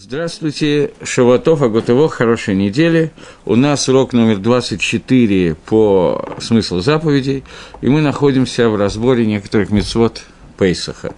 Здравствуйте, 0.00 0.92
Шаватов, 1.02 1.60
Агутово, 1.60 2.08
хорошей 2.08 2.54
недели. 2.54 3.10
У 3.44 3.56
нас 3.56 3.88
урок 3.88 4.12
номер 4.12 4.36
24 4.36 5.56
по 5.66 6.36
смыслу 6.38 6.78
заповедей, 6.78 7.42
и 7.80 7.88
мы 7.88 8.00
находимся 8.00 8.68
в 8.68 8.76
разборе 8.76 9.26
некоторых 9.26 9.70
мецвод 9.70 10.22
Пейсаха. 10.56 11.12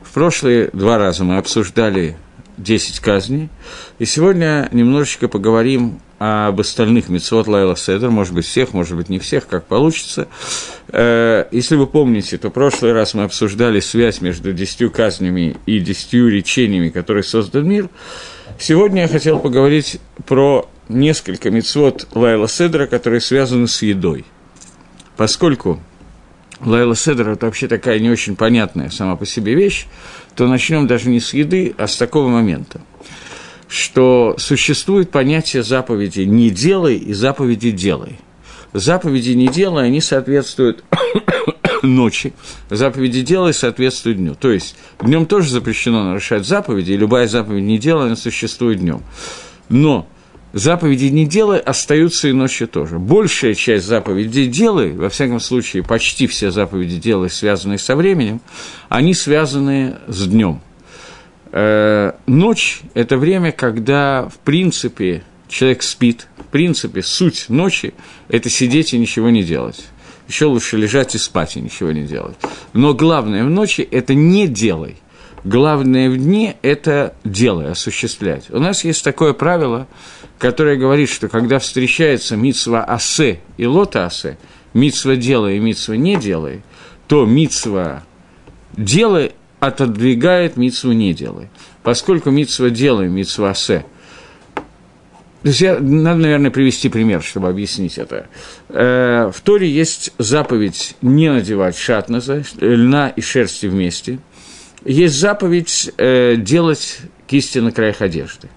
В 0.00 0.14
прошлые 0.14 0.70
два 0.72 0.96
раза 0.96 1.24
мы 1.24 1.36
обсуждали 1.36 2.16
10 2.56 3.00
казней, 3.00 3.50
и 3.98 4.06
сегодня 4.06 4.66
немножечко 4.72 5.28
поговорим 5.28 6.00
об 6.24 6.60
остальных 6.60 7.08
мецвод 7.08 7.48
Лайла 7.48 7.76
Седер, 7.76 8.10
может 8.10 8.32
быть, 8.32 8.46
всех, 8.46 8.74
может 8.74 8.96
быть, 8.96 9.08
не 9.08 9.18
всех, 9.18 9.48
как 9.48 9.66
получится. 9.66 10.28
Э, 10.86 11.46
если 11.50 11.74
вы 11.74 11.88
помните, 11.88 12.38
то 12.38 12.48
в 12.48 12.52
прошлый 12.52 12.92
раз 12.92 13.14
мы 13.14 13.24
обсуждали 13.24 13.80
связь 13.80 14.20
между 14.20 14.52
десятью 14.52 14.92
казнями 14.92 15.56
и 15.66 15.80
десятью 15.80 16.28
речениями, 16.30 16.90
которые 16.90 17.24
создан 17.24 17.68
мир. 17.68 17.88
Сегодня 18.56 19.02
я 19.02 19.08
хотел 19.08 19.40
поговорить 19.40 19.98
про 20.24 20.70
несколько 20.88 21.50
мецвод 21.50 22.06
Лайла 22.14 22.46
Седера, 22.46 22.86
которые 22.86 23.20
связаны 23.20 23.66
с 23.66 23.82
едой. 23.82 24.24
Поскольку 25.16 25.80
Лайла 26.60 26.94
Седер– 26.94 27.28
это 27.30 27.46
вообще 27.46 27.66
такая 27.66 27.98
не 27.98 28.10
очень 28.10 28.36
понятная 28.36 28.90
сама 28.90 29.16
по 29.16 29.26
себе 29.26 29.54
вещь, 29.54 29.86
то 30.36 30.46
начнем 30.46 30.86
даже 30.86 31.08
не 31.08 31.18
с 31.18 31.34
еды, 31.34 31.74
а 31.78 31.88
с 31.88 31.96
такого 31.96 32.28
момента– 32.28 32.80
что 33.72 34.34
существует 34.36 35.10
понятие 35.10 35.62
заповеди 35.62 36.20
«не 36.20 36.50
делай» 36.50 36.96
и 36.96 37.14
заповеди 37.14 37.70
«делай». 37.70 38.18
Заповеди 38.74 39.30
«не 39.30 39.48
делай» 39.48 39.86
они 39.86 40.02
соответствуют 40.02 40.84
ночи, 41.82 42.34
заповеди 42.68 43.22
«делай» 43.22 43.54
соответствуют 43.54 44.18
дню. 44.18 44.34
То 44.34 44.52
есть, 44.52 44.76
днем 45.00 45.24
тоже 45.24 45.48
запрещено 45.48 46.04
нарушать 46.04 46.46
заповеди, 46.46 46.92
и 46.92 46.98
любая 46.98 47.26
заповедь 47.26 47.62
«не 47.62 47.78
делай» 47.78 48.08
она 48.08 48.16
существует 48.16 48.80
днем. 48.80 49.02
Но 49.70 50.06
заповеди 50.52 51.06
«не 51.06 51.24
делай» 51.24 51.58
остаются 51.58 52.28
и 52.28 52.32
ночью 52.32 52.68
тоже. 52.68 52.98
Большая 52.98 53.54
часть 53.54 53.86
заповедей 53.86 54.48
«делай», 54.48 54.92
во 54.92 55.08
всяком 55.08 55.40
случае, 55.40 55.82
почти 55.82 56.26
все 56.26 56.50
заповеди 56.50 56.98
«делай», 56.98 57.30
связанные 57.30 57.78
со 57.78 57.96
временем, 57.96 58.42
они 58.90 59.14
связаны 59.14 59.96
с 60.08 60.26
днем– 60.26 60.60
ночь– 61.52 62.80
это 62.94 63.18
время, 63.18 63.52
когда, 63.52 64.28
в 64.28 64.38
принципе, 64.38 65.22
человек 65.48 65.82
спит. 65.82 66.26
В 66.38 66.46
принципе, 66.46 67.02
суть 67.02 67.46
ночи– 67.48 67.94
это 68.28 68.48
сидеть 68.48 68.94
и 68.94 68.98
ничего 68.98 69.30
не 69.30 69.42
делать. 69.42 69.84
Еще 70.28 70.46
лучше 70.46 70.78
лежать 70.78 71.14
и 71.14 71.18
спать 71.18 71.56
и 71.56 71.60
ничего 71.60 71.92
не 71.92 72.02
делать. 72.02 72.36
Но 72.72 72.94
главное 72.94 73.44
в 73.44 73.50
ночи– 73.50 73.86
это 73.90 74.14
не 74.14 74.48
делай. 74.48 74.96
Главное 75.44 76.08
в 76.08 76.16
дне– 76.16 76.56
это 76.62 77.14
делай, 77.24 77.70
осуществлять. 77.70 78.44
У 78.50 78.58
нас 78.58 78.84
есть 78.84 79.02
такое 79.02 79.32
правило, 79.32 79.88
которое 80.38 80.76
говорит, 80.76 81.10
что 81.10 81.28
когда 81.28 81.58
встречается 81.58 82.36
митсва 82.36 82.84
асе 82.84 83.40
и 83.56 83.66
лота 83.66 84.06
асе, 84.06 84.38
митсва 84.72 85.16
делай 85.16 85.56
и 85.56 85.60
митсва 85.60 85.94
не 85.94 86.16
делай, 86.16 86.62
то 87.08 87.26
митсва 87.26 88.04
делай 88.76 89.32
отодвигает 89.62 90.56
митсву 90.56 90.90
не 90.90 91.14
делай. 91.14 91.48
Поскольку 91.84 92.30
митсва 92.30 92.70
делай, 92.70 93.08
митсва 93.08 93.54
се. 93.54 93.84
То 95.42 95.48
есть 95.48 95.60
я, 95.60 95.78
надо, 95.78 96.20
наверное, 96.20 96.50
привести 96.50 96.88
пример, 96.88 97.22
чтобы 97.22 97.48
объяснить 97.48 97.96
это. 97.96 98.26
Э, 98.68 99.30
в 99.32 99.40
Торе 99.40 99.70
есть 99.70 100.12
заповедь 100.18 100.96
не 101.00 101.30
надевать 101.30 101.76
шатназа, 101.76 102.42
льна 102.60 103.10
и 103.10 103.20
шерсти 103.20 103.66
вместе. 103.66 104.18
Есть 104.84 105.14
заповедь 105.14 105.92
э, 105.96 106.34
делать 106.36 106.98
кисти 107.28 107.60
на 107.60 107.70
краях 107.70 108.02
одежды. 108.02 108.48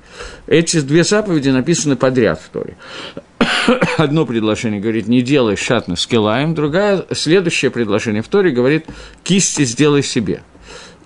Эти 0.48 0.82
две 0.82 1.04
заповеди 1.04 1.50
написаны 1.50 1.96
подряд 1.96 2.42
в 2.42 2.50
Торе. 2.50 2.78
Одно 3.98 4.26
предложение 4.26 4.82
говорит, 4.82 5.08
не 5.08 5.22
делай 5.22 5.56
шатна 5.56 5.96
с 5.96 6.08
килаем, 6.08 6.56
другое, 6.56 7.06
следующее 7.12 7.70
предложение 7.70 8.24
в 8.24 8.28
Торе 8.28 8.50
говорит, 8.50 8.88
кисти 9.24 9.66
сделай 9.66 10.02
себе– 10.02 10.42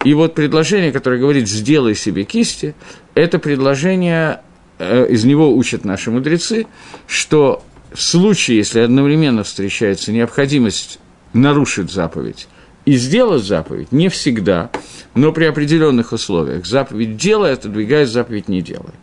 и 0.03 0.13
вот 0.13 0.33
предложение, 0.33 0.91
которое 0.91 1.19
говорит 1.19 1.47
«сделай 1.47 1.95
себе 1.95 2.23
кисти», 2.23 2.73
это 3.15 3.37
предложение, 3.37 4.41
э, 4.77 5.07
из 5.09 5.25
него 5.25 5.53
учат 5.53 5.83
наши 5.83 6.09
мудрецы, 6.09 6.67
что 7.05 7.63
в 7.91 8.01
случае, 8.01 8.57
если 8.57 8.79
одновременно 8.79 9.43
встречается 9.43 10.11
необходимость 10.11 10.99
нарушить 11.33 11.91
заповедь 11.91 12.47
и 12.85 12.93
сделать 12.95 13.43
заповедь, 13.43 13.91
не 13.91 14.09
всегда, 14.09 14.71
но 15.15 15.31
при 15.33 15.45
определенных 15.45 16.13
условиях. 16.13 16.65
Заповедь 16.65 17.17
«делай» 17.17 17.53
отодвигает 17.53 18.09
заповедь 18.09 18.47
«не 18.47 18.61
делай». 18.61 18.93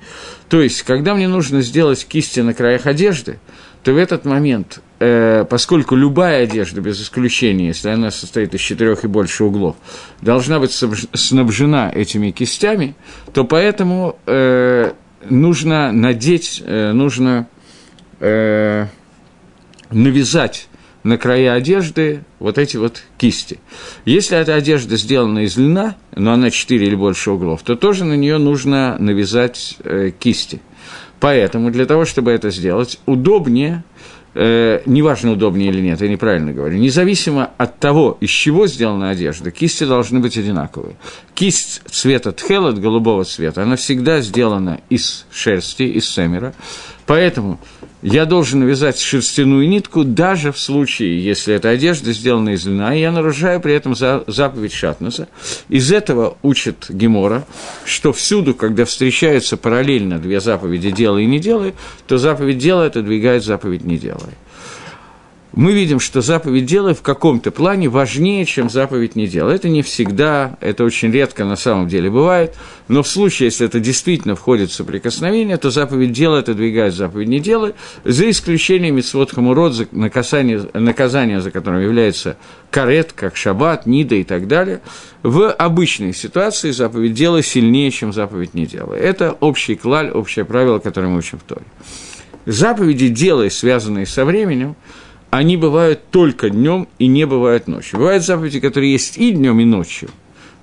То 0.49 0.63
есть, 0.63 0.83
когда 0.83 1.15
мне 1.15 1.29
нужно 1.29 1.61
сделать 1.61 2.07
кисти 2.07 2.41
на 2.41 2.55
краях 2.55 2.87
одежды, 2.87 3.39
то 3.83 3.93
в 3.93 3.99
этот 3.99 4.25
момент, 4.25 4.81
э, 4.99 5.45
поскольку 5.49 5.95
любая 5.95 6.45
одежда, 6.45 6.81
без 6.81 7.01
исключения, 7.01 7.69
если 7.69 7.89
она 7.89 8.11
состоит 8.11 8.55
из 8.55 8.61
четырех 8.61 9.05
и 9.05 9.09
больше 9.09 9.45
углов, 9.45 9.77
должна 10.21 10.59
быть 10.59 10.73
снабжена 10.73 11.91
этими 11.95 12.31
кистями, 12.31 12.95
то 13.33 13.45
поэтому 13.45 14.19
э, 14.27 14.93
нужно 15.29 15.93
надеть, 15.93 16.63
э, 16.65 16.93
нужно 16.93 17.49
э, 18.21 18.87
навязать 19.91 20.69
на 21.07 21.19
края 21.19 21.53
одежды 21.53 22.25
вот 22.41 22.59
эти 22.59 22.77
вот 22.77 23.03
кисти. 23.17 23.61
Если 24.05 24.37
эта 24.37 24.55
одежда 24.55 24.97
сделана 24.97 25.41
из 25.41 25.57
льна, 25.57 25.95
но 26.17 26.33
она 26.33 26.51
4 26.51 26.85
или 26.85 26.97
больше 26.97 27.31
углов, 27.31 27.63
то 27.63 27.77
тоже 27.77 28.05
на 28.05 28.15
нее 28.15 28.39
нужно 28.39 28.97
навязать 28.99 29.77
э, 29.85 30.11
кисти. 30.19 30.61
Поэтому 31.21 31.71
для 31.71 31.87
того, 31.87 32.05
чтобы 32.05 32.33
это 32.33 32.51
сделать, 32.51 32.99
удобнее, 33.07 33.85
э, 34.37 34.83
неважно, 34.87 35.33
удобнее 35.33 35.71
или 35.71 35.81
нет, 35.81 36.01
я 36.01 36.09
неправильно 36.09 36.53
говорю, 36.53 36.79
независимо 36.79 37.51
от 37.57 37.79
того, 37.79 38.19
из 38.21 38.31
чего 38.31 38.67
сделана 38.67 39.11
одежда, 39.11 39.51
кисти 39.51 39.85
должны 39.85 40.21
быть 40.21 40.37
одинаковые. 40.37 40.97
Кисть 41.35 41.83
цвета 41.91 42.33
тхелот, 42.33 42.79
голубого 42.79 43.25
цвета, 43.25 43.63
она 43.63 43.77
всегда 43.77 44.21
сделана 44.21 44.81
из 44.91 45.27
шерсти, 45.33 45.85
из 45.85 46.09
семера, 46.09 46.55
поэтому 47.07 47.59
я 48.07 48.25
должен 48.25 48.61
навязать 48.61 49.01
шерстяную 49.01 49.69
нитку 49.69 50.05
даже 50.05 50.53
в 50.53 50.61
случае, 50.61 51.25
если 51.25 51.53
эта 51.55 51.71
одежда 51.71 52.13
сделана 52.13 52.51
из 52.51 52.65
льна, 52.65 52.95
и 52.95 53.01
я 53.01 53.11
нарушаю 53.11 53.61
при 53.61 53.75
этом 53.75 53.97
заповедь 53.97 54.73
Шатнуса. 54.73 55.27
Из 55.69 55.91
этого 55.91 56.39
учит 56.43 56.87
Гемора, 56.89 57.45
что 57.85 58.13
всюду, 58.13 58.55
когда 58.55 58.85
встречаются 58.85 59.57
параллельно 59.57 60.21
две 60.21 60.39
заповеди 60.41 60.93
«делай» 60.93 61.25
и 61.25 61.27
«не 61.27 61.41
делай», 61.41 61.75
то 62.07 62.17
заповедь 62.17 62.59
«делай» 62.59 62.87
отодвигает 62.87 63.43
заповедь 63.43 63.83
«не 63.83 63.99
делай» 63.99 64.35
мы 65.57 65.73
видим, 65.73 66.01
что 66.01 66.21
заповедь 66.21 66.67
«делай» 66.67 66.95
в 66.95 67.01
каком-то 67.01 67.51
плане 67.51 67.89
важнее, 67.89 68.45
чем 68.45 68.69
заповедь 68.69 69.17
«не 69.17 69.27
делай». 69.27 69.55
Это 69.55 69.71
не 69.71 69.81
всегда, 69.81 70.59
это 70.61 70.85
очень 70.85 71.11
редко 71.11 71.47
на 71.47 71.57
самом 71.57 71.89
деле 71.89 72.11
бывает, 72.11 72.55
но 72.89 73.03
в 73.03 73.09
случае, 73.09 73.47
если 73.47 73.67
это 73.67 73.81
действительно 73.81 74.37
входит 74.37 74.71
в 74.71 74.75
соприкосновение, 74.75 75.57
то 75.57 75.71
заповедь 75.71 76.13
«делай» 76.13 76.41
отодвигает 76.41 76.95
заповедь 76.95 77.29
«не 77.29 77.41
делай», 77.41 77.73
за 78.05 78.29
исключением 78.29 78.97
митцвот 78.97 79.33
хамурот, 79.33 79.91
наказание, 79.93 80.61
наказание 80.75 81.41
за 81.41 81.51
которым 81.51 81.81
является 81.81 82.37
карет, 82.71 83.15
как 83.15 83.35
шаббат, 83.35 83.87
нида 83.87 84.17
и 84.17 84.25
так 84.25 84.49
далее. 84.49 84.83
В 85.23 85.51
обычной 85.51 86.13
ситуации 86.13 86.71
заповедь 86.71 87.15
«делай» 87.15 87.43
сильнее, 87.43 87.91
чем 87.91 88.13
заповедь 88.13 88.53
«не 88.53 88.67
делай». 88.67 89.01
Это 89.01 89.33
общий 89.41 89.75
клаль, 89.75 90.11
общее 90.11 90.45
правило, 90.45 90.81
которое 90.81 91.09
мы 91.09 91.17
учим 91.17 91.39
в 91.39 91.45
Торе. 91.45 91.65
Заповеди 92.45 93.09
«делай», 93.09 93.51
связанные 93.51 94.05
со 94.05 94.27
временем, 94.27 94.77
они 95.31 95.57
бывают 95.57 96.11
только 96.11 96.51
днем 96.51 96.89
и 96.99 97.07
не 97.07 97.27
бывают 97.27 97.67
ночью. 97.67 97.99
Бывают 97.99 98.25
заповеди, 98.25 98.61
которые 98.61 98.93
есть 98.93 99.19
и 99.19 99.33
днем, 99.33 99.61
и 99.61 99.65
ночью. 99.65 100.09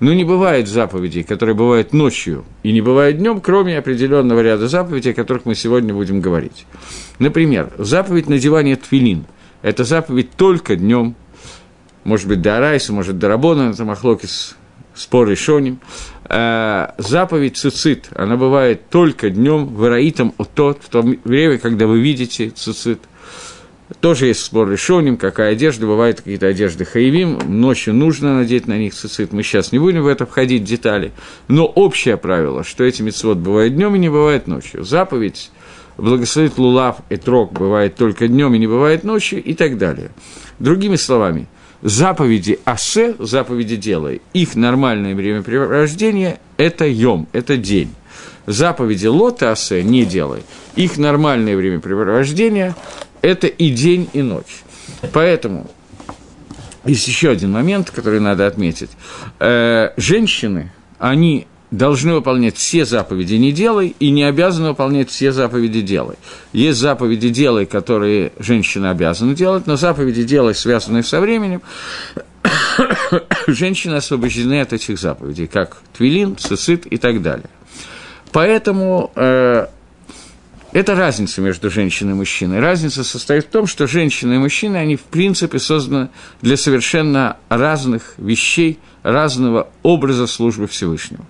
Но 0.00 0.12
не 0.12 0.24
бывает 0.24 0.68
заповедей, 0.68 1.22
которые 1.22 1.54
бывают 1.54 1.92
ночью 1.92 2.44
и 2.62 2.72
не 2.72 2.80
бывают 2.80 3.18
днем, 3.18 3.40
кроме 3.40 3.78
определенного 3.78 4.40
ряда 4.40 4.68
заповедей, 4.68 5.12
о 5.12 5.14
которых 5.14 5.44
мы 5.44 5.54
сегодня 5.54 5.94
будем 5.94 6.20
говорить. 6.20 6.66
Например, 7.18 7.72
заповедь 7.78 8.28
надевания 8.28 8.76
твилин– 8.76 9.24
это 9.62 9.84
заповедь 9.84 10.32
только 10.36 10.76
днем, 10.76 11.14
может 12.02 12.26
быть, 12.26 12.42
до 12.42 12.56
Арайса, 12.56 12.92
может, 12.92 13.18
до 13.18 13.28
Рабона, 13.28 13.70
это 13.70 13.84
Махлокис, 13.84 14.56
спор 14.94 15.28
решоним. 15.28 15.78
Э, 16.28 16.88
заповедь 16.98 17.56
цицит, 17.56 18.08
она 18.14 18.36
бывает 18.36 18.90
только 18.90 19.30
днем, 19.30 19.66
в 19.66 19.86
Ираитом, 19.86 20.34
в 20.36 20.44
то 20.46 20.76
время, 21.24 21.58
когда 21.58 21.86
вы 21.86 22.00
видите 22.00 22.50
цицит– 22.50 23.00
тоже 24.00 24.26
есть 24.26 24.40
спор 24.40 24.70
решением, 24.70 25.16
какая 25.16 25.52
одежда, 25.52 25.86
бывают 25.86 26.18
какие-то 26.18 26.46
одежды 26.46 26.84
хаевим, 26.84 27.38
ночью 27.46 27.92
нужно 27.94 28.38
надеть 28.38 28.66
на 28.66 28.78
них 28.78 28.94
цицит, 28.94 29.32
мы 29.32 29.42
сейчас 29.42 29.72
не 29.72 29.78
будем 29.78 30.02
в 30.02 30.06
это 30.06 30.24
входить 30.24 30.62
в 30.62 30.66
детали, 30.66 31.12
но 31.48 31.66
общее 31.66 32.16
правило, 32.16 32.64
что 32.64 32.84
эти 32.84 33.02
мецвод 33.02 33.38
бывают 33.38 33.74
днем 33.74 33.94
и 33.94 33.98
не 33.98 34.08
бывает 34.08 34.46
ночью. 34.46 34.84
Заповедь 34.84 35.50
благословит 35.98 36.56
Лулав 36.56 36.98
и 37.10 37.16
Трок 37.16 37.52
бывает 37.52 37.96
только 37.96 38.26
днем 38.26 38.54
и 38.54 38.58
не 38.58 38.66
бывает 38.66 39.04
ночью 39.04 39.42
и 39.42 39.54
так 39.54 39.76
далее. 39.76 40.10
Другими 40.58 40.96
словами, 40.96 41.46
заповеди 41.82 42.60
Асе, 42.64 43.14
заповеди 43.18 43.76
делай, 43.76 44.22
их 44.32 44.54
нормальное 44.54 45.14
времяпрепровождение– 45.14 46.40
это 46.56 46.86
йом, 46.86 47.28
это 47.32 47.58
день. 47.58 47.90
заповеди 48.46 49.06
лота 49.06 49.52
асе 49.52 49.82
не 49.82 50.04
делай, 50.04 50.42
их 50.74 50.96
нормальное 50.96 51.54
времяпрепровождение– 51.54 52.74
это 53.24 53.46
и 53.46 53.70
день, 53.70 54.08
и 54.12 54.22
ночь. 54.22 54.62
Поэтому 55.12 55.70
есть 56.84 57.08
еще 57.08 57.30
один 57.30 57.52
момент, 57.52 57.90
который 57.90 58.20
надо 58.20 58.46
отметить. 58.46 58.90
Э, 59.40 59.90
женщины, 59.96 60.72
они 60.98 61.46
должны 61.70 62.14
выполнять 62.14 62.56
все 62.56 62.84
заповеди 62.84 63.34
«не 63.34 63.50
делай» 63.50 63.96
и 63.98 64.10
не 64.10 64.24
обязаны 64.24 64.68
выполнять 64.68 65.10
все 65.10 65.32
заповеди 65.32 65.80
«делай». 65.80 66.16
Есть 66.52 66.78
заповеди 66.78 67.30
«делай», 67.30 67.66
которые 67.66 68.32
женщины 68.38 68.86
обязаны 68.86 69.34
делать, 69.34 69.66
но 69.66 69.76
заповеди 69.76 70.24
«делай», 70.24 70.54
связанные 70.54 71.02
со 71.02 71.20
временем, 71.20 71.62
женщины 73.46 73.94
освобождены 73.94 74.60
от 74.60 74.72
этих 74.72 74.98
заповедей, 74.98 75.46
как 75.46 75.78
твилин, 75.96 76.36
цицит 76.36 76.86
и 76.86 76.98
так 76.98 77.22
далее. 77.22 77.48
Поэтому 78.30 79.10
э, 79.14 79.66
это 80.74 80.96
разница 80.96 81.40
между 81.40 81.70
женщиной 81.70 82.10
и 82.10 82.16
мужчиной. 82.16 82.58
Разница 82.58 83.04
состоит 83.04 83.44
в 83.44 83.48
том, 83.48 83.68
что 83.68 83.86
женщины 83.86 84.34
и 84.34 84.38
мужчины, 84.38 84.76
они 84.76 84.96
в 84.96 85.02
принципе 85.02 85.60
созданы 85.60 86.08
для 86.42 86.56
совершенно 86.56 87.36
разных 87.48 88.14
вещей, 88.18 88.80
разного 89.04 89.68
образа 89.84 90.26
службы 90.26 90.66
Всевышнего. 90.66 91.24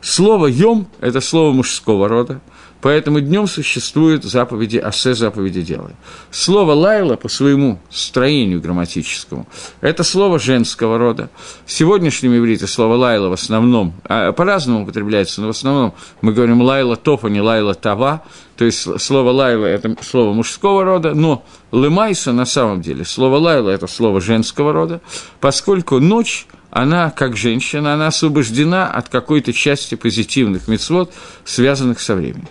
Слово 0.00 0.48
«йом»– 0.48 0.88
это 1.00 1.20
слово 1.20 1.52
мужского 1.52 2.08
рода, 2.08 2.40
поэтому 2.80 3.20
днем 3.20 3.46
существуют 3.46 4.24
заповеди 4.24 4.78
«асе»– 4.78 5.14
заповеди 5.14 5.62
«делай». 5.62 5.92
Слово 6.30 6.72
«лайла» 6.72 7.16
по 7.16 7.28
своему 7.28 7.78
строению 7.90 8.60
грамматическому– 8.60 9.46
это 9.80 10.04
слово 10.04 10.38
женского 10.38 10.98
рода. 10.98 11.30
В 11.66 11.72
сегодняшнем 11.72 12.36
иврите 12.36 12.66
слово 12.66 12.96
«лайла» 12.96 13.28
в 13.28 13.32
основном, 13.32 13.94
а 14.04 14.32
по-разному 14.32 14.82
употребляется, 14.82 15.40
но 15.40 15.48
в 15.48 15.50
основном 15.50 15.94
мы 16.20 16.32
говорим 16.32 16.62
«лайла 16.62 16.96
тофа», 16.96 17.28
не 17.28 17.40
«лайла 17.40 17.74
тава», 17.74 18.22
то 18.56 18.64
есть 18.64 19.00
слово 19.00 19.30
«лайла»– 19.30 19.66
это 19.66 19.96
слово 20.02 20.32
мужского 20.32 20.84
рода, 20.84 21.14
но 21.14 21.44
«лымайса» 21.72 22.32
на 22.32 22.44
самом 22.44 22.82
деле, 22.82 23.04
слово 23.04 23.36
«лайла»– 23.36 23.70
это 23.70 23.86
слово 23.86 24.20
женского 24.20 24.72
рода, 24.72 25.00
поскольку 25.40 25.98
ночь– 26.00 26.46
она, 26.70 27.10
как 27.10 27.36
женщина, 27.36 27.94
она 27.94 28.08
освобождена 28.08 28.90
от 28.90 29.08
какой-то 29.08 29.52
части 29.52 29.94
позитивных 29.94 30.68
мецвод, 30.68 31.12
связанных 31.44 32.00
со 32.00 32.14
временем. 32.14 32.48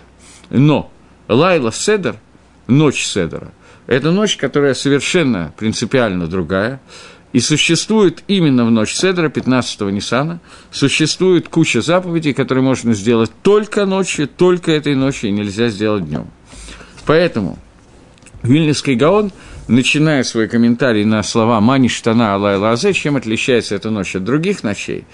Но 0.50 0.90
Лайла 1.28 1.72
Седер, 1.72 2.16
ночь 2.66 3.04
Седера, 3.04 3.52
это 3.86 4.10
ночь, 4.10 4.36
которая 4.36 4.74
совершенно 4.74 5.52
принципиально 5.56 6.26
другая, 6.26 6.80
и 7.32 7.40
существует 7.40 8.22
именно 8.26 8.64
в 8.64 8.70
ночь 8.70 8.94
Седра, 8.94 9.28
15-го 9.28 9.90
Ниссана, 9.90 10.40
существует 10.70 11.48
куча 11.48 11.82
заповедей, 11.82 12.32
которые 12.32 12.64
можно 12.64 12.94
сделать 12.94 13.30
только 13.42 13.84
ночью, 13.84 14.28
только 14.28 14.72
этой 14.72 14.94
ночью, 14.94 15.30
и 15.30 15.32
нельзя 15.32 15.68
сделать 15.68 16.06
днем. 16.06 16.26
Поэтому 17.04 17.58
Вильнюсский 18.42 18.94
Гаон– 18.94 19.32
начиная 19.68 20.24
свой 20.24 20.48
комментарий 20.48 21.04
на 21.04 21.22
слова 21.22 21.60
«Мани 21.60 21.88
штана 21.88 22.34
Алайла 22.34 22.72
Азе», 22.72 22.92
чем 22.92 23.16
отличается 23.16 23.74
эта 23.74 23.90
ночь 23.90 24.16
от 24.16 24.24
других 24.24 24.64
ночей, 24.64 25.04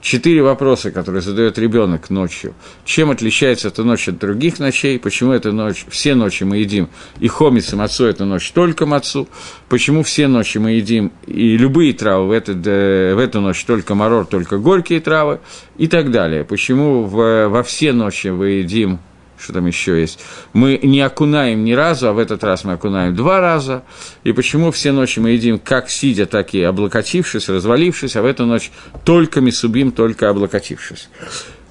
четыре 0.00 0.42
вопроса, 0.42 0.90
которые 0.90 1.20
задает 1.20 1.58
ребенок 1.58 2.10
ночью. 2.10 2.54
Чем 2.84 3.10
отличается 3.10 3.68
эта 3.68 3.82
ночь 3.82 4.08
от 4.08 4.18
других 4.18 4.58
ночей? 4.60 4.98
Почему 4.98 5.32
эта 5.32 5.52
ночь, 5.52 5.84
все 5.88 6.14
ночи 6.14 6.44
мы 6.44 6.58
едим 6.58 6.88
и 7.18 7.28
хомец, 7.28 7.72
и 7.72 7.76
мацу, 7.76 8.04
это 8.04 8.24
ночь 8.24 8.50
только 8.52 8.86
мацу? 8.86 9.28
Почему 9.68 10.02
все 10.02 10.28
ночи 10.28 10.58
мы 10.58 10.72
едим 10.72 11.12
и 11.26 11.56
любые 11.56 11.92
травы 11.92 12.28
в, 12.28 12.30
этот, 12.30 12.64
в 12.64 13.18
эту 13.18 13.40
ночь 13.40 13.64
только 13.64 13.94
марор, 13.94 14.26
только 14.26 14.58
горькие 14.58 15.00
травы? 15.00 15.40
И 15.76 15.88
так 15.88 16.12
далее. 16.12 16.44
Почему 16.44 17.02
в, 17.02 17.48
во 17.48 17.62
все 17.64 17.92
ночи 17.92 18.28
мы 18.28 18.50
едим 18.50 19.00
что 19.38 19.52
там 19.52 19.66
еще 19.66 20.00
есть. 20.00 20.20
Мы 20.52 20.78
не 20.82 21.00
окунаем 21.00 21.64
ни 21.64 21.72
разу, 21.72 22.08
а 22.08 22.12
в 22.12 22.18
этот 22.18 22.44
раз 22.44 22.64
мы 22.64 22.74
окунаем 22.74 23.14
два 23.14 23.40
раза. 23.40 23.82
И 24.22 24.32
почему 24.32 24.70
все 24.70 24.92
ночи 24.92 25.18
мы 25.18 25.30
едим 25.30 25.58
как 25.58 25.90
сидя, 25.90 26.26
так 26.26 26.54
и 26.54 26.62
облокотившись, 26.62 27.48
развалившись, 27.48 28.16
а 28.16 28.22
в 28.22 28.26
эту 28.26 28.46
ночь 28.46 28.70
только 29.04 29.40
мисубим, 29.40 29.92
только 29.92 30.28
облокотившись. 30.30 31.08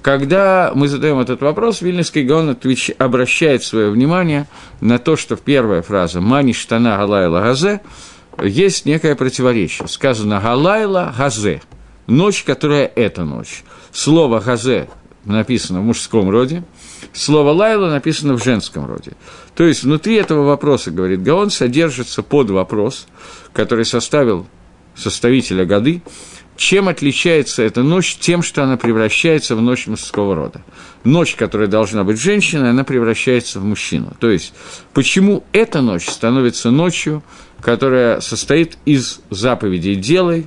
Когда 0.04 0.70
мы 0.74 0.86
задаем 0.86 1.18
этот 1.18 1.40
вопрос, 1.40 1.80
Вильнюсский 1.80 2.24
Гаон 2.24 2.58
обращает 2.98 3.64
свое 3.64 3.90
внимание 3.90 4.46
на 4.82 4.98
то, 4.98 5.16
что 5.16 5.34
первая 5.34 5.80
фраза 5.80 6.20
«Мани 6.20 6.52
штана 6.52 6.98
галайла 6.98 7.40
газе» 7.40 7.80
есть 8.42 8.84
некое 8.84 9.14
противоречие. 9.14 9.88
Сказано 9.88 10.40
«галайла 10.40 11.14
газе»– 11.16 11.62
ночь, 12.06 12.44
которая 12.44 12.84
это 12.84 13.24
ночь. 13.24 13.64
Слово 13.92 14.40
«газе» 14.40 14.88
написано 15.24 15.80
в 15.80 15.84
мужском 15.84 16.28
роде, 16.28 16.64
слово 17.12 17.50
«лайла» 17.50 17.90
написано 17.90 18.36
в 18.36 18.42
женском 18.42 18.86
роде. 18.86 19.12
То 19.54 19.64
есть 19.64 19.84
внутри 19.84 20.16
этого 20.16 20.44
вопроса, 20.44 20.90
говорит 20.90 21.22
Гаон, 21.22 21.50
содержится 21.50 22.22
под 22.22 22.50
вопрос, 22.50 23.06
который 23.52 23.84
составил 23.84 24.46
составителя 24.94 25.64
годы, 25.64 26.02
чем 26.56 26.88
отличается 26.88 27.62
эта 27.62 27.82
ночь 27.82 28.16
тем, 28.16 28.42
что 28.42 28.62
она 28.62 28.76
превращается 28.76 29.56
в 29.56 29.62
ночь 29.62 29.86
мужского 29.86 30.34
рода. 30.34 30.62
Ночь, 31.02 31.34
которая 31.34 31.68
должна 31.68 32.04
быть 32.04 32.20
женщиной, 32.20 32.70
она 32.70 32.84
превращается 32.84 33.58
в 33.58 33.64
мужчину. 33.64 34.14
То 34.20 34.30
есть, 34.30 34.54
почему 34.92 35.44
эта 35.52 35.80
ночь 35.80 36.08
становится 36.08 36.70
ночью, 36.70 37.22
которая 37.60 38.20
состоит 38.20 38.78
из 38.84 39.20
заповедей 39.30 39.96
«делай», 39.96 40.46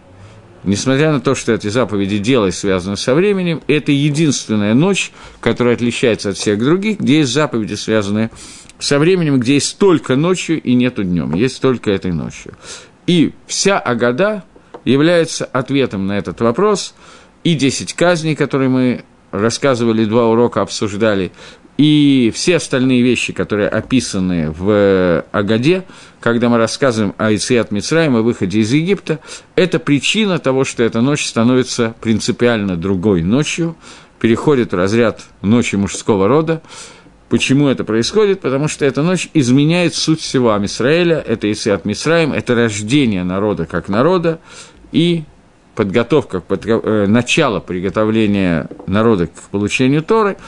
Несмотря 0.68 1.14
на 1.14 1.22
то, 1.22 1.34
что 1.34 1.54
эти 1.54 1.70
заповеди 1.70 2.18
делай 2.18 2.52
связаны 2.52 2.98
со 2.98 3.16
временем, 3.16 3.62
это 3.68 3.94
единственная 3.94 4.74
ночь, 4.74 5.14
которая 5.40 5.76
отличается 5.76 6.32
от 6.32 6.38
всех 6.38 6.60
других, 6.60 7.00
где 7.00 7.20
есть 7.20 7.32
заповеди, 7.32 7.76
связанные 7.76 8.32
со 8.78 9.00
временем, 9.00 9.40
где 9.40 9.54
есть 9.54 9.78
только 9.78 10.18
ночью 10.18 10.62
и 10.62 10.74
нету 10.74 11.06
днем, 11.06 11.34
есть 11.34 11.62
только 11.62 11.92
этой 11.92 12.12
ночью. 12.12 12.54
И 13.08 13.32
вся 13.46 13.80
Агада 13.80 14.44
является 14.84 15.46
ответом 15.46 16.06
на 16.06 16.18
этот 16.18 16.42
вопрос, 16.42 16.96
и 17.46 17.56
10 17.56 17.94
казней, 17.94 18.36
которые 18.36 18.68
мы 18.68 19.06
рассказывали, 19.32 20.04
два 20.04 20.28
урока 20.28 20.62
обсуждали, 20.62 21.32
и 21.78 22.32
все 22.34 22.56
остальные 22.56 23.04
вещи, 23.04 23.34
которые 23.34 23.70
описаны 23.70 24.52
в 24.52 25.24
Агаде, 25.32 25.84
когда 26.20 26.50
мы 26.50 26.58
рассказываем 26.58 27.14
о 27.18 27.34
Исиат 27.34 27.70
Мицраем, 27.72 28.16
о 28.16 28.24
выходе 28.24 28.60
из 28.60 28.74
Египта, 28.74 29.20
это 29.56 29.78
причина 29.78 30.40
того, 30.40 30.64
что 30.64 30.84
эта 30.84 31.02
ночь 31.02 31.26
становится 31.26 31.96
принципиально 32.02 32.78
другой 32.78 33.22
ночью, 33.22 33.76
переходит 34.20 34.72
в 34.72 34.76
разряд 34.76 35.24
ночи 35.44 35.76
мужского 35.76 36.28
рода. 36.28 36.64
Почему 37.30 37.68
это 37.68 37.84
происходит? 37.84 38.42
Потому 38.42 38.68
что 38.68 38.84
эта 38.84 39.04
ночь 39.04 39.30
изменяет 39.36 39.94
суть 39.94 40.22
всего 40.22 40.54
Амисраэля, 40.54 41.18
это 41.20 41.52
Исиат 41.52 41.86
Мицраем, 41.86 42.34
это 42.34 42.56
рождение 42.56 43.24
народа 43.24 43.68
как 43.68 43.88
народа 43.88 44.40
и 44.92 45.26
подготовка, 45.76 46.40
подго... 46.40 46.82
э, 46.84 47.06
начало 47.06 47.60
приготовления 47.60 48.68
народа 48.88 49.28
к 49.28 49.34
получению 49.52 50.02
Торы– 50.02 50.38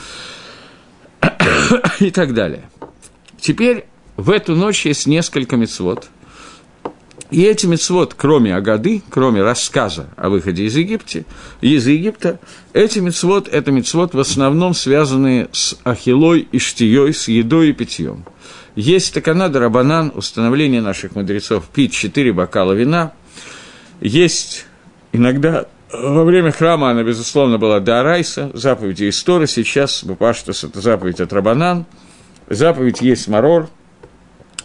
и 2.00 2.12
так 2.12 2.34
далее. 2.34 2.70
Теперь 3.40 3.86
в 4.18 4.30
эту 4.30 4.56
ночь 4.56 4.86
есть 4.86 5.08
несколько 5.08 5.56
мецвод. 5.56 6.10
И 7.32 7.44
эти 7.44 7.68
мецвод, 7.68 8.16
кроме 8.18 8.56
Агады, 8.56 9.04
кроме 9.10 9.44
рассказа 9.44 10.10
о 10.18 10.30
выходе 10.30 10.64
из 10.66 10.76
Египта, 10.76 11.26
из 11.62 11.86
Египта, 11.86 12.40
эти 12.74 13.00
мецвод, 13.00 13.48
это 13.48 13.72
мецвод 13.72 14.16
в 14.16 14.20
основном 14.20 14.74
связанные 14.74 15.48
с 15.52 15.78
ахилой 15.84 16.48
и 16.52 16.58
штией, 16.58 17.14
с 17.14 17.28
едой 17.28 17.70
и 17.70 17.74
питьем. 17.74 18.26
Есть 18.76 19.14
таканада 19.14 19.60
рабанан, 19.60 20.12
установление 20.16 20.82
наших 20.82 21.16
мудрецов, 21.16 21.70
пить 21.70 21.94
четыре 21.94 22.34
бокала 22.34 22.74
вина. 22.74 23.14
Есть 24.02 24.66
иногда 25.12 25.68
во 25.92 26.24
время 26.24 26.52
храма 26.52 26.92
она, 26.92 27.04
безусловно, 27.04 27.58
была 27.58 27.80
Дарайса, 27.80 28.52
заповеди 28.54 29.10
Истории, 29.10 29.48
сейчас 29.48 30.04
Бупаштас– 30.04 30.64
это 30.66 30.82
заповедь 30.82 31.20
от 31.20 31.34
Рабанан, 31.34 31.86
заповедь 32.48 33.02
есть 33.02 33.28
Марор, 33.28 33.70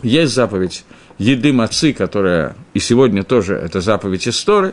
есть 0.02 0.34
заповедь 0.34 0.84
еды 1.18 1.52
мацы, 1.52 1.92
которая 1.92 2.56
и 2.74 2.78
сегодня 2.78 3.22
тоже 3.22 3.54
это 3.54 3.80
заповедь 3.80 4.28
Истории, 4.28 4.72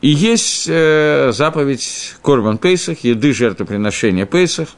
и 0.00 0.08
есть 0.08 0.66
э, 0.68 1.32
заповедь 1.32 2.14
Корбан 2.22 2.58
Пейсах, 2.58 3.00
еды 3.00 3.32
жертвоприношения 3.32 4.26
Пейсах, 4.26 4.68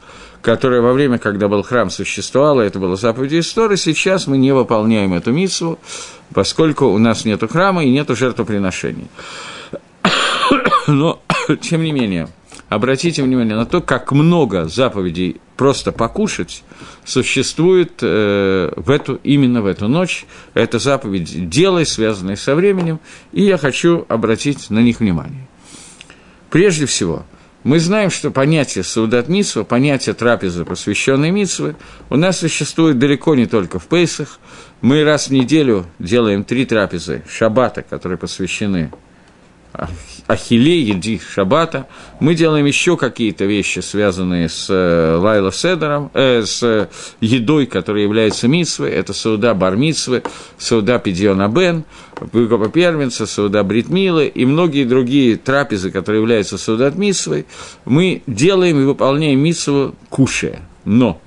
которая 0.41 0.81
во 0.81 0.93
время, 0.93 1.19
когда 1.19 1.47
был 1.47 1.63
храм, 1.63 1.89
существовала, 1.89 2.61
это 2.61 2.79
была 2.79 2.95
заповедь 2.95 3.33
Истории, 3.33 3.75
сейчас 3.75 4.27
мы 4.27 4.37
не 4.37 4.51
выполняем 4.51 5.13
эту 5.13 5.31
митсву, 5.31 5.79
поскольку 6.33 6.87
у 6.87 6.97
нас 6.97 7.23
нет 7.23 7.43
храма 7.49 7.85
и 7.85 7.91
нет 7.91 8.09
жертвоприношений. 8.09 9.07
Но, 10.87 11.21
тем 11.61 11.83
не 11.83 11.91
менее, 11.91 12.27
обратите 12.69 13.23
внимание 13.23 13.55
на 13.55 13.65
то, 13.65 13.81
как 13.81 14.11
много 14.11 14.65
заповедей 14.65 15.39
просто 15.57 15.91
покушать 15.91 16.63
существует 17.05 17.99
э, 18.01 18.71
в 18.75 18.89
эту, 18.89 19.19
именно 19.23 19.61
в 19.61 19.65
эту 19.65 19.87
ночь. 19.87 20.25
Это 20.53 20.79
заповедь 20.79 21.49
«делай», 21.49 21.85
связанные 21.85 22.37
со 22.37 22.55
временем, 22.55 22.99
и 23.31 23.43
я 23.43 23.57
хочу 23.57 24.05
обратить 24.09 24.69
на 24.69 24.79
них 24.79 24.99
внимание. 24.99 25.47
Прежде 26.49 26.85
всего, 26.85 27.25
Мы 27.63 27.79
знаем, 27.79 28.09
что 28.09 28.29
понятие 28.29 28.83
Саудат 28.83 29.29
Митсва, 29.29 29.63
понятие 29.63 30.13
трапезы, 30.13 30.65
посвященной 30.65 31.31
Митсвы, 31.31 31.77
у 32.09 32.17
нас 32.17 32.39
существует 32.39 32.99
далеко 32.99 33.35
не 33.35 33.45
только 33.45 33.79
в 33.79 33.87
Пейсах. 33.87 34.39
Мы 34.81 35.05
раз 35.05 35.29
в 35.29 35.31
неделю 35.31 35.85
делаем 35.97 36.43
три 36.43 36.65
трапезы 36.65 37.23
шаббата, 37.29 37.81
которые 37.81 38.17
посвящены 38.17 38.91
Ахиле, 40.27 40.81
еди 40.81 41.19
Шабата. 41.19 41.87
Мы 42.19 42.35
делаем 42.35 42.65
еще 42.65 42.97
какие-то 42.97 43.45
вещи, 43.45 43.79
связанные 43.79 44.49
с 44.49 44.67
э, 44.69 45.17
Лайла 45.17 45.51
Седером, 45.51 46.11
э, 46.13 46.43
с 46.45 46.89
едой, 47.19 47.65
которая 47.65 48.03
является 48.03 48.47
митсвой. 48.47 48.91
Это 48.91 49.13
Сауда 49.13 49.53
Бармитсвы, 49.53 50.23
Сауда 50.57 50.99
Педиона 50.99 51.49
Бен, 51.49 51.83
Выкопа 52.19 52.69
Первенца, 52.69 53.25
Сауда 53.25 53.63
Бритмилы 53.63 54.27
и 54.27 54.45
многие 54.45 54.85
другие 54.85 55.35
трапезы, 55.35 55.91
которые 55.91 56.21
являются 56.21 56.57
Саудат 56.57 56.95
Митсвой. 56.95 57.45
Мы 57.85 58.23
делаем 58.27 58.79
и 58.79 58.85
выполняем 58.85 59.39
митсву 59.39 59.95
кушая. 60.09 60.61
Но 60.85 61.19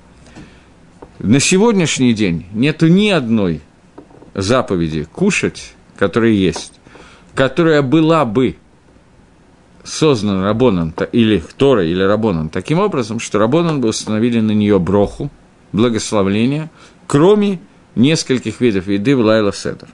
на 1.19 1.39
сегодняшний 1.39 2.13
день 2.13 2.45
нету 2.53 2.87
ни 2.87 3.09
одной 3.09 3.61
заповеди 4.33 5.07
кушать, 5.11 5.73
которая 5.97 6.31
есть 6.31 6.73
которая 7.37 7.83
была 7.83 8.25
бы 8.25 8.55
создана 9.87 10.43
Рабоном, 10.43 10.93
или 11.11 11.41
Тора, 11.57 11.85
или 11.85 12.01
Рабоном, 12.01 12.49
таким 12.49 12.79
образом, 12.79 13.19
что 13.19 13.39
Рабонан 13.39 13.81
бы 13.81 13.89
установили 13.89 14.39
на 14.39 14.51
нее 14.51 14.79
броху, 14.79 15.31
благословление, 15.71 16.69
кроме 17.07 17.59
нескольких 17.95 18.61
видов 18.61 18.87
еды 18.87 19.15
в 19.15 19.21
Лайла 19.21 19.53
Седер. 19.53 19.87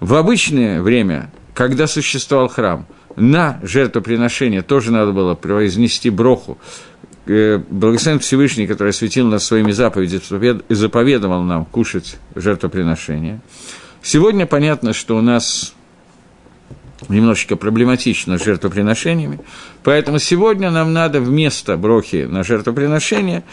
В 0.00 0.14
обычное 0.14 0.82
время, 0.82 1.30
когда 1.54 1.86
существовал 1.86 2.48
храм, 2.48 2.86
на 3.14 3.60
жертвоприношение 3.62 4.62
тоже 4.62 4.90
надо 4.90 5.12
было 5.12 5.34
произнести 5.34 6.10
броху, 6.10 6.58
э, 7.26 7.58
благословен 7.58 8.18
Всевышний, 8.18 8.66
который 8.66 8.88
осветил 8.88 9.28
нас 9.28 9.44
своими 9.44 9.70
заповедями 9.72 10.62
и 10.68 10.74
заповедовал 10.74 11.42
нам 11.42 11.66
кушать 11.66 12.16
жертвоприношение. 12.34 13.40
Сегодня 14.02 14.46
понятно, 14.46 14.92
что 14.92 15.16
у 15.16 15.20
нас 15.20 15.74
немножечко 17.08 17.56
проблематично 17.56 18.38
с 18.38 18.44
жертвоприношениями. 18.44 19.40
Поэтому 19.82 20.18
сегодня 20.18 20.70
нам 20.70 20.92
надо 20.92 21.20
вместо 21.20 21.76
брохи 21.76 22.26
на 22.28 22.44
жертвоприношение 22.44 23.44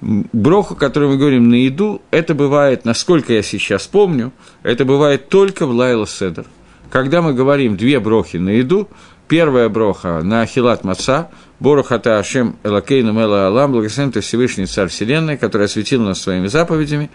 броху, 0.00 0.76
которую 0.76 1.12
мы 1.12 1.18
говорим 1.18 1.48
на 1.48 1.56
еду, 1.56 2.02
это 2.10 2.34
бывает, 2.34 2.84
насколько 2.84 3.32
я 3.32 3.42
сейчас 3.42 3.86
помню, 3.86 4.32
это 4.62 4.84
бывает 4.84 5.28
только 5.28 5.66
в 5.66 5.70
Лайла 5.70 6.06
Седер. 6.06 6.46
Когда 6.90 7.20
мы 7.20 7.34
говорим 7.34 7.76
две 7.76 8.00
брохи 8.00 8.36
на 8.36 8.50
еду, 8.50 8.88
первая 9.26 9.68
броха 9.68 10.22
на 10.22 10.42
Ахилат 10.42 10.84
Маца, 10.84 11.30
Борохата 11.60 12.18
Ашем 12.18 12.56
Элакейну 12.62 13.12
Мела 13.12 13.48
Алам, 13.48 13.72
благословен 13.72 14.12
ты 14.12 14.20
Всевышний 14.20 14.66
Царь 14.66 14.88
Вселенной, 14.88 15.36
который 15.36 15.66
осветил 15.66 16.02
нас 16.02 16.20
своими 16.20 16.46
заповедями 16.46 17.10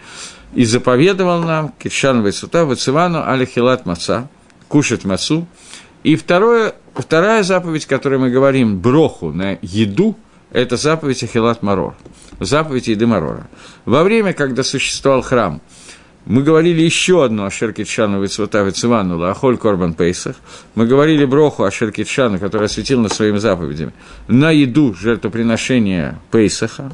и 0.54 0.64
заповедовал 0.64 1.42
нам, 1.42 1.72
Китшан 1.78 2.22
Вайсута, 2.22 2.66
Вацивану, 2.66 3.26
Алихилат 3.26 3.86
Маца, 3.86 4.28
кушать 4.74 5.04
мацу, 5.04 5.46
и 6.02 6.16
второе, 6.16 6.74
вторая 6.96 7.44
заповедь, 7.44 7.84
о 7.84 7.88
которой 7.88 8.18
мы 8.18 8.30
говорим, 8.30 8.80
броху 8.80 9.30
на 9.30 9.56
еду, 9.62 10.16
это 10.50 10.76
заповедь 10.76 11.22
Ахилат 11.22 11.62
Марор, 11.62 11.94
заповедь 12.40 12.88
еды 12.88 13.06
Марора. 13.06 13.46
Во 13.84 14.02
время, 14.02 14.32
когда 14.32 14.64
существовал 14.64 15.22
храм, 15.22 15.60
мы 16.26 16.42
говорили 16.42 16.82
еще 16.82 17.24
одну 17.24 17.44
о 17.44 17.52
Шеркитшану 17.52 18.20
Вицвата 18.20 18.64
Вицивану, 18.64 19.22
Ахоль 19.22 19.58
Корбан 19.58 19.94
Пейсах. 19.94 20.34
Мы 20.74 20.86
говорили 20.86 21.24
броху 21.24 21.62
о 21.62 21.70
Шеркитшану, 21.70 22.40
который 22.40 22.64
осветил 22.64 23.00
нас 23.00 23.12
своими 23.12 23.38
заповедями, 23.38 23.92
на 24.26 24.50
еду 24.50 24.92
жертвоприношения 24.92 26.18
Пейсаха. 26.32 26.90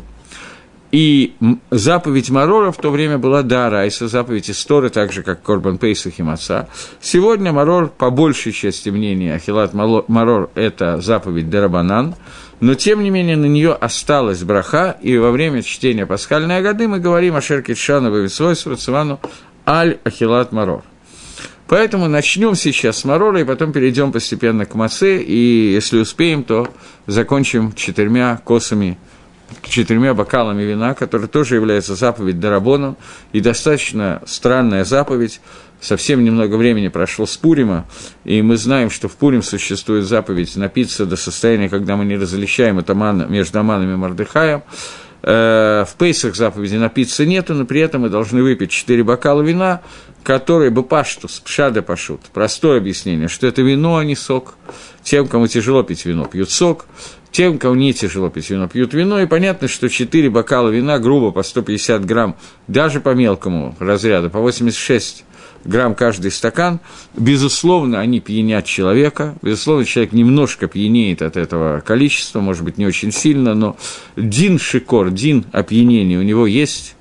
И 0.93 1.35
заповедь 1.71 2.31
Марора 2.31 2.73
в 2.73 2.77
то 2.77 2.91
время 2.91 3.17
была 3.17 3.43
Дарайса, 3.43 4.09
заповедь 4.09 4.51
Исторы, 4.51 4.91
так 4.91 5.13
же, 5.13 5.23
как 5.23 5.43
Корбан 5.43 5.79
Пейсах 5.79 6.19
и 6.19 6.23
Маца. 6.23 6.69
Сегодня 7.01 7.53
Марор, 7.53 7.89
по 7.89 8.11
большей 8.11 8.53
части 8.53 8.89
мнения, 8.89 9.35
Ахилат 9.35 9.73
Марор– 9.73 10.51
это 10.57 11.01
заповедь 11.01 11.49
Дарабанан, 11.49 12.17
но, 12.59 12.75
тем 12.75 13.05
не 13.05 13.11
менее, 13.11 13.37
на 13.37 13.47
нее 13.47 13.73
осталась 13.73 14.43
браха, 14.43 14.97
и 15.01 15.17
во 15.17 15.31
время 15.31 15.63
чтения 15.63 16.07
пасхальной 16.07 16.59
агады 16.59 16.89
мы 16.89 16.99
говорим 16.99 17.37
о 17.37 17.41
Шеркет 17.41 17.79
Шановой 17.79 18.29
свойству 18.29 18.75
Цивану 18.75 19.21
Аль 19.67 19.99
Ахилат 20.03 20.51
Марор. 20.51 20.83
Поэтому 21.69 22.09
начнем 22.09 22.57
сейчас 22.57 22.99
с 22.99 23.05
Марора, 23.05 23.41
и 23.41 23.45
потом 23.45 23.71
перейдем 23.71 24.11
постепенно 24.11 24.67
к 24.67 24.75
Маце, 24.75 25.23
и 25.23 25.73
если 25.73 25.99
успеем, 25.99 26.43
то 26.43 26.67
закончим 27.07 27.75
четырьмя 27.75 28.41
косами– 28.45 28.99
четырьмя 29.63 30.15
бокалами 30.15 30.63
вина, 30.63 30.95
который 30.95 31.29
тоже 31.29 31.57
является 31.57 31.95
заповедь 31.95 32.41
Дарабоном, 32.41 32.97
и 33.33 33.41
достаточно 33.41 34.23
странная 34.27 34.85
заповедь. 34.85 35.41
Совсем 35.81 36.23
немного 36.23 36.57
времени 36.57 36.89
прошло 36.89 37.25
с 37.25 37.37
Пурима, 37.39 37.87
и 38.25 38.43
мы 38.43 38.59
знаем, 38.59 38.91
что 38.91 39.09
в 39.09 39.17
Пурим 39.17 39.43
существует 39.43 40.05
заповедь 40.05 40.55
напиться 40.57 41.07
до 41.07 41.17
состояния, 41.17 41.71
когда 41.71 41.97
мы 41.97 42.05
не 42.05 42.17
различаем 42.17 42.79
это 42.79 42.95
между 42.95 43.61
Аманом 43.61 43.91
и 43.91 43.97
Мардыхаем. 43.97 44.63
Э, 45.23 45.85
в 45.87 45.97
Пейсах 45.97 46.35
заповеди 46.35 46.77
напиться 46.77 47.27
нету, 47.27 47.55
но 47.55 47.67
при 47.67 47.81
этом 47.81 48.03
мы 48.03 48.09
должны 48.09 48.43
выпить 48.43 48.71
четыре 48.71 49.03
бокала 49.05 49.43
вина, 49.43 49.83
которые 50.23 50.71
бы 50.71 50.83
паштус, 50.83 51.41
пшада 51.41 51.83
пашут. 51.83 52.23
Простое 52.33 52.79
объяснение, 52.79 53.29
что 53.29 53.47
это 53.47 53.63
вино, 53.63 53.97
а 53.97 54.05
не 54.05 54.17
сок. 54.17 54.55
Тем, 55.03 55.29
кому 55.29 55.47
тяжело 55.47 55.83
пить 55.83 56.05
вино, 56.05 56.25
пьют 56.25 56.51
сок. 56.51 56.87
Тем, 57.33 57.59
кому 57.59 57.77
не 57.77 57.93
тяжело 57.93 58.29
пить 58.29 58.51
вино, 58.51 58.67
пьют 58.69 58.93
вино, 58.93 59.21
и 59.21 59.27
понятно, 59.27 59.69
что 59.69 59.89
4 59.89 60.31
бокала 60.31 60.69
вина, 60.69 60.99
грубо 60.99 61.31
по 61.31 61.43
150 61.43 62.05
грамм, 62.05 62.37
даже 62.67 63.01
по 63.01 63.15
мелкому 63.15 63.77
разряду, 63.79 64.31
по 64.31 64.41
86 64.41 65.25
грамм 65.65 65.95
каждый 65.95 66.33
стакан, 66.33 66.81
безусловно, 67.17 68.01
они 68.01 68.19
пьянят 68.19 68.65
человека, 68.65 69.37
безусловно, 69.43 69.85
человек 69.85 70.13
немножко 70.13 70.67
пьянеет 70.67 71.23
от 71.23 71.37
этого 71.37 71.81
количества, 71.81 72.41
может 72.41 72.65
быть, 72.65 72.79
не 72.79 72.87
очень 72.87 73.13
сильно, 73.13 73.55
но 73.55 73.77
дин 74.17 74.59
шикор, 74.59 75.11
дин 75.11 75.45
опьянения 75.53 76.19
у 76.19 76.23
него 76.23 76.47
есть, 76.47 76.97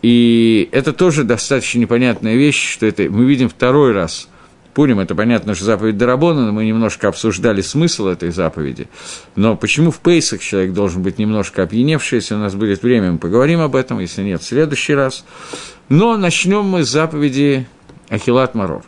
и 0.00 0.68
это 0.72 0.94
тоже 0.94 1.24
достаточно 1.24 1.78
непонятная 1.78 2.36
вещь, 2.36 2.72
что 2.72 2.86
это 2.86 3.02
мы 3.04 3.26
видим 3.26 3.50
второй 3.50 3.92
раз– 3.92 4.28
Пурим– 4.74 5.00
это, 5.00 5.14
понятно, 5.14 5.54
что 5.54 5.66
заповедь 5.66 5.98
Дарабона, 5.98 6.46
но 6.46 6.52
мы 6.52 6.64
немножко 6.64 7.08
обсуждали 7.08 7.60
смысл 7.60 8.06
этой 8.06 8.30
заповеди. 8.30 8.88
Но 9.36 9.54
почему 9.54 9.90
в 9.90 9.98
Пейсах 9.98 10.40
человек 10.40 10.72
должен 10.72 11.02
быть 11.02 11.18
немножко 11.18 11.62
опьяневший? 11.62 12.16
Если 12.16 12.34
у 12.34 12.38
нас 12.38 12.54
будет 12.54 12.82
время, 12.82 13.12
мы 13.12 13.18
поговорим 13.18 13.60
об 13.60 13.76
этом, 13.76 13.98
если 13.98 14.22
нет, 14.22 14.40
в 14.40 14.46
следующий 14.46 14.94
раз. 14.94 15.24
Но 15.90 16.16
начнем 16.16 16.64
мы 16.64 16.84
с 16.84 16.88
заповеди 16.88 17.66
Ахилат 18.08 18.54
Марор. 18.54 18.82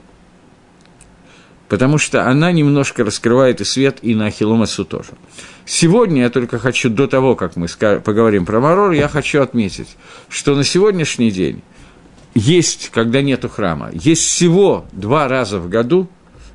Потому 1.68 1.98
что 1.98 2.26
она 2.26 2.50
немножко 2.52 3.04
раскрывает 3.04 3.60
и 3.60 3.64
свет, 3.64 3.98
и 4.00 4.14
на 4.14 4.26
Ахиломасу 4.26 4.84
тоже. 4.84 5.10
Сегодня 5.66 6.22
я 6.22 6.30
только 6.30 6.58
хочу, 6.58 6.88
до 6.88 7.06
того, 7.06 7.36
как 7.36 7.56
мы 7.56 7.66
поговорим 7.68 8.46
про 8.46 8.60
Марор, 8.60 8.92
я 8.92 9.08
хочу 9.08 9.42
отметить, 9.42 9.96
что 10.28 10.54
на 10.54 10.64
сегодняшний 10.64 11.30
день 11.30 11.62
есть, 12.34 12.90
когда 12.90 13.22
нету 13.22 13.48
храма, 13.48 13.90
есть 13.92 14.22
всего 14.22 14.84
два 14.92 15.28
раза 15.28 15.58
в 15.58 15.68
году 15.68 16.08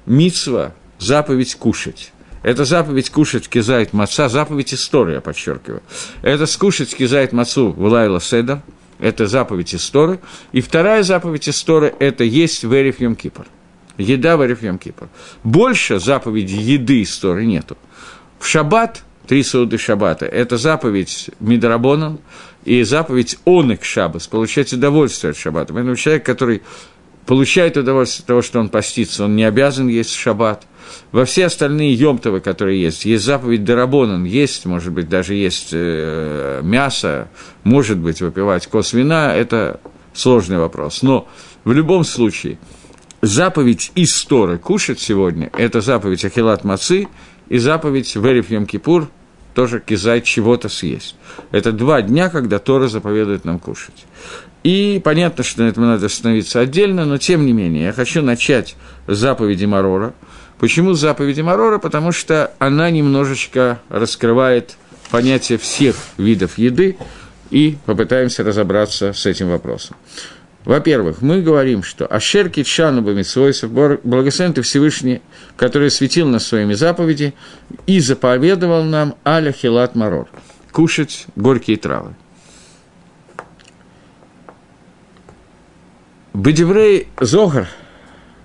мицва, 0.06 0.74
заповедь 0.98 1.56
кушать. 1.56 2.12
Это 2.42 2.64
заповедь 2.66 3.10
кушать 3.10 3.50
кизайт 3.50 3.94
маца, 3.94 4.30
заповедь 4.30 4.74
истории, 4.74 5.16
я 5.16 5.22
подчеркиваю. 5.22 5.82
Это 6.22 6.46
скушать 6.46 6.96
кизайт 6.96 7.34
мацу 7.34 7.72
в 7.72 7.84
Лайла 7.84 8.22
Седа, 8.22 8.62
это 9.00 9.28
заповедь 9.28 9.76
истории. 9.76 10.20
И 10.52 10.62
вторая 10.62 11.04
заповедь 11.04 11.50
истории– 11.50 11.94
это 12.00 12.24
есть 12.24 12.64
в 12.64 12.74
Эриф 12.74 12.98
Кипр. 13.18 13.46
Еда 13.98 14.38
в 14.38 14.46
Эриф 14.46 14.62
Кипр. 14.80 15.10
Больше 15.44 16.00
заповеди 16.00 16.56
еды 16.56 17.02
истории 17.04 17.46
нету. 17.46 17.78
В 18.40 18.48
шаббат, 18.48 19.04
три 19.28 19.44
сауды 19.44 19.78
шаббата, 19.78 20.26
это 20.26 20.58
заповедь 20.58 21.30
Мидрабонан, 21.42 22.20
и 22.66 22.84
заповедь 22.84 23.38
«онек 23.46 23.84
шаббас», 23.84 24.28
получать 24.28 24.74
удовольствие 24.74 25.32
от 25.32 25.38
шаббата. 25.38 25.74
Поэтому 25.74 25.96
человек, 25.96 26.26
который 26.26 26.62
получает 27.26 27.78
удовольствие 27.78 28.24
от 28.24 28.28
того, 28.28 28.42
что 28.42 28.60
он 28.60 28.70
постится, 28.70 29.26
он 29.26 29.36
не 29.36 29.44
обязан 29.44 29.88
есть 29.88 30.14
шаббат. 30.14 30.66
Во 31.12 31.26
все 31.26 31.46
остальные 31.46 31.94
емтовы, 31.94 32.40
которые 32.40 32.82
есть, 32.82 33.06
есть 33.06 33.24
заповедь 33.24 33.64
Дарабонан, 33.64 34.24
есть, 34.24 34.66
может 34.66 34.92
быть, 34.92 35.08
даже 35.08 35.36
есть 35.36 35.70
э, 35.72 36.62
мясо, 36.64 37.30
может 37.64 38.00
быть, 38.00 38.22
выпивать 38.22 38.68
кос 38.68 38.94
вина, 38.94 39.36
это 39.36 39.80
сложный 40.14 40.58
вопрос. 40.58 41.04
Но 41.04 41.28
в 41.64 41.72
любом 41.72 42.04
случае, 42.04 42.58
заповедь 43.22 43.92
из 43.94 44.24
Торы 44.26 44.58
кушать 44.58 45.00
сегодня– 45.00 45.52
это 45.58 45.82
заповедь 45.82 46.26
Ахилат 46.26 46.64
Мацы 46.64 47.08
и 47.48 47.58
заповедь 47.60 48.16
Вериф 48.16 48.50
Йом 48.50 48.66
Кипур– 48.66 49.08
тоже 49.60 49.82
кизай 49.82 50.22
чего-то 50.22 50.70
съесть. 50.70 51.18
Это 51.52 51.74
два 51.74 52.02
дня, 52.02 52.30
когда 52.30 52.60
Тора 52.60 52.88
заповедует 52.88 53.44
нам 53.44 53.60
кушать. 53.60 54.06
И 54.64 55.02
понятно, 55.04 55.44
что 55.44 55.64
на 55.64 55.68
этом 55.68 55.84
надо 55.84 56.06
остановиться 56.06 56.62
отдельно, 56.62 57.04
но 57.04 57.18
тем 57.18 57.46
не 57.46 57.52
менее, 57.52 57.84
я 57.88 57.92
хочу 57.92 58.22
начать 58.22 58.78
с 59.08 59.18
заповеди 59.18 59.66
Марора, 59.66 60.14
Почему 60.60 60.94
заповеди 60.94 61.42
Марора? 61.42 61.78
Потому 61.78 62.14
что 62.14 62.54
она 62.58 62.90
немножечко 62.90 63.82
раскрывает 63.90 64.78
понятие 65.12 65.58
всех 65.58 65.98
видов 66.18 66.58
еды, 66.58 66.96
и 67.50 67.78
попытаемся 67.86 68.46
разобраться 68.46 69.12
с 69.12 69.26
этим 69.26 69.50
вопросом. 69.50 69.98
Во-первых, 70.66 71.22
мы 71.22 71.42
говорим, 71.42 71.84
что 71.84 72.06
Ашер 72.06 72.50
Китшану 72.50 73.02
Бамитсвойсов, 73.02 73.72
благословен 73.72 74.54
ты 74.54 74.62
Всевышний, 74.62 75.22
который 75.56 75.90
светил 75.90 76.28
нас 76.28 76.48
своими 76.48 76.74
заповеди 76.74 77.34
и 77.88 78.00
заповедовал 78.00 78.84
нам 78.84 79.16
Аля 79.26 79.52
Хилат 79.52 79.96
Марор– 79.96 80.28
кушать 80.72 81.26
горькие 81.36 81.78
травы. 81.78 82.14
Бедеврей 86.34 87.08
Зогар, 87.20 87.68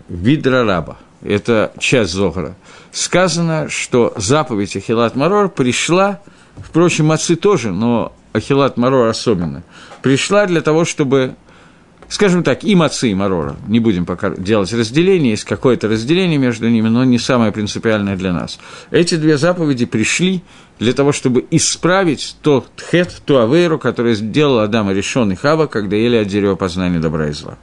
Видра 0.09 0.64
Раба, 0.64 0.99
это 1.23 1.73
часть 1.78 2.12
Зогара, 2.12 2.54
сказано, 2.90 3.68
что 3.68 4.12
заповедь 4.16 4.76
Ахилат 4.76 5.16
Марор 5.16 5.49
пришла, 5.49 6.21
впрочем, 6.56 7.12
отцы 7.12 7.37
тоже, 7.37 7.71
но 7.71 8.12
Ахилат 8.33 8.76
Марор 8.76 9.09
особенно, 9.09 9.62
пришла 10.02 10.47
для 10.47 10.61
того, 10.61 10.85
чтобы 10.85 11.37
скажем 12.08 12.42
так, 12.42 12.64
и 12.64 12.75
мацы, 12.75 13.11
и 13.11 13.14
марора. 13.14 13.56
Не 13.68 13.80
будем 13.80 14.06
пока 14.06 14.30
делать 14.30 14.73
разделение, 14.73 15.30
есть 15.32 15.44
какое-то 15.44 15.88
разделение 15.88 16.38
между 16.38 16.68
ними, 16.68 16.88
но 16.88 17.04
не 17.04 17.18
самое 17.18 17.52
принципиальное 17.52 18.16
для 18.16 18.32
нас. 18.32 18.58
Эти 18.90 19.16
две 19.16 19.38
заповеди 19.38 19.87
пришли 19.87 20.42
для 20.78 20.92
того, 20.92 21.12
чтобы 21.12 21.44
исправить 21.50 22.37
тот 22.42 22.68
тхет, 22.76 23.23
ту 23.25 23.38
авейру, 23.38 23.78
который 23.78 24.14
сделал 24.14 24.61
Адам 24.61 24.90
решен 24.90 25.32
и 25.32 25.34
Хава, 25.34 25.66
когда 25.66 25.96
ели 25.96 26.16
от 26.16 26.28
дерева 26.28 26.56
познания 26.56 26.99
добра 26.99 27.28
и 27.28 27.32
зла. 27.32 27.56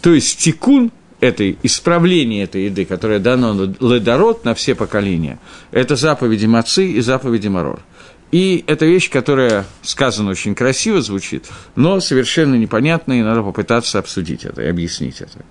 То 0.00 0.12
есть 0.12 0.38
тикун 0.38 0.90
этой, 1.20 1.56
исправление 1.62 2.42
этой 2.42 2.64
еды, 2.64 2.84
которое 2.84 3.20
дано 3.20 3.54
ледород 3.80 4.44
на 4.44 4.54
все 4.54 4.74
поколения, 4.74 5.38
это 5.70 5.94
заповеди 5.94 6.46
мацы 6.46 6.90
и 6.90 7.00
заповеди 7.00 7.46
марор. 7.46 7.80
И 8.32 8.64
это 8.66 8.86
вещь, 8.86 9.10
которая 9.10 9.66
сказана 9.82 10.30
очень 10.30 10.54
красиво 10.54 11.02
звучит, 11.02 11.44
но 11.76 12.00
совершенно 12.00 12.54
непонятно, 12.54 13.12
и 13.12 13.22
надо 13.22 13.42
попытаться 13.42 13.98
обсудить 13.98 14.44
это 14.44 14.62
и 14.62 14.66
объяснить 14.66 15.20
это. 15.20 15.44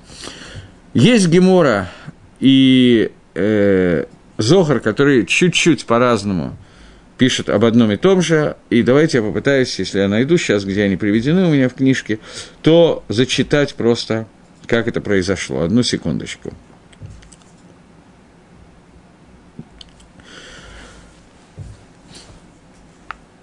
Есть 0.95 1.27
Гемора 1.29 1.91
и 2.39 3.11
э, 3.35 4.05
Зохар, 4.39 4.79
который 4.79 5.27
чуть-чуть 5.27 5.85
по-разному 5.85 6.57
пишет 7.19 7.49
об 7.49 7.65
одном 7.65 7.91
и 7.91 7.97
том 7.97 8.19
же, 8.19 8.57
и 8.71 8.81
давайте 8.81 9.19
я 9.19 9.23
попытаюсь, 9.23 9.77
если 9.77 9.99
я 9.99 10.07
найду 10.07 10.37
сейчас, 10.37 10.65
где 10.65 10.81
они 10.81 10.97
приведены 10.97 11.45
у 11.45 11.51
меня 11.51 11.69
в 11.69 11.75
книжке, 11.75 12.17
то 12.63 13.03
зачитать 13.09 13.75
просто, 13.75 14.25
как 14.65 14.87
это 14.87 15.01
произошло. 15.01 15.61
Одну 15.61 15.83
секундочку. 15.83 16.51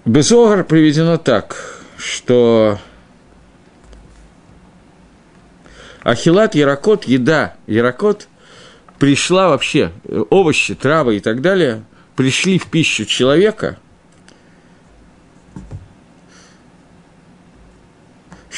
Безогар 0.08 0.64
приведено 0.64 1.18
так, 1.18 1.82
что 1.98 2.78
Ахилат, 6.02 6.54
Яракот, 6.54 7.04
еда, 7.04 7.56
Яракот 7.66 8.26
пришла 8.98 9.50
вообще, 9.50 9.92
овощи, 10.30 10.74
травы 10.74 11.18
и 11.18 11.20
так 11.20 11.42
далее, 11.42 11.84
пришли 12.16 12.58
в 12.58 12.68
пищу 12.68 13.04
человека– 13.04 13.76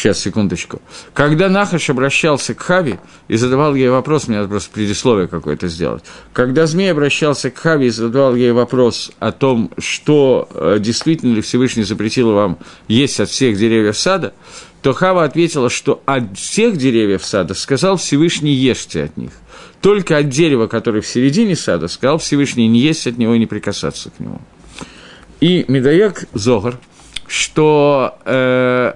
Сейчас, 0.01 0.21
секундочку. 0.21 0.81
Когда 1.13 1.51
Нахаш 1.51 1.91
обращался 1.91 2.55
к 2.55 2.61
Хави 2.61 2.99
и 3.29 3.37
задавал 3.37 3.75
ей 3.75 3.91
вопрос, 3.91 4.29
мне 4.29 4.39
надо 4.39 4.49
просто 4.49 4.71
предисловие 4.73 5.29
какое-то 5.29 5.69
сделать. 5.69 6.03
Когда 6.33 6.67
Змей 6.67 6.91
обращался 6.91 7.51
к 7.51 7.59
Хави 7.59 7.89
и 7.89 7.91
задавал 7.91 8.35
ей 8.35 8.53
вопрос 8.53 9.13
о 9.19 9.31
том, 9.31 9.71
что 9.77 10.49
э, 10.55 10.79
действительно 10.81 11.35
ли 11.35 11.43
Всевышний 11.43 11.83
запретил 11.83 12.33
вам 12.33 12.57
есть 12.89 13.21
от 13.21 13.29
всех 13.29 13.59
деревьев 13.59 13.95
сада, 13.99 14.33
то 14.81 14.95
Хава 14.95 15.23
ответила, 15.23 15.69
что 15.69 16.03
от 16.07 16.35
всех 16.39 16.79
деревьев 16.79 17.23
сада 17.23 17.53
сказал 17.53 17.99
Всевышний 17.99 18.55
ешьте 18.55 19.03
от 19.03 19.19
них. 19.19 19.33
Только 19.83 20.17
от 20.17 20.31
дерева, 20.31 20.67
которое 20.67 21.03
в 21.03 21.07
середине 21.07 21.57
сада, 21.57 21.89
сказал 21.89 22.17
Всевышний 22.17 22.69
не 22.69 22.81
есть 22.81 23.07
от 23.07 23.19
него 23.19 23.35
и 23.35 23.39
не 23.39 23.47
прикасаться 23.47 24.09
к 24.09 24.19
нему. 24.19 24.41
И 25.41 25.67
Медоек 25.69 26.25
Зогар, 26.33 26.79
что 27.27 28.19
э, 28.25 28.95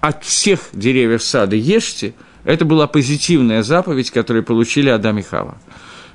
от 0.00 0.24
всех 0.24 0.60
деревьев 0.72 1.22
сада 1.22 1.56
ешьте, 1.56 2.14
это 2.44 2.64
была 2.64 2.86
позитивная 2.86 3.62
заповедь, 3.62 4.10
которую 4.10 4.44
получили 4.44 4.88
Адам 4.88 5.18
и 5.18 5.22
Хава. 5.22 5.58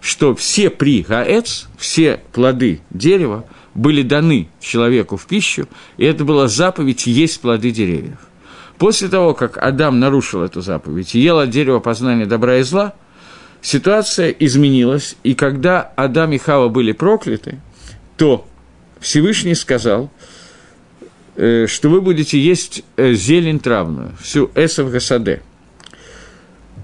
Что 0.02 0.36
все 0.36 0.70
при 0.70 1.02
гаэц, 1.02 1.66
все 1.78 2.22
плоды 2.34 2.82
дерева 2.90 3.46
были 3.74 4.02
даны 4.02 4.50
человеку 4.60 5.18
в 5.18 5.26
пищу, 5.26 5.68
и 5.98 6.06
это 6.06 6.26
была 6.26 6.48
заповедь 6.48 7.08
есть 7.08 7.42
плоды 7.42 7.72
деревьев. 7.72 8.20
После 8.78 9.08
того, 9.08 9.34
как 9.34 9.58
Адам 9.58 10.00
нарушил 10.00 10.44
эту 10.44 10.62
заповедь 10.62 11.16
и 11.16 11.20
ел 11.20 11.40
от 11.40 11.50
дерева 11.50 11.80
познания 11.80 12.26
добра 12.26 12.58
и 12.58 12.64
зла, 12.64 12.94
ситуация 13.62 14.30
изменилась, 14.30 15.16
и 15.24 15.34
когда 15.34 15.82
Адам 15.96 16.34
и 16.34 16.38
Хава 16.38 16.70
были 16.70 16.92
прокляты, 16.92 17.62
то 18.18 18.48
Всевышний 19.00 19.56
сказал– 19.56 20.12
что 21.36 21.90
вы 21.90 22.02
будете 22.02 22.40
есть 22.40 22.84
э, 22.96 23.14
зелень 23.14 23.60
травную, 23.60 24.14
всю 24.22 24.52
эсов 24.56 24.92
гасаде. 24.92 25.42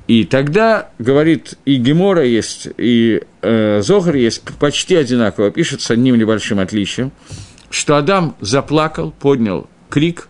И 0.07 0.25
тогда, 0.25 0.89
говорит, 0.99 1.53
и 1.63 1.77
Гемора 1.77 2.25
есть, 2.25 2.67
и 2.77 3.21
э, 3.41 3.81
Зохар 3.81 4.15
есть, 4.15 4.41
почти 4.59 4.95
одинаково, 4.95 5.51
пишет 5.51 5.81
с 5.81 5.89
одним 5.89 6.17
небольшим 6.17 6.59
отличием, 6.59 7.11
что 7.69 7.95
Адам 7.95 8.35
заплакал, 8.41 9.11
поднял 9.11 9.69
крик, 9.89 10.27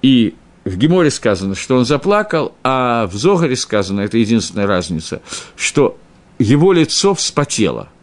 и 0.00 0.34
в 0.64 0.76
Геморе 0.76 1.10
сказано, 1.10 1.54
что 1.54 1.76
он 1.76 1.84
заплакал, 1.84 2.54
а 2.64 3.06
в 3.06 3.14
Зогаре 3.14 3.54
сказано, 3.54 4.00
это 4.00 4.18
единственная 4.18 4.66
разница, 4.66 5.22
что 5.54 5.98
его 6.38 6.72
лицо 6.72 7.14
вспотело– 7.14 7.88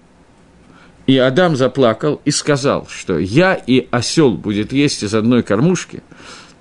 и 1.10 1.18
Адам 1.18 1.56
заплакал 1.56 2.22
и 2.24 2.30
сказал, 2.30 2.88
что 2.88 3.18
я 3.18 3.56
и 3.56 3.88
осел 3.90 4.34
будет 4.34 4.72
есть 4.72 5.02
из 5.02 5.16
одной 5.16 5.42
кормушки. 5.42 6.04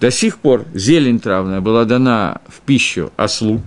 До 0.00 0.10
сих 0.10 0.38
пор 0.38 0.64
зелень 0.72 1.20
травная 1.20 1.60
была 1.60 1.84
дана 1.84 2.40
в 2.48 2.62
пищу 2.62 3.12
ослу. 3.18 3.60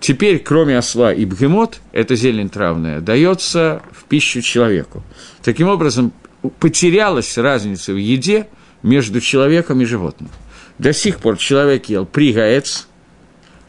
Теперь, 0.00 0.40
кроме 0.40 0.76
осла 0.76 1.14
и 1.14 1.24
бгемот, 1.24 1.78
эта 1.92 2.16
зелень 2.16 2.48
травная 2.48 3.00
дается 3.00 3.80
в 3.92 4.06
пищу 4.06 4.42
человеку. 4.42 5.04
Таким 5.44 5.68
образом, 5.68 6.12
потерялась 6.58 7.38
разница 7.38 7.92
в 7.92 7.96
еде 7.96 8.48
между 8.82 9.20
человеком 9.20 9.80
и 9.82 9.84
животным. 9.84 10.30
До 10.78 10.92
сих 10.92 11.18
пор 11.20 11.36
человек 11.36 11.84
ел 11.90 12.06
пригаец, 12.06 12.88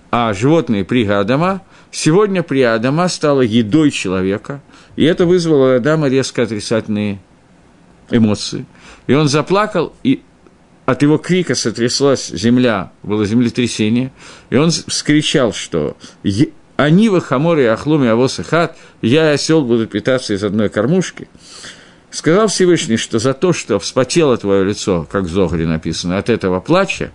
а 0.10 0.34
животные 0.34 0.84
прига 0.84 1.20
Адама. 1.20 1.62
Сегодня 1.92 2.42
прига 2.42 2.74
Адама 2.74 3.08
стала 3.08 3.42
едой 3.42 3.92
человека– 3.92 4.64
и 5.00 5.06
это 5.06 5.26
вызвало 5.26 5.76
у 5.76 5.76
Адама 5.78 6.10
резко 6.10 6.44
отрицательные 6.44 7.22
эмоции. 8.12 8.66
И 9.08 9.14
он 9.14 9.30
заплакал, 9.30 9.94
и 10.04 10.24
от 10.86 11.02
его 11.04 11.18
крика 11.18 11.56
сотряслась 11.56 12.28
земля, 12.28 12.92
было 13.02 13.26
землетрясение, 13.26 14.12
и 14.50 14.58
он 14.58 14.72
вскричал, 14.72 15.54
что 15.54 15.96
«Они, 16.76 17.08
Вахамор 17.08 17.60
и 17.60 17.64
Ахлум 17.64 18.04
и 18.04 18.08
Авос 18.08 18.40
и 18.40 18.44
Хат, 18.44 18.76
я 19.02 19.32
и 19.32 19.36
осел 19.36 19.64
буду 19.64 19.88
питаться 19.88 20.34
из 20.34 20.44
одной 20.44 20.68
кормушки». 20.68 21.30
Сказал 22.12 22.48
Всевышний, 22.48 22.98
что 22.98 23.20
за 23.20 23.34
то, 23.34 23.54
что 23.54 23.80
вспотело 23.80 24.36
твое 24.36 24.66
лицо, 24.66 25.08
как 25.10 25.24
в 25.24 25.30
Зогаре 25.30 25.66
написано, 25.66 26.18
от 26.18 26.28
этого 26.30 26.60
плача, 26.60 27.14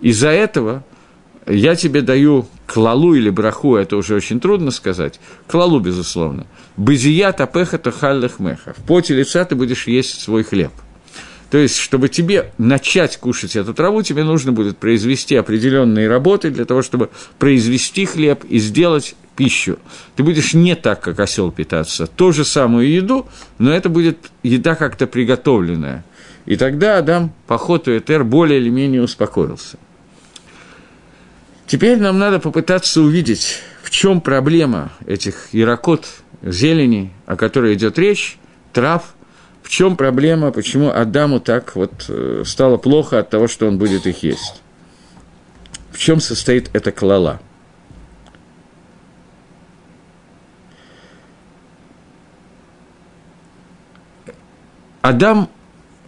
из-за 0.00 0.28
этого– 0.28 0.84
я 1.46 1.76
тебе 1.76 2.02
даю 2.02 2.46
клалу 2.66 3.14
или 3.14 3.30
браху, 3.30 3.76
это 3.76 3.96
уже 3.96 4.14
очень 4.14 4.40
трудно 4.40 4.70
сказать, 4.70 5.20
клалу, 5.46 5.80
безусловно. 5.80 6.46
Бызия 6.76 7.32
тапеха 7.32 7.78
тахаллах 7.78 8.40
меха. 8.40 8.74
В 8.76 8.82
поте 8.84 9.14
лица 9.14 9.44
ты 9.44 9.54
будешь 9.54 9.86
есть 9.86 10.20
свой 10.20 10.42
хлеб. 10.42 10.72
То 11.50 11.58
есть, 11.58 11.76
чтобы 11.76 12.08
тебе 12.08 12.52
начать 12.58 13.18
кушать 13.18 13.54
эту 13.54 13.72
траву, 13.72 14.02
тебе 14.02 14.24
нужно 14.24 14.52
будет 14.52 14.78
произвести 14.78 15.36
определенные 15.36 16.08
работы 16.08 16.50
для 16.50 16.64
того, 16.64 16.82
чтобы 16.82 17.10
произвести 17.38 18.04
хлеб 18.04 18.44
и 18.44 18.58
сделать 18.58 19.14
пищу. 19.36 19.78
Ты 20.16 20.24
будешь 20.24 20.54
не 20.54 20.74
так, 20.74 21.00
как 21.00 21.20
осел 21.20 21.52
питаться, 21.52 22.08
ту 22.08 22.32
же 22.32 22.44
самую 22.44 22.90
еду, 22.90 23.28
но 23.58 23.72
это 23.72 23.88
будет 23.88 24.18
еда 24.42 24.74
как-то 24.74 25.06
приготовленная. 25.06 26.04
И 26.46 26.56
тогда 26.56 26.98
Адам 26.98 27.32
по 27.46 27.58
ходу 27.58 27.96
Этер 27.96 28.24
более 28.24 28.60
или 28.60 28.70
менее 28.70 29.02
успокоился. 29.02 29.78
Теперь 31.66 31.98
нам 31.98 32.18
надо 32.18 32.38
попытаться 32.38 33.00
увидеть, 33.00 33.58
в 33.82 33.90
чем 33.90 34.20
проблема 34.20 34.92
этих 35.04 35.48
ярокот, 35.52 36.06
зелени, 36.42 37.12
о 37.26 37.34
которой 37.36 37.74
идет 37.74 37.98
речь, 37.98 38.38
трав, 38.72 39.14
в 39.62 39.68
чем 39.68 39.96
проблема, 39.96 40.52
почему 40.52 40.90
Адаму 40.90 41.40
так 41.40 41.74
вот 41.74 42.04
э, 42.08 42.44
стало 42.46 42.76
плохо 42.76 43.18
от 43.18 43.30
того, 43.30 43.48
что 43.48 43.66
он 43.66 43.78
будет 43.78 44.06
их 44.06 44.22
есть. 44.22 44.62
В 45.90 45.98
чем 45.98 46.20
состоит 46.20 46.70
эта 46.72 46.92
клала? 46.92 47.40
Адам, 55.02 55.48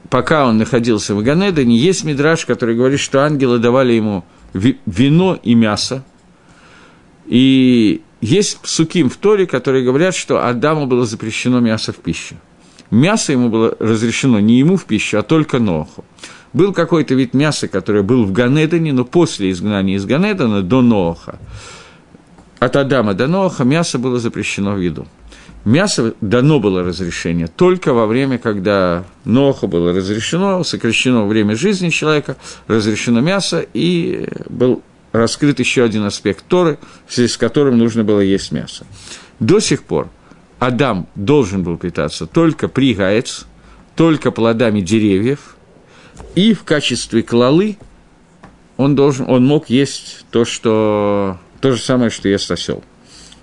пока 0.08 0.46
он 0.46 0.58
находился 0.58 1.16
в 1.16 1.22
Ганедане, 1.24 1.76
есть 1.76 2.04
мидраж, 2.04 2.46
который 2.46 2.76
говорит, 2.76 3.00
что 3.00 3.24
ангелы 3.24 3.58
давали 3.58 3.92
ему 3.94 4.24
вино 4.52 5.38
и 5.42 5.54
мясо. 5.54 6.04
И 7.26 8.02
есть 8.20 8.58
суким 8.64 9.10
в 9.10 9.16
Торе, 9.16 9.46
которые 9.46 9.84
говорят, 9.84 10.14
что 10.14 10.46
Адаму 10.46 10.86
было 10.86 11.04
запрещено 11.04 11.60
мясо 11.60 11.92
в 11.92 11.96
пищу. 11.96 12.36
Мясо 12.90 13.32
ему 13.32 13.50
было 13.50 13.76
разрешено 13.78 14.40
не 14.40 14.58
ему 14.58 14.76
в 14.76 14.84
пищу, 14.86 15.18
а 15.18 15.22
только 15.22 15.58
Ноху. 15.58 16.04
Был 16.52 16.72
какой-то 16.72 17.14
вид 17.14 17.34
мяса, 17.34 17.68
который 17.68 18.02
был 18.02 18.24
в 18.24 18.32
Ганедане, 18.32 18.92
но 18.92 19.04
после 19.04 19.50
изгнания 19.50 19.96
из 19.96 20.06
Ганедана 20.06 20.62
до 20.62 20.80
Ноха, 20.80 21.38
от 22.58 22.76
Адама 22.76 23.14
до 23.14 23.26
Ноха 23.28 23.64
мясо 23.64 23.98
было 23.98 24.18
запрещено 24.18 24.74
в 24.74 24.80
еду. 24.80 25.06
Мясо 25.64 26.14
дано 26.20 26.60
было 26.60 26.82
разрешение 26.82 27.46
только 27.46 27.92
во 27.92 28.06
время, 28.06 28.38
когда 28.38 29.04
Ноха 29.24 29.66
было 29.66 29.92
разрешено, 29.92 30.62
сокращено 30.64 31.26
время 31.26 31.56
жизни 31.56 31.90
человека, 31.90 32.36
разрешено 32.68 33.20
мясо, 33.20 33.66
и 33.74 34.28
был 34.48 34.82
раскрыт 35.12 35.58
еще 35.58 35.82
один 35.84 36.04
аспект 36.04 36.44
Торы, 36.46 36.78
в 37.06 37.14
связи 37.14 37.28
с 37.28 37.36
которым 37.36 37.76
нужно 37.76 38.04
было 38.04 38.20
есть 38.20 38.52
мясо. 38.52 38.86
До 39.40 39.60
сих 39.60 39.82
пор 39.82 40.08
Адам 40.58 41.06
должен 41.14 41.62
был 41.62 41.76
питаться 41.76 42.26
только 42.26 42.68
при 42.68 42.94
гаец, 42.94 43.46
только 43.94 44.30
плодами 44.30 44.80
деревьев, 44.80 45.56
и 46.34 46.54
в 46.54 46.64
качестве 46.64 47.22
клалы 47.22 47.78
он, 48.76 48.94
должен, 48.94 49.28
он 49.28 49.44
мог 49.44 49.68
есть 49.70 50.24
то, 50.30 50.44
что, 50.44 51.38
то 51.60 51.72
же 51.72 51.82
самое, 51.82 52.10
что 52.10 52.28
ест 52.28 52.50
осел, 52.50 52.82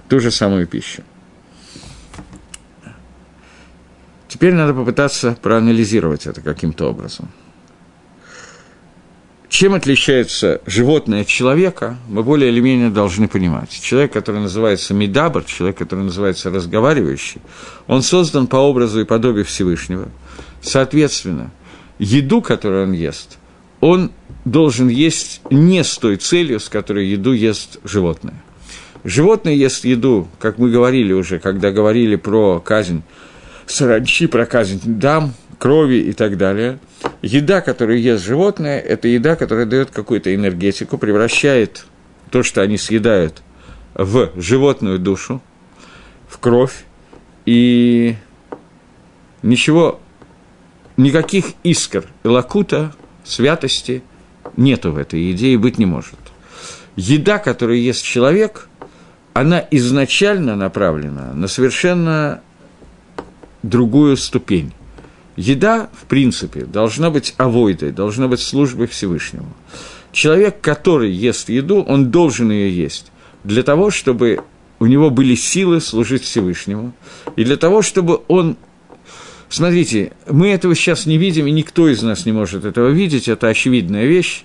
ту 0.08 0.19
же 0.19 0.32
самую 0.32 0.65
пищу. 0.65 1.04
Теперь 4.36 4.54
надо 4.54 4.74
попытаться 4.74 5.38
проанализировать 5.41 6.28
это 6.28 6.41
каким-то 6.41 6.89
образом. 6.89 7.30
Чем 9.48 9.74
отличается 9.74 10.60
животное 10.65 11.21
от 11.21 11.28
человека, 11.28 11.98
мы 12.10 12.21
более 12.21 12.52
или 12.52 12.60
менее 12.60 12.89
должны 12.89 13.30
понимать. 13.30 13.69
Человек, 13.69 14.12
который 14.12 14.41
называется 14.41 14.93
медабр, 14.93 15.45
человек, 15.45 15.78
который 15.78 16.04
называется 16.04 16.50
разговаривающий, 16.50 17.39
он 17.88 18.02
создан 18.02 18.48
по 18.48 18.58
образу 18.58 19.00
и 19.00 19.06
подобию 19.06 19.45
Всевышнего. 19.45 20.10
Соответственно, 20.62 21.50
еду, 21.98 22.41
которую 22.41 22.88
он 22.88 22.91
ест, 22.91 23.38
он 23.80 24.12
должен 24.43 24.89
есть 24.89 25.39
не 25.50 25.82
с 25.82 25.98
той 25.98 26.17
целью, 26.17 26.60
с 26.60 26.67
которой 26.67 27.08
еду 27.08 27.32
ест 27.32 27.80
животное. 27.86 28.43
Животное 29.06 29.54
ест 29.54 29.86
еду, 29.86 30.28
как 30.39 30.58
мы 30.58 30.71
говорили 30.71 31.13
уже, 31.13 31.39
когда 31.39 31.71
говорили 31.71 32.17
про 32.17 32.60
казнь 32.60 33.02
саранчи, 33.65 34.28
про 34.28 34.45
казнь 34.45 34.82
дам, 34.84 35.34
крови 35.58 35.95
и 35.95 36.13
так 36.13 36.38
далее. 36.38 36.80
Еда, 37.21 37.62
которую 37.62 38.01
ест 38.01 38.23
животное, 38.23 38.80
это 38.80 39.08
еда, 39.08 39.36
которая 39.36 39.65
дает 39.65 39.91
какую-то 39.91 40.34
энергетику, 40.34 40.97
превращает 40.97 41.86
то, 42.30 42.43
что 42.43 42.62
они 42.62 42.78
съедают, 42.78 43.41
в 43.93 44.32
животную 44.36 44.99
душу, 44.99 45.41
в 46.28 46.38
кровь, 46.39 46.86
и 47.45 48.15
ничего, 49.41 49.99
никаких 50.97 51.45
искр 51.63 52.06
лакута, 52.23 52.93
святости 53.23 54.04
нету 54.58 54.91
в 54.91 54.97
этой 54.97 55.21
еде 55.21 55.49
и 55.49 55.58
быть 55.58 55.78
не 55.78 55.86
может. 55.86 56.19
Еда, 56.95 57.39
которую 57.39 57.82
ест 57.82 58.04
человек, 58.04 58.67
она 59.34 59.63
изначально 59.71 60.56
направлена 60.56 61.34
на 61.34 61.47
совершенно 61.47 62.41
другую 63.69 64.17
ступень. 64.17 64.71
Еда, 65.36 65.89
в 65.93 66.06
принципе, 66.06 66.65
должна 66.65 67.10
быть 67.10 67.34
авойдой, 67.38 67.91
должна 67.91 68.28
быть 68.28 68.39
службой 68.39 68.88
Всевышнему. 68.88 69.54
Человек, 70.12 70.62
который 70.62 71.12
ест 71.12 71.49
еду, 71.49 71.82
он 71.82 72.10
должен 72.10 72.51
ее 72.51 72.75
есть 72.75 73.12
для 73.45 73.63
того, 73.63 73.91
чтобы 73.91 74.41
у 74.80 74.88
него 74.88 75.10
были 75.10 75.36
силы 75.36 75.80
служить 75.80 76.23
Всевышнему, 76.23 76.93
и 77.36 77.43
для 77.43 77.58
того, 77.58 77.82
чтобы 77.82 78.21
он 78.28 78.58
Смотрите, 79.47 80.12
мы 80.28 80.49
этого 80.49 80.73
сейчас 80.73 81.06
не 81.06 81.19
видим, 81.19 81.45
и 81.45 81.51
никто 81.51 81.88
из 81.88 82.01
нас 82.01 82.25
не 82.25 82.32
может 82.32 82.65
этого 82.65 82.89
видеть, 82.89 83.28
это 83.28 83.47
очевидная 83.47 84.06
вещь. 84.06 84.43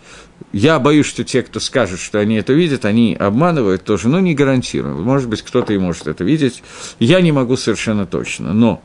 Я 0.52 0.78
боюсь, 0.78 1.06
что 1.06 1.24
те, 1.24 1.42
кто 1.42 1.59
скажет, 1.59 1.98
что 1.98 2.18
они 2.20 2.37
это 2.37 2.52
видят, 2.52 2.85
они 2.85 3.16
обманывают 3.18 3.83
тоже, 3.83 4.09
но 4.09 4.20
не 4.20 4.35
гарантирую. 4.35 5.02
Может 5.02 5.28
быть, 5.28 5.40
кто-то 5.40 5.72
и 5.72 5.78
может 5.78 6.06
это 6.06 6.22
видеть. 6.22 6.62
Я 6.98 7.22
не 7.22 7.33
могу 7.33 7.56
совершенно 7.56 8.04
точно. 8.04 8.52
Но 8.52 8.83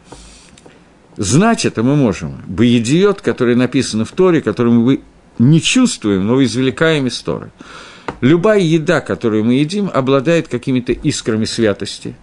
Знать 1.18 1.66
это 1.66 1.82
мы 1.84 1.96
можем. 1.96 2.42
Боедиот, 2.48 3.22
который 3.22 3.56
написан 3.56 4.04
в 4.06 4.12
Торе, 4.12 4.42
который 4.42 4.74
мы 4.74 5.02
не 5.40 5.62
чувствуем, 5.62 6.28
но 6.28 6.44
извлекаем 6.44 7.08
из 7.08 7.20
Торы. 7.22 7.52
Любая 8.22 8.60
еда, 8.60 9.02
которую 9.02 9.44
мы 9.46 9.56
едим, 9.56 9.90
обладает 9.94 10.48
какими-то 10.48 10.92
искрами 10.92 11.46
святости. 11.46 12.16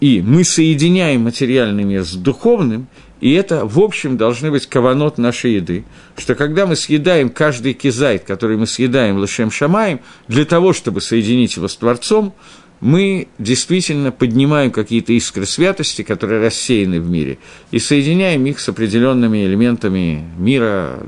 И 0.00 0.22
мы 0.22 0.44
соединяем 0.44 1.22
материальный 1.22 1.84
мир 1.84 2.04
с 2.04 2.12
духовным, 2.14 2.86
и 3.20 3.32
это, 3.32 3.66
в 3.66 3.80
общем, 3.80 4.16
должны 4.16 4.50
быть 4.50 4.66
каванот 4.66 5.18
нашей 5.18 5.54
еды, 5.54 5.84
что 6.16 6.36
когда 6.36 6.66
мы 6.66 6.76
съедаем 6.76 7.30
каждый 7.30 7.74
кизайт, 7.74 8.22
который 8.22 8.56
мы 8.56 8.66
съедаем 8.66 9.16
лышем 9.16 9.50
шамаем, 9.50 10.00
для 10.28 10.44
того, 10.44 10.72
чтобы 10.72 11.00
соединить 11.00 11.56
его 11.56 11.66
с 11.66 11.76
Творцом, 11.76 12.32
мы 12.80 13.28
действительно 13.38 14.12
поднимаем 14.12 14.70
какие-то 14.70 15.12
искры 15.12 15.46
святости, 15.46 16.02
которые 16.02 16.40
рассеяны 16.40 17.00
в 17.00 17.10
мире, 17.10 17.38
и 17.70 17.78
соединяем 17.78 18.44
их 18.46 18.60
с 18.60 18.68
определенными 18.68 19.44
элементами 19.44 20.24
мира, 20.36 21.00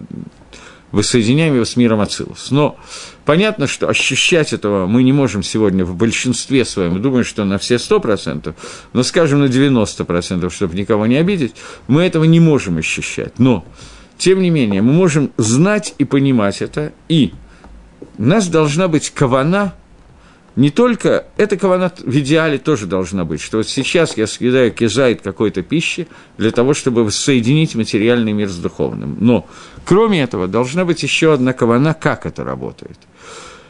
воссоединяем 0.91 1.55
его 1.55 1.65
с 1.65 1.77
миром 1.77 2.01
Ацилус. 2.01 2.51
Но 2.51 2.77
понятно, 3.25 3.69
что 3.69 3.89
ощущать 3.89 4.53
этого 4.53 4.87
мы 4.87 5.05
не 5.05 5.13
можем 5.13 5.43
сегодня 5.43 5.85
в 5.85 5.95
большинстве 5.95 6.65
своем, 6.65 7.01
думаю, 7.01 7.25
что 7.25 7.45
на 7.45 7.59
все 7.59 7.77
100%, 7.77 8.55
но, 8.93 9.03
скажем, 9.03 9.41
на 9.41 9.45
90%, 9.45 10.51
чтобы 10.51 10.75
никого 10.75 11.07
не 11.07 11.17
обидеть, 11.17 11.55
мы 11.87 12.03
этого 12.03 12.25
не 12.25 12.41
можем 12.41 12.79
ощущать. 12.79 13.39
Но, 13.39 13.65
тем 14.19 14.43
не 14.43 14.51
менее, 14.51 14.83
мы 14.83 14.93
можем 14.93 15.31
знать 15.37 15.95
и 15.99 16.05
понимать 16.05 16.63
это, 16.63 16.93
и 17.09 17.33
у 18.19 18.25
нас 18.25 18.49
должна 18.49 18.89
быть 18.89 19.11
кавана– 19.11 19.75
не 20.57 20.71
только, 20.71 21.27
эта 21.37 21.57
каванат 21.57 22.01
в 22.01 22.19
идеале 22.19 22.59
тоже 22.59 22.87
должна 22.87 23.25
быть, 23.25 23.41
что 23.41 23.59
вот 23.59 23.69
сейчас 23.69 24.17
я 24.17 24.27
съедаю 24.27 24.73
кизайт 24.73 25.23
какой-то 25.23 25.63
пищи 25.63 26.09
для 26.39 26.51
того, 26.51 26.75
чтобы 26.75 27.11
соединить 27.11 27.75
материальный 27.75 28.33
мир 28.33 28.49
с 28.49 28.57
духовным. 28.57 29.17
Но, 29.21 29.47
кроме 29.85 30.23
этого, 30.23 30.49
должна 30.49 30.85
быть 30.85 31.03
еще 31.03 31.33
одна 31.33 31.53
кавана, 31.53 31.95
как 31.95 32.27
это 32.27 32.43
работает. 32.43 32.99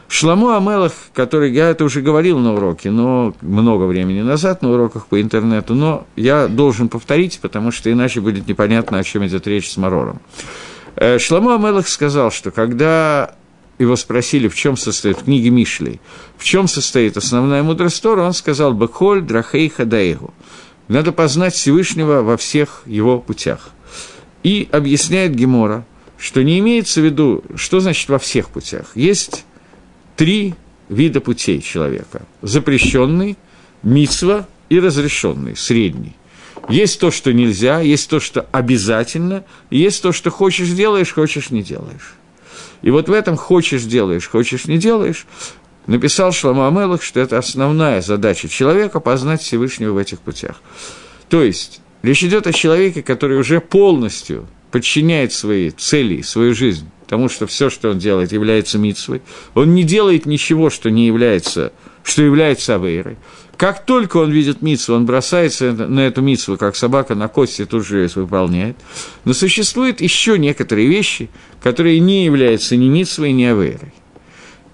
Шламу 0.07 0.49
Амелах, 0.49 0.91
который 1.13 1.53
я 1.53 1.69
это 1.69 1.85
уже 1.85 2.01
говорил 2.01 2.37
на 2.37 2.55
уроке, 2.55 2.91
но 2.91 3.33
много 3.41 3.85
времени 3.85 4.21
назад 4.21 4.61
на 4.61 4.73
уроках 4.73 5.05
по 5.05 5.21
интернету, 5.21 5.73
но 5.73 6.05
я 6.17 6.49
должен 6.49 6.89
повторить, 6.89 7.39
потому 7.41 7.71
что 7.71 7.89
иначе 7.89 8.19
будет 8.19 8.45
непонятно, 8.45 8.99
о 8.99 9.03
чем 9.03 9.25
идет 9.25 9.47
речь 9.47 9.71
с 9.71 9.77
Марором. 9.77 10.19
Э, 10.97 11.17
Шламу 11.17 11.51
Амелах 11.51 11.87
сказал, 11.87 12.29
что 12.29 12.51
когда 12.51 13.35
его 13.81 13.95
спросили, 13.95 14.47
в 14.47 14.55
чем 14.55 14.77
состоит, 14.77 15.19
в 15.19 15.23
книге 15.25 15.49
Мишлей, 15.49 15.99
в 16.37 16.43
чем 16.43 16.67
состоит 16.67 17.17
основная 17.17 17.63
мудрость 17.63 18.01
Тора, 18.01 18.23
он 18.23 18.33
сказал 18.33 18.73
«Бахоль 18.73 19.21
драхей 19.21 19.69
хадаегу». 19.69 20.33
Надо 20.87 21.11
познать 21.11 21.53
Всевышнего 21.53 22.21
во 22.21 22.37
всех 22.37 22.83
его 22.85 23.19
путях. 23.19 23.71
И 24.43 24.67
объясняет 24.71 25.35
Гемора, 25.35 25.85
что 26.17 26.43
не 26.43 26.59
имеется 26.59 27.01
в 27.01 27.05
виду, 27.05 27.43
что 27.55 27.79
значит 27.79 28.09
во 28.09 28.19
всех 28.19 28.49
путях. 28.49 28.91
Есть 28.95 29.45
три 30.15 30.55
вида 30.89 31.21
путей 31.21 31.61
человека. 31.61 32.23
Запрещенный, 32.41 33.37
мицва 33.83 34.47
и 34.69 34.79
разрешенный, 34.79 35.55
средний. 35.55 36.15
Есть 36.69 36.99
то, 36.99 37.09
что 37.09 37.33
нельзя, 37.33 37.79
есть 37.81 38.09
то, 38.09 38.19
что 38.19 38.45
обязательно, 38.51 39.43
есть 39.69 40.01
то, 40.01 40.11
что 40.11 40.29
хочешь 40.29 40.69
делаешь, 40.69 41.13
хочешь 41.13 41.49
не 41.49 41.63
делаешь. 41.63 42.15
И 42.81 42.91
вот 42.91 43.09
в 43.09 43.13
этом 43.13 43.37
хочешь 43.37 43.83
делаешь, 43.83 44.27
хочешь 44.27 44.65
не 44.65 44.77
делаешь, 44.77 45.25
написал 45.87 46.31
Шлама 46.31 46.67
Амелах, 46.67 47.03
что 47.03 47.19
это 47.19 47.37
основная 47.37 48.01
задача 48.01 48.47
человека 48.47 48.99
познать 48.99 49.41
Всевышнего 49.41 49.93
в 49.93 49.97
этих 49.97 50.19
путях. 50.19 50.61
То 51.29 51.43
есть 51.43 51.81
речь 52.01 52.23
идет 52.23 52.47
о 52.47 52.53
человеке, 52.53 53.01
который 53.01 53.37
уже 53.37 53.59
полностью 53.59 54.47
подчиняет 54.71 55.33
свои 55.33 55.69
цели, 55.69 56.21
свою 56.21 56.53
жизнь 56.53 56.87
тому, 57.07 57.27
что 57.27 57.45
все, 57.45 57.69
что 57.69 57.89
он 57.89 57.99
делает, 57.99 58.31
является 58.31 58.77
митсвой. 58.77 59.21
Он 59.53 59.75
не 59.75 59.83
делает 59.83 60.25
ничего, 60.25 60.69
что 60.69 60.89
не 60.89 61.07
является, 61.07 61.73
что 62.03 62.23
является 62.23 62.75
авейрой. 62.75 63.17
Как 63.57 63.85
только 63.85 64.17
он 64.17 64.31
видит 64.31 64.61
митсву, 64.61 64.95
он 64.95 65.05
бросается 65.05 65.71
на 65.71 65.99
эту 65.99 66.21
митсву, 66.21 66.57
как 66.57 66.75
собака 66.75 67.13
на 67.13 67.27
кости, 67.27 67.65
тут 67.65 67.85
же 67.85 68.09
выполняет. 68.15 68.75
Но 69.23 69.33
существуют 69.33 70.01
еще 70.01 70.39
некоторые 70.39 70.87
вещи, 70.87 71.29
которые 71.61 71.99
не 71.99 72.25
являются 72.25 72.75
ни 72.75 72.89
митсвой, 72.89 73.33
ни 73.33 73.43
авейрой. 73.43 73.93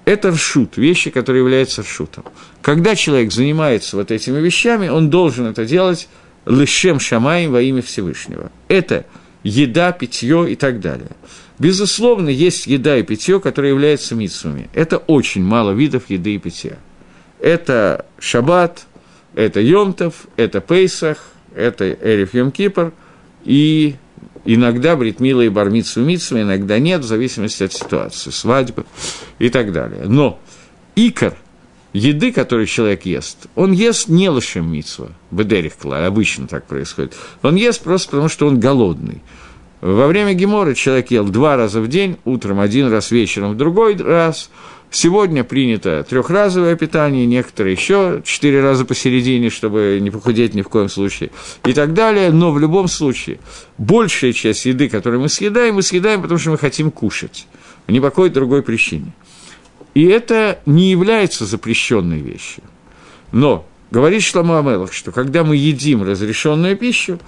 Это 0.06 0.32
ршут, 0.32 0.78
вещи, 0.78 1.10
которые 1.10 1.42
являются 1.42 1.82
ршутом. 1.82 2.24
Когда 2.62 2.96
человек 2.96 3.34
занимается 3.34 3.98
вот 3.98 4.10
этими 4.10 4.40
вещами, 4.40 4.88
он 4.88 5.10
должен 5.10 5.48
это 5.48 5.66
делать 5.66 6.08
лышем 6.46 7.00
шамаем 7.02 7.52
во 7.52 7.62
имя 7.62 7.82
Всевышнего. 7.82 8.52
Это 8.70 9.06
еда, 9.44 9.92
питье 9.92 10.50
и 10.50 10.56
так 10.56 10.80
далее. 10.80 11.12
Безусловно, 11.60 12.30
есть 12.30 12.68
еда 12.68 12.98
и 12.98 13.04
питье, 13.04 13.40
которые 13.40 13.72
являются 13.72 14.16
митсвами. 14.16 14.70
Это 14.74 14.98
очень 14.98 15.44
мало 15.44 15.72
видов 15.72 16.10
еды 16.10 16.36
и 16.36 16.40
питья. 16.40 16.78
Это 17.40 18.06
шаббат, 18.20 18.86
это 19.36 19.62
Йомтов, 19.62 20.28
это 20.36 20.62
Пейсах, 20.62 21.20
это 21.56 21.92
Эриф 21.92 22.34
Йом 22.34 22.52
и 23.44 23.96
иногда 24.46 24.96
бритмила 24.96 25.42
и 25.42 25.50
бармицу 25.50 26.02
митсу, 26.02 26.42
иногда 26.42 26.80
нет, 26.80 27.02
в 27.02 27.06
зависимости 27.06 27.64
от 27.64 27.74
ситуации, 27.74 28.32
свадьбы 28.32 28.86
и 29.40 29.50
так 29.50 29.72
далее. 29.72 30.04
Но 30.06 30.40
икор 30.96 31.36
еды, 31.94 32.32
которую 32.32 32.68
человек 32.68 33.06
ест, 33.06 33.48
он 33.56 33.72
ест 33.72 34.08
не 34.08 34.30
лошем 34.30 34.72
митсва, 34.72 35.10
бедерихкла, 35.32 36.06
обычно 36.06 36.48
так 36.48 36.66
происходит. 36.66 37.16
Он 37.42 37.56
ест 37.56 37.82
просто 37.82 38.12
потому, 38.12 38.30
что 38.30 38.48
он 38.48 38.60
голодный. 38.60 39.22
Во 39.82 40.08
время 40.08 40.34
гемора 40.34 40.74
человек 40.74 41.12
ел 41.12 41.26
два 41.26 41.56
раза 41.56 41.82
в 41.82 41.88
день, 41.88 42.18
утром 42.26 42.60
один 42.60 42.90
раз, 42.92 43.12
вечером 43.12 43.58
другой 43.58 43.96
раз. 43.96 44.50
Сегодня 44.90 45.44
принято 45.44 46.06
трехразовое 46.10 46.76
питание, 46.78 47.26
некоторые 47.26 47.74
еще 47.74 48.22
четыре 48.24 48.62
раза 48.62 48.86
посередине, 48.86 49.50
чтобы 49.50 50.00
не 50.02 50.10
похудеть 50.12 50.54
ни 50.54 50.62
в 50.62 50.70
коем 50.70 50.88
случае, 50.88 51.32
и 51.66 51.74
так 51.74 51.94
далее. 51.94 52.32
Но 52.32 52.52
в 52.52 52.60
любом 52.60 52.88
случае, 52.88 53.40
большая 53.78 54.32
часть 54.32 54.66
еды, 54.66 54.88
которую 54.88 55.22
мы 55.22 55.30
съедаем, 55.30 55.76
мы 55.76 55.82
съедаем, 55.82 56.22
потому 56.22 56.40
что 56.40 56.52
мы 56.52 56.58
хотим 56.58 56.90
кушать, 56.90 57.48
ни 57.88 58.00
по 58.00 58.10
какой 58.10 58.30
другой 58.30 58.64
причине. 58.64 59.12
И 59.94 60.06
это 60.06 60.60
не 60.66 60.90
является 60.92 61.46
запрещенной 61.46 62.20
вещью. 62.20 62.64
Но 63.34 63.66
говорит 63.92 64.24
Шламу 64.24 64.58
Амелах, 64.58 64.94
что 64.94 65.12
когда 65.12 65.44
мы 65.44 65.58
едим 65.58 66.04
разрешенную 66.04 66.78
пищу, 66.78 67.20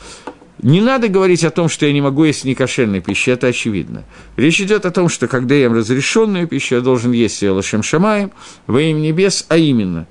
не 0.62 0.82
надо 0.82 1.08
говорить 1.08 1.44
о 1.44 1.52
том, 1.52 1.70
что 1.70 1.86
я 1.86 1.94
не 1.94 2.02
могу 2.02 2.24
есть 2.26 2.46
некошерной 2.46 3.02
пищи, 3.02 3.30
это 3.30 3.48
очевидно. 3.48 4.04
Речь 4.36 4.60
идет 4.62 4.86
о 4.86 4.92
том, 4.92 5.10
что 5.10 5.28
когда 5.28 5.56
я 5.56 5.64
ем 5.64 5.74
разрешенную 5.74 6.48
пищу, 6.48 6.76
я 6.76 6.82
должен 6.82 7.12
есть 7.12 7.42
ее 7.42 7.52
лошем 7.52 7.84
шамаем 7.84 8.32
во 8.68 8.82
имя 8.82 9.00
небес, 9.00 9.46
а 9.50 9.58
именно 9.58 10.08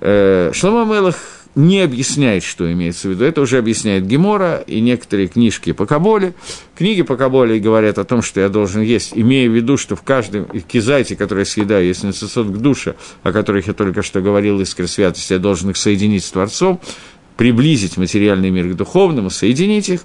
э, 0.00 0.50
Шломо 0.52 0.84
Мелах 0.84 1.16
не 1.54 1.80
объясняет, 1.80 2.44
что 2.44 2.70
имеется 2.72 3.08
в 3.08 3.10
виду. 3.10 3.24
Это 3.24 3.40
уже 3.40 3.58
объясняет 3.58 4.06
Гемора 4.06 4.62
и 4.66 4.80
некоторые 4.80 5.26
книжки 5.26 5.72
по 5.72 5.86
Каболе. 5.86 6.34
Книги 6.76 7.02
по 7.02 7.16
Каболе 7.16 7.58
говорят 7.58 7.98
о 7.98 8.04
том, 8.04 8.22
что 8.22 8.40
я 8.40 8.48
должен 8.48 8.82
есть, 8.82 9.12
имея 9.14 9.48
в 9.48 9.52
виду, 9.52 9.76
что 9.76 9.96
в 9.96 10.02
каждом 10.02 10.46
кизайте, 10.46 11.16
который 11.16 11.40
я 11.40 11.44
съедаю, 11.44 11.86
есть 11.86 12.04
нецесот 12.04 12.46
к 12.46 12.56
душе, 12.58 12.94
о 13.24 13.32
которых 13.32 13.66
я 13.66 13.72
только 13.74 14.02
что 14.02 14.20
говорил, 14.20 14.60
искры 14.60 14.86
святости, 14.86 15.32
я 15.32 15.40
должен 15.40 15.70
их 15.70 15.76
соединить 15.76 16.24
с 16.24 16.30
Творцом 16.30 16.80
приблизить 17.38 17.96
материальный 17.96 18.50
мир 18.50 18.68
к 18.68 18.76
духовному, 18.76 19.30
соединить 19.30 19.88
их. 19.88 20.02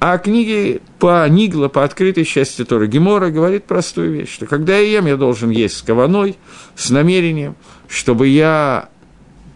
А 0.00 0.16
книги 0.16 0.80
по 0.98 1.28
Нигла, 1.28 1.68
по 1.68 1.84
открытой 1.84 2.24
части 2.24 2.64
Тора 2.64 2.86
Гемора 2.86 3.28
говорит 3.28 3.64
простую 3.64 4.12
вещь, 4.12 4.32
что 4.32 4.46
когда 4.46 4.78
я 4.78 4.98
ем, 4.98 5.06
я 5.06 5.18
должен 5.18 5.50
есть 5.50 5.76
с 5.76 5.82
кованой, 5.82 6.36
с 6.74 6.88
намерением, 6.88 7.54
чтобы 7.86 8.28
я 8.28 8.88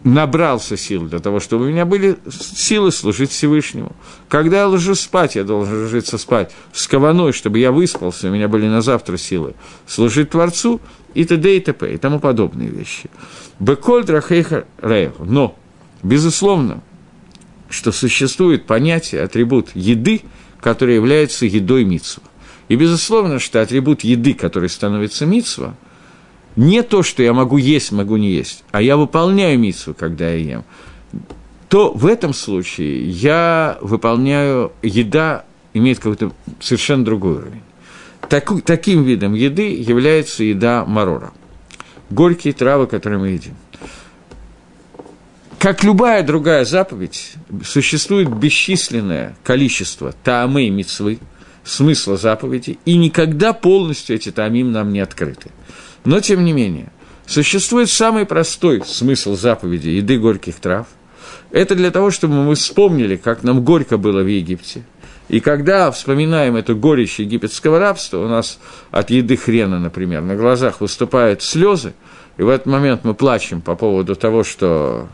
набрался 0.03 0.77
сил 0.77 1.07
для 1.07 1.17
того, 1.17 1.39
чтобы 1.39 1.65
у 1.65 1.69
меня 1.69 1.83
были 1.83 2.17
силы 2.29 2.91
служить 2.91 3.31
Всевышнему. 3.31 3.93
Когда 4.29 4.59
я 4.59 4.67
ложусь 4.67 4.99
спать, 4.99 5.35
я 5.35 5.43
должен 5.43 5.81
ложиться 5.81 6.19
спать 6.19 6.51
с 6.73 6.87
кованой, 6.87 7.31
чтобы 7.31 7.57
я 7.57 7.71
выспался, 7.71 8.27
у 8.27 8.31
меня 8.31 8.47
были 8.47 8.67
на 8.67 8.83
завтра 8.83 9.17
силы 9.17 9.55
служить 9.87 10.29
Творцу 10.29 10.79
и 11.15 11.25
т.д. 11.25 11.57
и 11.57 11.59
т.п. 11.59 11.91
и 11.91 11.97
тому 11.97 12.19
подобные 12.19 12.69
вещи. 12.69 13.09
Беколь 13.59 14.05
драхейха 14.05 14.65
Но, 15.17 15.55
безусловно, 16.03 16.83
что 17.69 17.91
существует 17.91 18.65
понятие, 18.65 19.21
атрибут 19.21 19.69
еды, 19.73 20.21
который 20.59 20.95
является 20.95 21.45
едой 21.45 21.83
митсва. 21.83 22.23
И 22.67 22.75
безусловно, 22.75 23.39
что 23.39 23.61
атрибут 23.61 24.03
еды, 24.03 24.33
который 24.33 24.69
становится 24.69 25.25
митсва, 25.25 25.75
не 26.55 26.83
то, 26.83 27.03
что 27.03 27.21
я 27.21 27.33
могу 27.33 27.57
есть, 27.57 27.91
могу 27.91 28.17
не 28.17 28.31
есть, 28.31 28.63
а 28.71 28.81
я 28.81 28.97
выполняю 28.97 29.59
митсву, 29.59 29.93
когда 29.93 30.29
я 30.29 30.37
ем, 30.37 30.63
то 31.69 31.91
в 31.91 32.05
этом 32.05 32.33
случае 32.33 33.09
я 33.09 33.77
выполняю, 33.81 34.71
еда 34.81 35.45
имеет 35.73 35.99
какой-то 35.99 36.31
совершенно 36.61 37.03
другой 37.03 37.35
уровень. 37.35 37.61
Так, 38.29 38.49
таким 38.63 39.03
видом 39.03 39.33
еды 39.33 39.75
является 39.75 40.43
еда 40.43 40.85
марора. 40.85 41.33
Горькие 42.09 42.53
травы, 42.53 42.87
которые 42.87 43.19
мы 43.19 43.27
едим 43.29 43.55
как 45.65 45.83
любая 45.83 46.21
другая 46.21 46.63
заповедь, 46.63 47.33
существует 47.63 48.29
бесчисленное 48.29 49.35
количество 49.43 50.13
таамы 50.23 50.67
и 50.67 50.69
мицвы, 50.69 51.17
смысла 51.63 52.17
заповеди, 52.17 52.77
и 52.85 52.95
никогда 52.95 53.51
полностью 53.51 54.15
эти 54.15 54.31
таамим 54.31 54.71
нам 54.71 54.93
не 54.93 54.99
открыты. 54.99 55.49
Но, 56.03 56.19
тем 56.19 56.45
не 56.45 56.53
менее, 56.53 56.91
существует 57.25 57.89
самый 57.89 58.27
простой 58.27 58.83
смысл 58.85 59.35
заповеди 59.35 59.89
еды 59.89 60.19
горьких 60.19 60.59
трав. 60.59 60.85
Это 61.49 61.73
для 61.73 61.89
того, 61.89 62.11
чтобы 62.11 62.43
мы 62.43 62.53
вспомнили, 62.53 63.15
как 63.15 63.41
нам 63.41 63.63
горько 63.63 63.97
было 63.97 64.21
в 64.21 64.27
Египте. 64.27 64.83
И 65.29 65.39
когда 65.39 65.89
вспоминаем 65.89 66.57
эту 66.57 66.75
горечь 66.75 67.17
египетского 67.17 67.79
рабства, 67.79 68.19
у 68.19 68.27
нас 68.27 68.59
от 68.91 69.09
еды 69.09 69.35
хрена, 69.35 69.79
например, 69.79 70.21
на 70.21 70.35
глазах 70.35 70.79
выступают 70.79 71.41
слезы, 71.41 71.95
и 72.37 72.43
в 72.43 72.49
этот 72.49 72.67
момент 72.67 73.03
мы 73.03 73.15
плачем 73.15 73.61
по 73.61 73.75
поводу 73.75 74.15
того, 74.15 74.43
что 74.43 75.09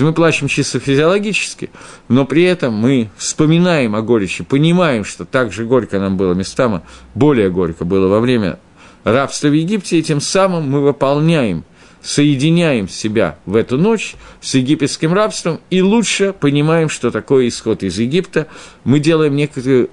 мы 0.00 0.12
плачем 0.12 0.48
чисто 0.48 0.80
физиологически, 0.80 1.70
но 2.08 2.24
при 2.24 2.44
этом 2.44 2.74
мы 2.74 3.10
вспоминаем 3.16 3.94
о 3.94 4.02
горечи, 4.02 4.44
понимаем, 4.44 5.04
что 5.04 5.24
так 5.24 5.52
же 5.52 5.64
горько 5.64 5.98
нам 5.98 6.16
было 6.16 6.34
местами, 6.34 6.80
более 7.14 7.50
горько 7.50 7.84
было 7.84 8.08
во 8.08 8.20
время 8.20 8.58
рабства 9.04 9.48
в 9.48 9.52
Египте, 9.52 9.98
и 9.98 10.02
тем 10.02 10.20
самым 10.20 10.70
мы 10.70 10.80
выполняем, 10.80 11.64
соединяем 12.02 12.88
себя 12.88 13.38
в 13.46 13.54
эту 13.54 13.78
ночь 13.78 14.14
с 14.40 14.54
египетским 14.54 15.12
рабством 15.12 15.60
и 15.70 15.82
лучше 15.82 16.32
понимаем, 16.32 16.88
что 16.88 17.10
такое 17.10 17.48
исход 17.48 17.82
из 17.82 17.98
Египта. 17.98 18.48
Мы 18.84 18.98
делаем 18.98 19.36
некоторые 19.36 19.88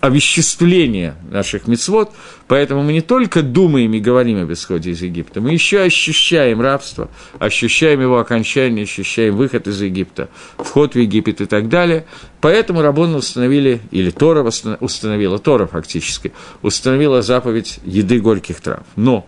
овеществление 0.00 1.14
наших 1.30 1.66
мецвод, 1.68 2.10
поэтому 2.48 2.82
мы 2.82 2.92
не 2.92 3.02
только 3.02 3.42
думаем 3.42 3.92
и 3.92 4.00
говорим 4.00 4.42
об 4.42 4.50
исходе 4.52 4.90
из 4.90 5.02
Египта, 5.02 5.40
мы 5.40 5.52
еще 5.52 5.82
ощущаем 5.82 6.60
рабство, 6.60 7.10
ощущаем 7.38 8.00
его 8.00 8.18
окончание, 8.18 8.84
ощущаем 8.84 9.36
выход 9.36 9.66
из 9.66 9.80
Египта, 9.80 10.30
вход 10.56 10.94
в 10.94 10.98
Египет 10.98 11.42
и 11.42 11.46
так 11.46 11.68
далее. 11.68 12.06
Поэтому 12.40 12.80
Рабон 12.80 13.14
установили, 13.14 13.80
или 13.90 14.10
Тора 14.10 14.42
установила, 14.80 15.38
Тора 15.38 15.66
фактически, 15.66 16.32
установила 16.62 17.20
заповедь 17.20 17.80
еды 17.84 18.20
горьких 18.20 18.60
трав. 18.62 18.80
Но, 18.96 19.26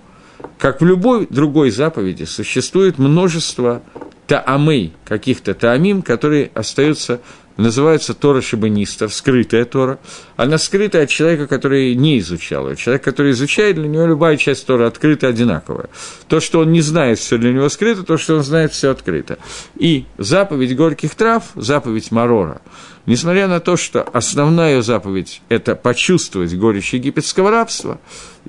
как 0.59 0.81
в 0.81 0.87
любой 0.87 1.27
другой 1.29 1.71
заповеди, 1.71 2.25
существует 2.25 2.99
множество 2.99 3.83
таамей, 4.27 4.95
каких-то 5.05 5.53
таамим, 5.53 6.01
которые 6.01 6.51
остаются 6.55 7.21
называется 7.57 8.15
Тора 8.15 8.41
Шибанистер, 8.41 9.11
скрытая 9.11 9.65
Тора. 9.65 9.99
Она 10.37 10.59
скрытая 10.59 11.05
от 11.05 11.11
человека, 11.11 11.47
который 11.47 11.95
не 11.95 12.19
изучал 12.19 12.69
ее. 12.69 12.77
Человек, 12.77 13.03
который 13.03 13.33
изучает, 13.33 13.77
для 13.77 13.89
него 13.89 14.07
любая 14.07 14.37
часть 14.37 14.67
Тора 14.67 14.87
открыта 14.87 15.29
одинаковая. 15.29 15.89
То, 16.29 16.41
что 16.41 16.61
он 16.61 16.73
не 16.73 16.81
знает, 16.81 17.19
все 17.19 17.39
для 17.39 17.53
него 17.53 17.69
скрыто, 17.69 18.03
то, 18.03 18.17
что 18.17 18.37
он 18.37 18.43
знает, 18.43 18.73
все 18.73 18.91
открыто. 18.91 19.39
И 19.77 20.07
заповедь 20.19 20.77
горьких 20.77 21.15
трав, 21.15 21.45
заповедь 21.55 22.11
Марора, 22.11 22.61
несмотря 23.07 23.49
на 23.49 23.61
то, 23.61 23.77
что 23.77 24.03
основная 24.03 24.83
заповедь– 24.83 25.43
это 25.49 25.75
почувствовать 25.75 26.55
горечь 26.57 26.95
египетского 26.95 27.51
рабства, 27.51 28.01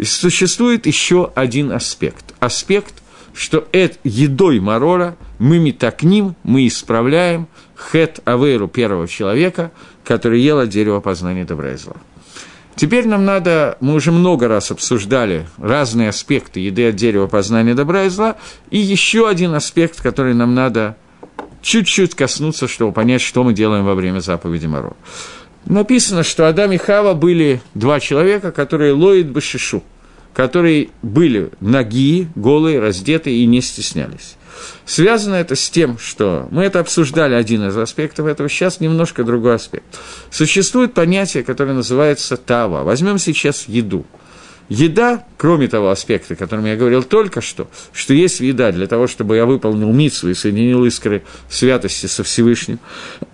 существует 0.02 0.86
еще 0.86 1.32
один 1.36 1.72
аспект. 1.72 2.34
Аспект, 2.40 2.96
что 3.34 3.68
это 3.72 3.98
едой 4.04 4.60
Марора 4.60 5.18
мы 5.40 5.60
метакним, 5.60 6.36
мы 6.44 6.68
исправляем– 6.68 7.48
хет 7.92 8.20
авейру 8.26 8.68
первого 8.68 9.08
человека, 9.08 9.72
который 10.04 10.42
ел 10.42 10.60
от 10.60 10.70
дерева 10.70 11.00
познания 11.00 11.46
добра 11.46 11.72
и 11.72 11.76
зла. 11.76 11.96
Теперь 12.76 13.08
нам 13.08 13.24
надо, 13.24 13.78
мы 13.82 13.94
уже 13.94 14.12
много 14.12 14.48
раз 14.48 14.72
обсуждали 14.72 15.48
разные 15.58 16.10
аспекты 16.10 16.60
еды 16.60 16.90
от 16.90 16.96
дерева 16.96 17.28
познания 17.28 17.76
добра 17.76 18.06
и 18.06 18.10
зла, 18.10 18.36
и 18.72 18.80
еще 18.80 19.30
один 19.30 19.54
аспект, 19.54 20.02
который 20.02 20.34
нам 20.34 20.56
надо 20.56 20.98
чуть-чуть 21.62 22.16
коснуться, 22.16 22.68
чтобы 22.68 22.92
понять, 22.92 23.22
что 23.22 23.44
мы 23.44 23.54
делаем 23.54 23.86
во 23.86 23.94
время 23.94 24.20
заповеди 24.20 24.66
Моро. 24.66 24.94
Написано, 25.66 26.24
что 26.24 26.48
Адам 26.48 26.72
и 26.72 26.78
Хава 26.78 27.14
были 27.14 27.62
два 27.74 28.00
человека, 28.00 28.52
которые 28.52 28.94
лоид 28.94 29.32
башишу, 29.32 29.84
которые 30.34 30.90
были 31.02 31.52
ноги, 31.62 32.28
голые, 32.36 32.80
раздетые 32.80 33.38
и 33.38 33.46
не 33.46 33.62
стеснялись. 33.62 34.36
Связано 34.86 35.36
это 35.36 35.56
с 35.56 35.70
тем, 35.70 35.98
что 35.98 36.48
мы 36.52 36.64
это 36.64 36.80
обсуждали, 36.80 37.34
один 37.34 37.68
из 37.68 37.78
аспектов 37.78 38.28
этого, 38.28 38.50
сейчас 38.50 38.80
немножко 38.80 39.24
другой 39.24 39.56
аспект. 39.56 39.86
Существует 40.32 40.94
понятие, 40.94 41.44
которое 41.44 41.74
называется 41.74 42.38
тава. 42.38 42.84
Возьмем 42.84 43.18
сейчас 43.18 43.66
еду. 43.68 44.06
Еда, 44.70 45.26
кроме 45.38 45.68
того 45.68 45.90
аспекта, 45.90 46.34
о 46.34 46.38
котором 46.38 46.66
я 46.66 46.76
говорил 46.76 47.04
только 47.04 47.42
что, 47.42 47.68
что 47.92 48.14
есть 48.14 48.40
еда 48.40 48.72
для 48.72 48.88
того, 48.88 49.08
чтобы 49.08 49.36
я 49.36 49.46
выполнил 49.46 49.92
митсву 49.92 50.30
и 50.30 50.34
соединил 50.34 50.86
искры 50.86 51.24
святости 51.50 52.06
со 52.06 52.24
Всевышним, 52.24 52.80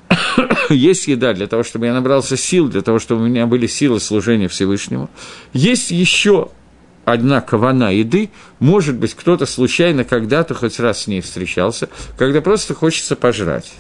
есть 0.70 1.08
еда 1.08 1.34
для 1.34 1.48
того, 1.48 1.64
чтобы 1.64 1.86
я 1.86 1.94
набрался 1.94 2.36
сил, 2.36 2.68
для 2.68 2.82
того, 2.82 3.00
чтобы 3.00 3.24
у 3.24 3.28
меня 3.28 3.46
были 3.46 3.68
силы 3.68 4.00
служения 4.00 4.48
Всевышнему. 4.48 5.10
Есть 5.54 5.92
еще 5.92 6.50
одна 7.12 7.42
кавана 7.42 7.94
еды, 7.94 8.30
может 8.60 8.96
быть, 8.96 9.14
кто-то 9.14 9.46
случайно 9.46 10.04
когда-то 10.04 10.54
хоть 10.54 10.80
раз 10.80 11.04
с 11.04 11.08
ней 11.08 11.22
встречался, 11.22 11.90
когда 12.18 12.42
просто 12.42 12.74
хочется 12.74 13.16
пожрать. 13.16 13.74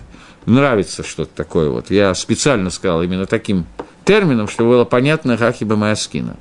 Нравится 0.45 1.03
что-то 1.03 1.31
такое 1.35 1.69
вот. 1.69 1.91
Я 1.91 2.13
специально 2.15 2.69
сказал 2.69 3.03
именно 3.03 3.25
таким 3.25 3.65
термином, 4.05 4.47
чтобы 4.47 4.71
было 4.71 4.85
понятно 4.85 5.37
Хахиба 5.37 5.75
Маyaскина, 5.75 6.37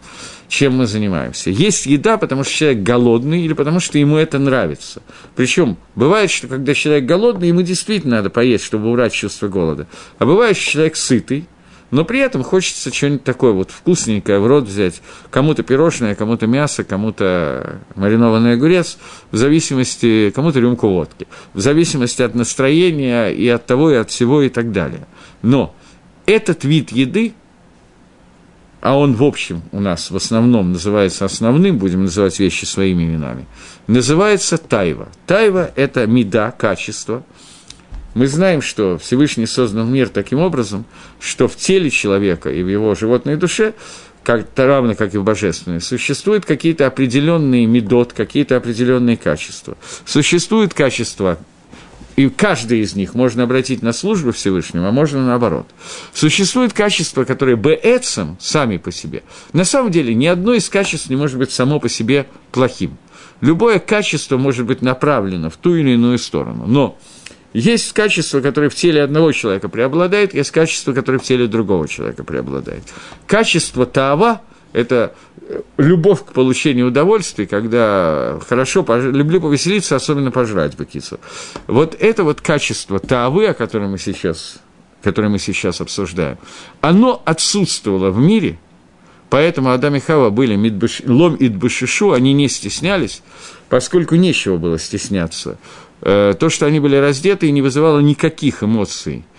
чем 0.48 0.76
мы 0.78 0.86
занимаемся. 0.86 1.50
Есть 1.50 1.84
еда, 1.84 2.16
потому 2.16 2.44
что 2.44 2.54
человек 2.54 2.82
голодный, 2.82 3.42
или 3.42 3.52
потому 3.52 3.80
что 3.80 3.98
ему 3.98 4.16
это 4.16 4.38
нравится. 4.38 5.02
Причем 5.36 5.76
бывает, 5.94 6.30
что 6.30 6.48
когда 6.48 6.72
человек 6.72 7.04
голодный, 7.04 7.48
ему 7.48 7.60
действительно 7.62 8.16
надо 8.16 8.30
поесть, 8.30 8.64
чтобы 8.64 8.88
убрать 8.90 9.12
чувство 9.12 9.48
голода. 9.48 9.86
А 10.18 10.24
бывает, 10.24 10.56
что 10.56 10.70
человек 10.70 10.96
сытый, 10.96 11.46
но 11.90 12.04
при 12.04 12.20
этом 12.20 12.42
хочется 12.42 12.92
что-нибудь 12.92 13.24
такое 13.24 13.52
вот 13.52 13.70
вкусненькое 13.70 14.38
в 14.40 14.46
рот 14.46 14.64
взять. 14.64 15.00
Кому-то 15.30 15.62
пирожное, 15.62 16.14
кому-то 16.14 16.46
мясо, 16.46 16.84
кому-то 16.84 17.80
маринованный 17.94 18.54
огурец, 18.54 18.98
в 19.30 19.36
зависимости, 19.36 20.30
кому-то 20.34 20.60
рюмку 20.60 20.88
водки. 20.88 21.26
В 21.54 21.60
зависимости 21.60 22.22
от 22.22 22.34
настроения 22.34 23.28
и 23.28 23.48
от 23.48 23.64
того, 23.66 23.90
и 23.90 23.94
от 23.94 24.10
всего, 24.10 24.42
и 24.42 24.48
так 24.48 24.72
далее. 24.72 25.06
Но 25.42 25.74
этот 26.26 26.64
вид 26.64 26.92
еды, 26.92 27.32
а 28.80 28.96
он, 28.96 29.14
в 29.14 29.24
общем, 29.24 29.62
у 29.72 29.80
нас 29.80 30.10
в 30.10 30.16
основном 30.16 30.72
называется 30.72 31.24
основным, 31.24 31.78
будем 31.78 32.02
называть 32.02 32.38
вещи 32.38 32.64
своими 32.64 33.04
именами, 33.04 33.46
называется 33.86 34.58
тайва. 34.58 35.08
Тайва– 35.26 35.70
это 35.76 36.06
меда, 36.06 36.50
качество. 36.50 37.24
Мы 38.18 38.26
знаем, 38.26 38.62
что 38.62 38.98
Всевышний 38.98 39.46
создал 39.46 39.84
мир 39.84 40.08
таким 40.08 40.40
образом, 40.40 40.84
что 41.20 41.46
в 41.46 41.54
теле 41.54 41.88
человека 41.88 42.50
и 42.50 42.64
в 42.64 42.68
его 42.68 42.96
животной 42.96 43.36
душе 43.36 43.74
как, 44.24 44.48
равно 44.56 44.96
как 44.96 45.14
и 45.14 45.18
в 45.18 45.22
божественной, 45.22 45.80
существуют 45.80 46.44
какие-то 46.44 46.88
определенные 46.88 47.66
медот, 47.66 48.12
какие-то 48.12 48.56
определенные 48.56 49.16
качества. 49.16 49.76
Существуют 50.04 50.74
качества 50.74 51.38
и 52.16 52.28
каждый 52.28 52.80
из 52.80 52.96
них 52.96 53.14
можно 53.14 53.44
обратить 53.44 53.82
на 53.82 53.92
службу 53.92 54.32
Всевышнему, 54.32 54.88
а 54.88 54.90
можно 54.90 55.24
наоборот. 55.24 55.68
Существуют 56.12 56.72
качества, 56.72 57.22
которые 57.22 57.54
бээцем, 57.54 58.36
сами 58.40 58.78
по 58.78 58.90
себе. 58.90 59.22
На 59.52 59.62
самом 59.62 59.92
деле, 59.92 60.12
ни 60.12 60.26
одно 60.26 60.54
из 60.54 60.68
качеств 60.68 61.08
не 61.08 61.14
может 61.14 61.38
быть 61.38 61.52
само 61.52 61.78
по 61.78 61.88
себе 61.88 62.26
плохим. 62.50 62.98
Любое 63.40 63.78
качество 63.78 64.36
может 64.36 64.66
быть 64.66 64.82
направлено 64.82 65.50
в 65.50 65.56
ту 65.56 65.76
или 65.76 65.90
иную 65.90 66.18
сторону. 66.18 66.64
Но 66.66 66.98
есть 67.52 67.92
качество, 67.92 68.40
которое 68.40 68.68
в 68.68 68.74
теле 68.74 69.02
одного 69.02 69.32
человека 69.32 69.68
преобладает, 69.68 70.34
есть 70.34 70.50
качество, 70.50 70.92
которое 70.92 71.18
в 71.18 71.22
теле 71.22 71.46
другого 71.46 71.88
человека 71.88 72.24
преобладает. 72.24 72.82
Качество 73.26 73.86
Таава– 73.86 74.42
это 74.72 75.14
любовь 75.78 76.24
к 76.24 76.32
получению 76.32 76.88
удовольствия, 76.88 77.46
когда 77.46 78.38
хорошо, 78.46 78.82
пож... 78.82 79.04
люблю 79.04 79.40
повеселиться, 79.40 79.96
особенно 79.96 80.30
пожрать 80.30 80.76
бакицу. 80.76 81.18
Вот 81.66 81.96
это 81.98 82.24
вот 82.24 82.40
качество 82.40 82.98
тавы, 82.98 83.46
о 83.46 83.54
котором 83.54 83.92
мы 83.92 83.98
сейчас, 83.98 84.58
которое 85.02 85.28
мы 85.28 85.38
сейчас 85.38 85.80
обсуждаем, 85.80 86.38
оно 86.80 87.22
отсутствовало 87.24 88.10
в 88.10 88.18
мире, 88.18 88.58
поэтому 89.30 89.70
Адам 89.70 89.94
и 89.94 90.00
Хава 90.00 90.28
были 90.30 90.54
мидбаш... 90.54 91.02
лом 91.06 91.36
и 91.36 91.48
дбашишу, 91.48 92.12
они 92.12 92.34
не 92.34 92.48
стеснялись, 92.48 93.22
поскольку 93.70 94.16
нечего 94.16 94.58
было 94.58 94.78
стесняться. 94.78 95.58
Э, 96.00 96.34
то, 96.38 96.48
что 96.48 96.66
они 96.66 96.80
были 96.80 96.96
раздеты, 96.96 97.50
не 97.50 97.62
вызывало 97.62 98.00
никаких 98.00 98.62
эмоций– 98.62 99.24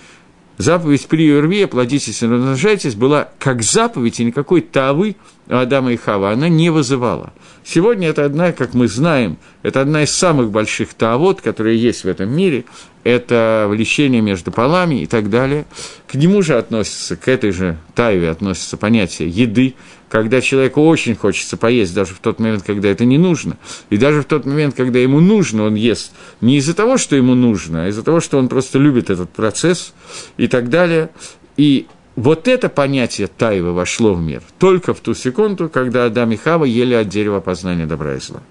Заповедь 0.60 1.08
при 1.08 1.24
Юрве, 1.24 1.67
плодитесь 1.67 2.22
и 2.22 2.28
размножайтесь, 2.28 2.93
была 2.93 3.30
как 3.39 3.63
заповедь, 3.63 4.19
и 4.19 4.26
никакой 4.26 4.60
тавы 4.60 5.15
Адама 5.49 5.93
и 5.93 5.97
Хава 5.97 6.31
она 6.31 6.47
не 6.47 6.69
вызывала. 6.69 7.33
Сегодня 7.63 8.07
это 8.07 8.25
одна, 8.25 8.51
как 8.51 8.73
мы 8.73 8.88
знаем, 8.88 9.38
это 9.63 9.81
одна 9.81 10.03
из 10.03 10.12
самых 10.12 10.51
больших 10.51 10.93
таавот, 10.93 11.41
которые 11.41 11.77
есть 11.77 12.03
в 12.03 12.07
этом 12.07 12.29
мире, 12.29 12.65
это 13.03 13.65
влечение 13.67 14.21
между 14.21 14.51
полами 14.51 15.01
и 15.01 15.05
так 15.07 15.29
далее. 15.29 15.65
К 16.07 16.15
нему 16.15 16.41
же 16.41 16.57
относится, 16.57 17.15
к 17.15 17.27
этой 17.27 17.51
же 17.51 17.77
тайве 17.95 18.29
относится 18.29 18.77
понятие 18.77 19.29
еды, 19.29 19.75
когда 20.09 20.41
человеку 20.41 20.85
очень 20.85 21.15
хочется 21.15 21.57
поесть, 21.57 21.93
даже 21.93 22.13
в 22.13 22.19
тот 22.19 22.39
момент, 22.39 22.63
когда 22.63 22.89
это 22.89 23.05
не 23.05 23.17
нужно. 23.17 23.57
И 23.89 23.97
даже 23.97 24.21
в 24.21 24.25
тот 24.25 24.45
момент, 24.45 24.75
когда 24.75 24.99
ему 24.99 25.19
нужно, 25.19 25.63
он 25.63 25.75
ест 25.75 26.12
не 26.41 26.57
из-за 26.57 26.75
того, 26.75 26.97
что 26.97 27.15
ему 27.15 27.35
нужно, 27.35 27.85
а 27.85 27.88
из-за 27.89 28.03
того, 28.03 28.19
что 28.19 28.38
он 28.38 28.49
просто 28.49 28.79
любит 28.79 29.09
этот 29.09 29.29
процесс 29.29 29.93
и 30.38 30.47
так 30.47 30.69
далее. 30.69 31.09
И 31.57 31.88
вот 32.19 32.49
это 32.49 32.67
понятие 32.67 33.27
тайвы 33.27 33.71
вошло 33.71 34.13
в 34.13 34.21
мир 34.21 34.43
только 34.58 34.93
в 34.93 34.99
ту 34.99 35.13
секунду, 35.13 35.69
когда 35.69 36.03
Адам 36.03 36.34
и 36.34 36.36
Хава 36.36 36.65
ели 36.65 36.93
от 36.93 37.08
дерева 37.08 37.39
познания 37.39 37.86
добра 37.86 38.15
и 38.15 38.19
зла. 38.19 38.41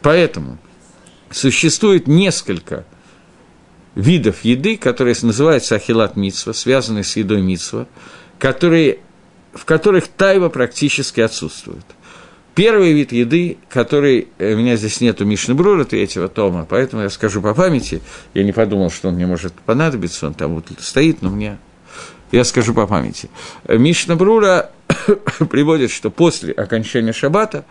Поэтому 0.00 0.58
существует 1.30 2.06
несколько 2.06 2.84
видов 3.96 4.44
еды, 4.44 4.76
которые 4.76 5.16
называются 5.22 5.74
ахилат 5.74 6.14
мицва, 6.14 6.52
связанные 6.52 7.02
с 7.02 7.16
едой 7.16 7.42
мицва, 7.42 7.88
которые 8.38 9.00
в 9.52 9.64
которых 9.64 10.06
тайва 10.06 10.48
практически 10.48 11.20
отсутствует. 11.20 11.84
Первый 12.54 12.92
вид 12.92 13.10
еды, 13.10 13.58
который... 13.68 14.28
Э, 14.38 14.54
у 14.54 14.58
меня 14.58 14.76
здесь 14.76 15.00
нету 15.00 15.24
Мишны 15.24 15.54
Брура 15.54 15.84
третьего 15.84 16.28
тома, 16.28 16.64
поэтому 16.68 17.02
я 17.02 17.10
скажу 17.10 17.42
по 17.42 17.54
памяти. 17.54 18.02
Я 18.34 18.44
не 18.44 18.52
подумал, 18.52 18.90
что 18.90 19.08
он 19.08 19.14
мне 19.14 19.26
может 19.26 19.52
понадобиться, 19.52 20.28
он 20.28 20.34
там 20.34 20.54
вот 20.54 20.66
стоит, 20.78 21.22
но 21.22 21.30
мне... 21.30 21.58
Я 22.34 22.42
скажу 22.42 22.74
по 22.74 22.88
памяти. 22.88 23.30
Мишна 23.68 24.16
Брура 24.16 24.70
приводит, 25.50 25.92
что 25.92 26.10
после 26.10 26.52
окончания 26.52 27.12
шаббата 27.12 27.64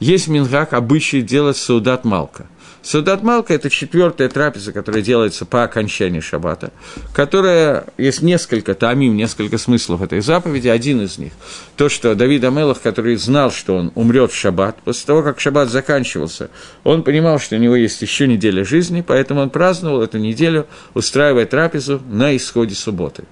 есть 0.00 0.26
мингак 0.26 0.72
обычай 0.72 1.22
делать 1.22 1.56
саудат 1.56 2.04
малка– 2.04 2.46
Судат 2.82 3.22
Малка– 3.22 3.52
это 3.54 3.68
четвертая 3.70 4.28
трапеза, 4.28 4.72
которая 4.72 5.02
делается 5.02 5.44
по 5.44 5.64
окончании 5.64 6.20
шаббата, 6.20 6.72
которая, 7.12 7.84
есть 7.98 8.22
несколько 8.22 8.74
тамим, 8.74 9.16
несколько 9.16 9.58
смыслов 9.58 10.00
этой 10.00 10.20
заповеди. 10.20 10.68
Один 10.68 11.02
из 11.02 11.18
них– 11.18 11.32
то, 11.76 11.88
что 11.88 12.14
Давид 12.14 12.44
Амелах, 12.44 12.80
который 12.80 13.16
знал, 13.16 13.50
что 13.50 13.76
он 13.76 13.92
умрет 13.94 14.32
в 14.32 14.36
шаббат, 14.36 14.80
после 14.82 15.06
того, 15.06 15.22
как 15.22 15.40
шаббат 15.40 15.68
заканчивался, 15.68 16.50
он 16.84 17.02
понимал, 17.02 17.38
что 17.38 17.56
у 17.56 17.58
него 17.58 17.76
есть 17.76 18.00
еще 18.00 18.26
неделя 18.26 18.64
жизни, 18.64 19.04
поэтому 19.06 19.40
он 19.40 19.50
праздновал 19.50 20.02
эту 20.02 20.18
неделю, 20.18 20.66
устраивая 20.94 21.46
трапезу 21.46 22.00
на 22.08 22.34
исходе 22.36 22.74
субботы. 22.74 23.24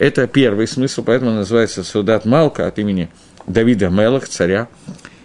Это 0.00 0.26
первый 0.26 0.66
смысл, 0.66 1.04
поэтому 1.04 1.30
называется 1.30 1.84
Судат 1.84 2.24
Малка 2.24 2.66
от 2.66 2.80
имени 2.80 3.08
Давида 3.46 3.90
Мелах, 3.90 4.26
царя. 4.28 4.66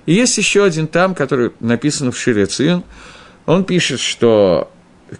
И 0.06 0.14
есть 0.14 0.38
еще 0.38 0.64
один 0.64 0.86
там, 0.86 1.16
который 1.16 1.52
написан 1.60 2.12
в 2.12 2.20
Шире 2.20 2.46
Цион– 2.46 2.84
он 3.46 3.64
пишет, 3.64 4.00
что 4.00 4.72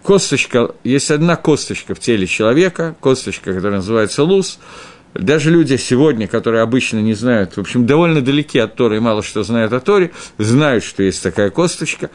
косточка, 0.02 0.74
есть 0.84 1.10
одна 1.10 1.36
косточка 1.36 1.94
в 1.94 2.00
теле 2.00 2.26
человека, 2.26 2.96
косточка, 3.00 3.52
которая 3.52 3.78
называется 3.78 4.24
луз. 4.24 4.58
Даже 5.14 5.50
люди 5.50 5.76
сегодня, 5.76 6.28
которые 6.28 6.62
обычно 6.62 6.98
не 6.98 7.14
знают, 7.14 7.56
в 7.56 7.60
общем, 7.60 7.86
довольно 7.86 8.20
далеки 8.20 8.58
от 8.58 8.74
Торы 8.74 8.96
и 8.96 9.00
мало 9.00 9.22
что 9.22 9.42
знают 9.44 9.72
о 9.72 9.80
Торе, 9.80 10.10
знают, 10.36 10.84
что 10.84 11.02
есть 11.02 11.22
такая 11.22 11.50
косточка, 11.50 12.10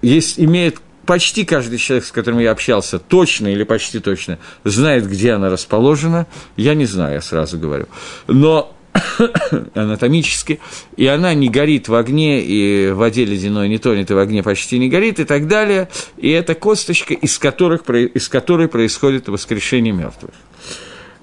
есть, 0.00 0.40
имеет 0.40 0.78
почти 1.10 1.44
каждый 1.44 1.78
человек, 1.78 2.04
с 2.04 2.12
которым 2.12 2.38
я 2.38 2.52
общался, 2.52 3.00
точно 3.00 3.48
или 3.48 3.64
почти 3.64 3.98
точно 3.98 4.38
знает, 4.62 5.10
где 5.10 5.32
она 5.32 5.50
расположена. 5.50 6.28
Я 6.56 6.74
не 6.74 6.84
знаю, 6.86 7.14
я 7.14 7.20
сразу 7.20 7.58
говорю. 7.58 7.86
Но 8.28 8.76
анатомически, 9.74 10.60
и 10.96 11.08
она 11.08 11.34
не 11.34 11.48
горит 11.48 11.88
в 11.88 11.96
огне, 11.96 12.40
и 12.42 12.90
в 12.92 12.98
воде 12.98 13.24
ледяной 13.24 13.68
не 13.68 13.78
тонет, 13.78 14.12
и 14.12 14.14
в 14.14 14.18
огне 14.18 14.44
почти 14.44 14.78
не 14.78 14.88
горит, 14.88 15.18
и 15.18 15.24
так 15.24 15.48
далее. 15.48 15.88
И 16.16 16.30
это 16.30 16.54
косточка, 16.54 17.12
из, 17.12 17.40
которых, 17.40 17.90
из 17.90 18.28
которой 18.28 18.68
происходит 18.68 19.26
воскрешение 19.26 19.92
мертвых. 19.92 20.30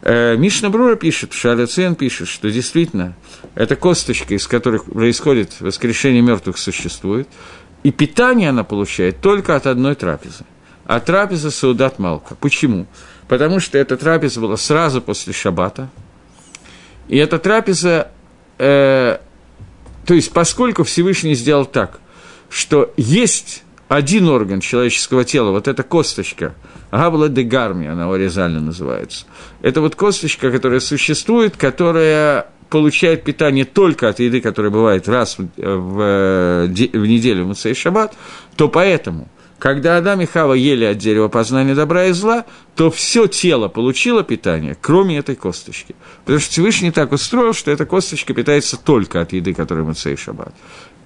Э, 0.01 0.36
Мишна 0.36 0.70
Брура 0.70 0.97
пишет, 0.97 1.32
Шаляцен 1.32 1.95
пишет, 1.95 2.28
что 2.28 2.51
действительно 2.51 3.16
эта 3.55 3.78
косточка, 3.78 4.34
из 4.34 4.47
которых 4.47 4.84
происходит 4.84 5.62
воскрешение 5.62 6.22
мертвых, 6.22 6.57
существует, 6.57 7.30
и 7.88 7.92
питание 7.92 8.50
она 8.50 8.64
получает 8.64 9.22
только 9.22 9.56
от 9.56 9.68
одной 9.68 9.96
трапезы. 9.96 10.46
А 10.86 11.00
трапеза 11.00 11.52
Саудат 11.52 12.00
Малка. 12.00 12.36
Почему? 12.36 12.86
Потому 13.28 13.60
что 13.60 13.78
эта 13.78 13.98
трапеза 13.98 14.42
была 14.42 14.58
сразу 14.58 15.02
после 15.02 15.34
Шаббата– 15.34 15.90
и 17.08 17.18
эта 17.18 17.40
трапеза, 17.40 18.10
э, 18.58 19.18
то 20.06 20.14
есть 20.14 20.32
поскольку 20.34 20.84
Всевышний 20.84 21.36
сделал 21.36 21.66
так, 21.66 22.00
что 22.50 22.94
есть 22.98 23.64
один 23.88 24.28
орган 24.28 24.60
человеческого 24.60 25.24
тела, 25.24 25.52
вот 25.52 25.68
эта 25.68 25.84
косточка, 25.84 26.54
габла 26.92 27.30
де 27.30 27.44
гарми, 27.44 27.88
она 27.88 28.12
оризально 28.12 28.60
называется, 28.60 29.26
это 29.62 29.80
вот 29.80 29.96
косточка, 29.96 30.52
которая 30.52 30.82
существует, 30.82 31.56
которая 31.56 32.48
получает 32.70 33.24
питание 33.24 33.65
только 33.65 34.09
от 34.09 34.20
еды, 34.20 34.41
которая 34.41 34.72
бывает 34.72 35.07
раз 35.07 35.38
в, 35.38 35.47
в, 35.57 36.68
в 36.68 37.05
неделю 37.05 37.43
в 37.43 37.47
Муцей 37.47 37.74
Шаббат, 37.74 38.13
то 38.55 38.68
поэтому, 38.68 39.30
когда 39.59 39.97
Адам 39.97 40.22
и 40.22 40.26
Хава 40.26 40.53
ели 40.53 40.86
от 40.86 40.97
дерева 40.97 41.28
познания 41.28 41.76
добра 41.76 42.05
и 42.05 42.11
зла, 42.11 42.45
то 42.76 42.91
все 42.91 43.28
тело 43.28 43.68
получило 43.68 44.24
питание, 44.24 44.78
кроме 44.80 45.18
этой 45.18 45.36
косточки. 45.36 45.95
Потому 46.26 46.39
что 46.39 46.51
Всевышний 46.51 46.91
так 46.91 47.11
устроил, 47.11 47.53
что 47.53 47.72
эта 47.72 47.86
косточка 47.86 48.34
питается 48.34 48.78
только 48.78 49.22
от 49.22 49.34
еды, 49.34 49.53
которая 49.53 49.86
Муцей 49.86 50.15
Шаббат. 50.15 50.53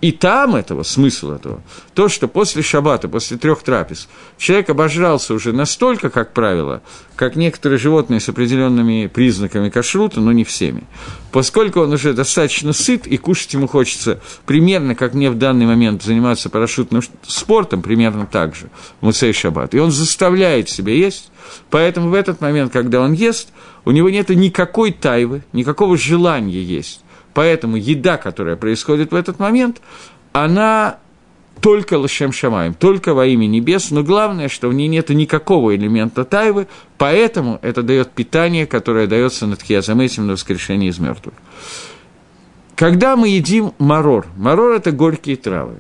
И 0.02 0.12
там 0.12 0.56
этого, 0.56 0.82
смысл 0.82 1.34
этого, 1.34 1.62
то, 1.94 2.10
что 2.10 2.28
после 2.28 2.64
шаббата, 2.64 3.08
после 3.08 3.38
трех 3.38 3.62
трапез, 3.62 4.10
человек 4.40 4.72
обожрался 4.72 5.36
уже 5.36 5.54
настолько, 5.54 6.10
как 6.10 6.34
правило, 6.34 6.82
как 7.16 7.36
некоторые 7.36 7.78
животные 7.78 8.20
с 8.20 8.28
определенными 8.28 9.06
признаками 9.06 9.70
кашрута, 9.70 10.20
но 10.20 10.32
не 10.32 10.44
всеми. 10.44 10.86
Поскольку 11.32 11.82
он 11.82 11.94
уже 11.94 12.14
достаточно 12.14 12.74
сыт, 12.74 13.06
и 13.06 13.18
кушать 13.18 13.54
ему 13.54 13.68
хочется 13.68 14.20
примерно, 14.48 14.96
как 14.96 15.14
мне 15.14 15.30
в 15.30 15.38
данный 15.38 15.68
момент 15.68 16.02
заниматься 16.02 16.50
парашютным 16.50 17.04
спортом, 17.22 17.84
примерно 17.84 18.26
так 18.26 18.56
же, 18.56 18.70
в 19.02 19.06
Мусей 19.06 19.34
Шаббат. 19.34 19.76
И 19.76 19.80
он 19.80 19.92
заставляет 19.92 20.68
себя 20.68 20.94
есть, 20.94 21.32
поэтому 21.70 22.10
в 22.10 22.16
этот 22.16 22.42
момент, 22.42 22.74
когда 22.74 23.02
он 23.02 23.14
ест, 23.14 23.50
у 23.86 23.92
него 23.92 24.10
нет 24.10 24.30
никакой 24.30 24.92
тайвы, 24.94 25.44
никакого 25.54 25.96
желания 25.96 26.62
есть 26.64 27.02
Поэтому 27.34 27.78
еда, 27.78 28.18
которая 28.18 28.56
происходит 28.56 29.12
в 29.12 29.16
этот 29.16 29.40
момент, 29.40 29.82
она 30.34 30.98
только 31.62 31.98
Лашем 31.98 32.32
Шамаем, 32.32 32.74
только 32.74 33.14
во 33.14 33.26
имя 33.26 33.46
небес, 33.46 33.92
но 33.92 34.04
главное, 34.04 34.50
что 34.50 34.68
в 34.68 34.74
ней 34.74 34.88
нет 34.88 35.10
никакого 35.10 35.76
элемента 35.76 36.26
тайвы, 36.26 36.68
поэтому 36.98 37.60
это 37.62 37.84
дает 37.84 38.12
питание, 38.12 38.66
которое 38.66 39.08
дается 39.08 39.46
над 39.46 39.62
Хиазаметим 39.62 40.28
на 40.28 40.34
воскрешении 40.34 40.90
из 40.90 40.98
мертвых. 41.00 41.36
Когда 42.76 43.16
мы 43.16 43.30
едим 43.30 43.74
марор, 43.78 44.26
марор– 44.38 44.72
это 44.76 44.92
горькие 44.92 45.36
травы. 45.36 45.76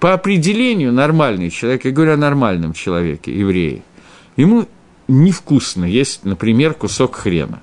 По 0.00 0.14
определению 0.14 0.92
нормальный 0.92 1.50
человек, 1.50 1.84
я 1.84 1.90
говорю 1.90 2.12
о 2.12 2.16
нормальном 2.16 2.72
человеке, 2.72 3.38
евреи, 3.38 3.82
ему 4.36 4.66
невкусно 5.06 5.84
есть, 5.84 6.24
например, 6.24 6.72
кусок 6.74 7.16
хрена. 7.16 7.60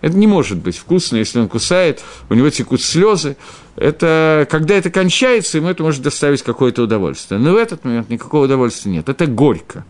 Это 0.00 0.16
не 0.16 0.26
может 0.26 0.58
быть 0.58 0.76
вкусно, 0.76 1.16
если 1.16 1.40
он 1.40 1.48
кусает, 1.48 2.02
у 2.30 2.34
него 2.34 2.50
текут 2.50 2.82
слезы. 2.82 3.36
Это, 3.76 4.46
когда 4.50 4.74
это 4.74 4.90
кончается, 4.90 5.58
ему 5.58 5.68
это 5.68 5.82
может 5.82 6.02
доставить 6.02 6.42
какое-то 6.42 6.82
удовольствие. 6.82 7.40
Но 7.40 7.52
в 7.52 7.56
этот 7.56 7.84
момент 7.84 8.08
никакого 8.08 8.44
удовольствия 8.44 8.92
нет. 8.92 9.08
Это 9.08 9.26
горько. 9.26 9.84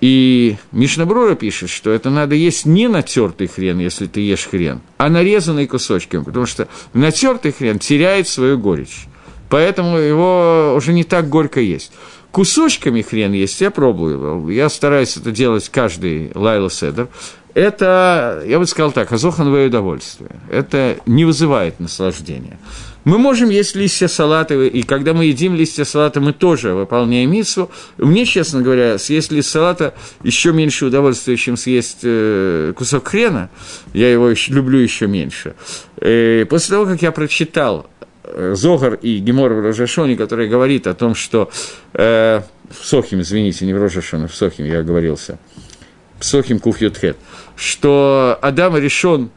И 0.00 0.56
Мишнабрура 0.72 1.34
пишет, 1.34 1.70
что 1.70 1.90
это 1.90 2.10
надо 2.10 2.34
есть 2.34 2.66
не 2.66 2.88
натертый 2.88 3.46
хрен, 3.46 3.78
если 3.78 4.06
ты 4.06 4.20
ешь 4.20 4.46
хрен, 4.46 4.80
а 4.98 5.08
нарезанный 5.08 5.66
кусочками, 5.66 6.22
потому 6.22 6.44
что 6.44 6.68
натертый 6.92 7.52
хрен 7.52 7.78
теряет 7.78 8.28
свою 8.28 8.58
горечь. 8.58 9.06
Поэтому 9.48 9.96
его 9.96 10.74
уже 10.76 10.92
не 10.92 11.04
так 11.04 11.28
горько 11.28 11.60
есть. 11.60 11.92
Кусочками 12.34 13.00
хрен 13.00 13.32
есть, 13.32 13.60
я 13.60 13.70
пробую. 13.70 14.48
Я 14.48 14.68
стараюсь 14.68 15.16
это 15.16 15.30
делать 15.30 15.68
каждый 15.68 16.32
лайла 16.34 16.68
седер 16.68 17.06
это, 17.54 18.42
я 18.46 18.58
бы 18.58 18.66
сказал 18.66 18.90
так, 18.90 19.12
азохановое 19.12 19.68
удовольствие. 19.68 20.30
Это 20.50 20.96
не 21.06 21.24
вызывает 21.24 21.78
наслаждения. 21.78 22.58
Мы 23.04 23.18
можем 23.18 23.50
есть 23.50 23.76
листья 23.76 24.08
салата, 24.08 24.54
и 24.54 24.82
когда 24.82 25.12
мы 25.12 25.26
едим 25.26 25.54
листья 25.54 25.84
салата, 25.84 26.20
мы 26.20 26.32
тоже 26.32 26.72
выполняем 26.72 27.30
миссу. 27.30 27.70
Мне, 27.98 28.24
честно 28.24 28.62
говоря, 28.62 28.98
съесть 28.98 29.30
лист 29.30 29.50
салата 29.50 29.94
еще 30.24 30.52
меньше 30.52 30.86
удовольствия, 30.86 31.36
чем 31.36 31.56
съесть 31.56 31.98
э, 32.02 32.72
кусок 32.74 33.08
хрена. 33.08 33.50
Я 33.92 34.10
его 34.10 34.32
люблю 34.48 34.78
еще 34.78 35.06
меньше. 35.06 35.54
И 36.00 36.42
э, 36.42 36.46
после 36.48 36.74
того, 36.74 36.86
как 36.86 37.02
я 37.02 37.12
прочитал 37.12 37.86
Зогар 38.54 38.94
и 38.94 39.18
Гемор 39.18 39.52
в 39.52 39.60
Рожашоне, 39.60 40.16
который 40.16 40.48
говорит 40.48 40.86
о 40.86 40.94
том, 40.94 41.14
что... 41.14 41.50
Э, 41.92 42.40
в 42.70 42.86
Сохим, 42.86 43.20
извините, 43.20 43.66
не 43.66 43.74
в 43.74 43.80
Рожашоне, 43.80 44.26
в 44.26 44.34
Сохим 44.34 44.64
я 44.64 44.80
оговорился– 44.80 45.38
Псохим 46.24 46.58
Куфьютхет, 46.58 47.18
что 47.54 48.38
Адам 48.40 48.76
решен 48.78 49.30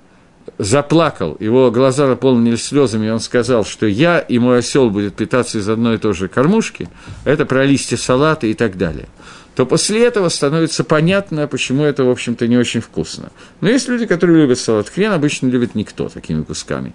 заплакал, 0.58 1.36
его 1.40 1.70
глаза 1.70 2.08
наполнились 2.08 2.64
слезами, 2.64 3.08
и 3.08 3.10
он 3.10 3.20
сказал, 3.20 3.66
что 3.66 3.86
я 3.86 4.20
и 4.20 4.40
мой 4.40 4.60
осел 4.60 4.90
будет 4.90 5.16
питаться 5.16 5.58
из 5.58 5.68
одной 5.68 5.96
и 5.96 5.98
той 5.98 6.14
же 6.14 6.30
кормушки, 6.30 6.88
это 7.26 7.46
про 7.46 7.66
листья 7.66 7.98
салата 7.98 8.48
и 8.48 8.54
так 8.54 8.78
далее 8.78 9.08
то 9.56 9.66
после 9.66 10.06
этого 10.06 10.30
становится 10.30 10.84
понятно, 10.84 11.48
почему 11.48 11.84
это, 11.84 12.04
в 12.04 12.12
общем-то, 12.12 12.48
не 12.48 12.58
очень 12.58 12.80
вкусно. 12.80 13.32
Но 13.60 13.68
есть 13.68 13.88
люди, 13.88 14.06
которые 14.06 14.44
любят 14.44 14.60
салат 14.60 14.88
хрен, 14.88 15.12
обычно 15.12 15.48
любит 15.48 15.74
никто 15.74 16.10
такими 16.10 16.44
кусками. 16.44 16.94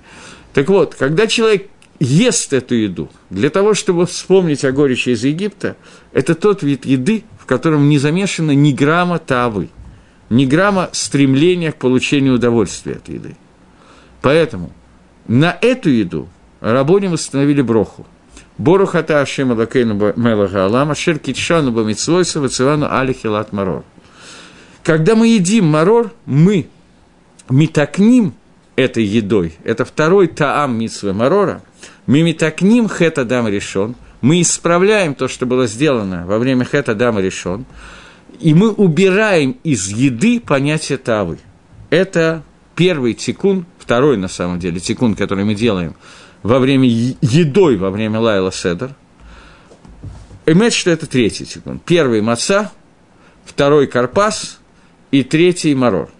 Так 0.54 0.68
вот, 0.68 0.94
когда 0.94 1.26
человек 1.26 1.66
ест 2.02 2.52
эту 2.52 2.74
еду 2.74 3.10
для 3.30 3.48
того, 3.50 3.74
чтобы 3.74 4.06
вспомнить 4.06 4.64
о 4.64 4.72
горечи 4.72 5.10
из 5.10 5.24
Египта, 5.24 5.76
это 6.12 6.34
тот 6.34 6.62
вид 6.62 6.84
еды, 6.84 7.24
в 7.38 7.46
котором 7.46 7.88
не 7.88 7.98
замешано 7.98 8.52
ни 8.52 8.72
грамма 8.72 9.18
тавы, 9.18 9.68
ни 10.28 10.44
грамма 10.44 10.90
стремления 10.92 11.72
к 11.72 11.76
получению 11.76 12.34
удовольствия 12.34 12.94
от 12.94 13.08
еды. 13.08 13.36
Поэтому 14.20 14.72
на 15.28 15.56
эту 15.60 15.90
еду 15.90 16.28
рабони 16.60 17.06
восстановили 17.06 17.62
броху. 17.62 18.06
Борухата 18.58 19.20
Ашем 19.20 19.52
Алакейну 19.52 19.94
Мелаха 20.16 20.66
Алама, 20.66 20.94
Китшану 20.94 21.72
Бамитсвойса, 21.72 22.40
Вацивану 22.40 22.86
Алихилат 22.90 23.52
Марор. 23.52 23.84
Когда 24.82 25.14
мы 25.14 25.28
едим 25.28 25.66
марор, 25.66 26.12
мы 26.26 26.68
метакним 27.48 28.34
этой 28.76 29.04
едой, 29.04 29.54
это 29.64 29.84
второй 29.84 30.26
таам 30.26 30.78
митсвы 30.78 31.12
марора, 31.12 31.62
мы 32.06 32.22
метакним 32.22 32.88
хета 32.88 33.24
дам 33.24 33.48
решен– 33.48 33.94
мы 34.22 34.40
исправляем 34.40 35.14
то, 35.14 35.28
что 35.28 35.44
было 35.46 35.66
сделано 35.66 36.24
во 36.26 36.38
время 36.38 36.64
Хета 36.64 36.94
Дама 36.94 37.20
решен, 37.20 37.66
и 38.40 38.54
мы 38.54 38.70
убираем 38.70 39.58
из 39.64 39.88
еды 39.88 40.40
понятие 40.40 40.96
тавы. 40.96 41.38
Это 41.90 42.42
первый 42.76 43.14
тикун, 43.14 43.66
второй 43.78 44.16
на 44.16 44.28
самом 44.28 44.58
деле 44.58 44.80
тикун, 44.80 45.16
который 45.16 45.44
мы 45.44 45.54
делаем 45.54 45.94
во 46.42 46.60
время 46.60 46.88
едой, 46.88 47.76
во 47.76 47.90
время 47.90 48.20
Лайла 48.20 48.52
Седер. 48.52 48.94
Имеет, 50.46 50.72
что 50.72 50.90
это 50.90 51.06
третий 51.06 51.44
тикун. 51.44 51.80
Первый 51.84 52.20
маца, 52.20 52.72
второй 53.44 53.88
карпас 53.88 54.60
и 55.10 55.24
третий 55.24 55.74
марор. 55.74 56.10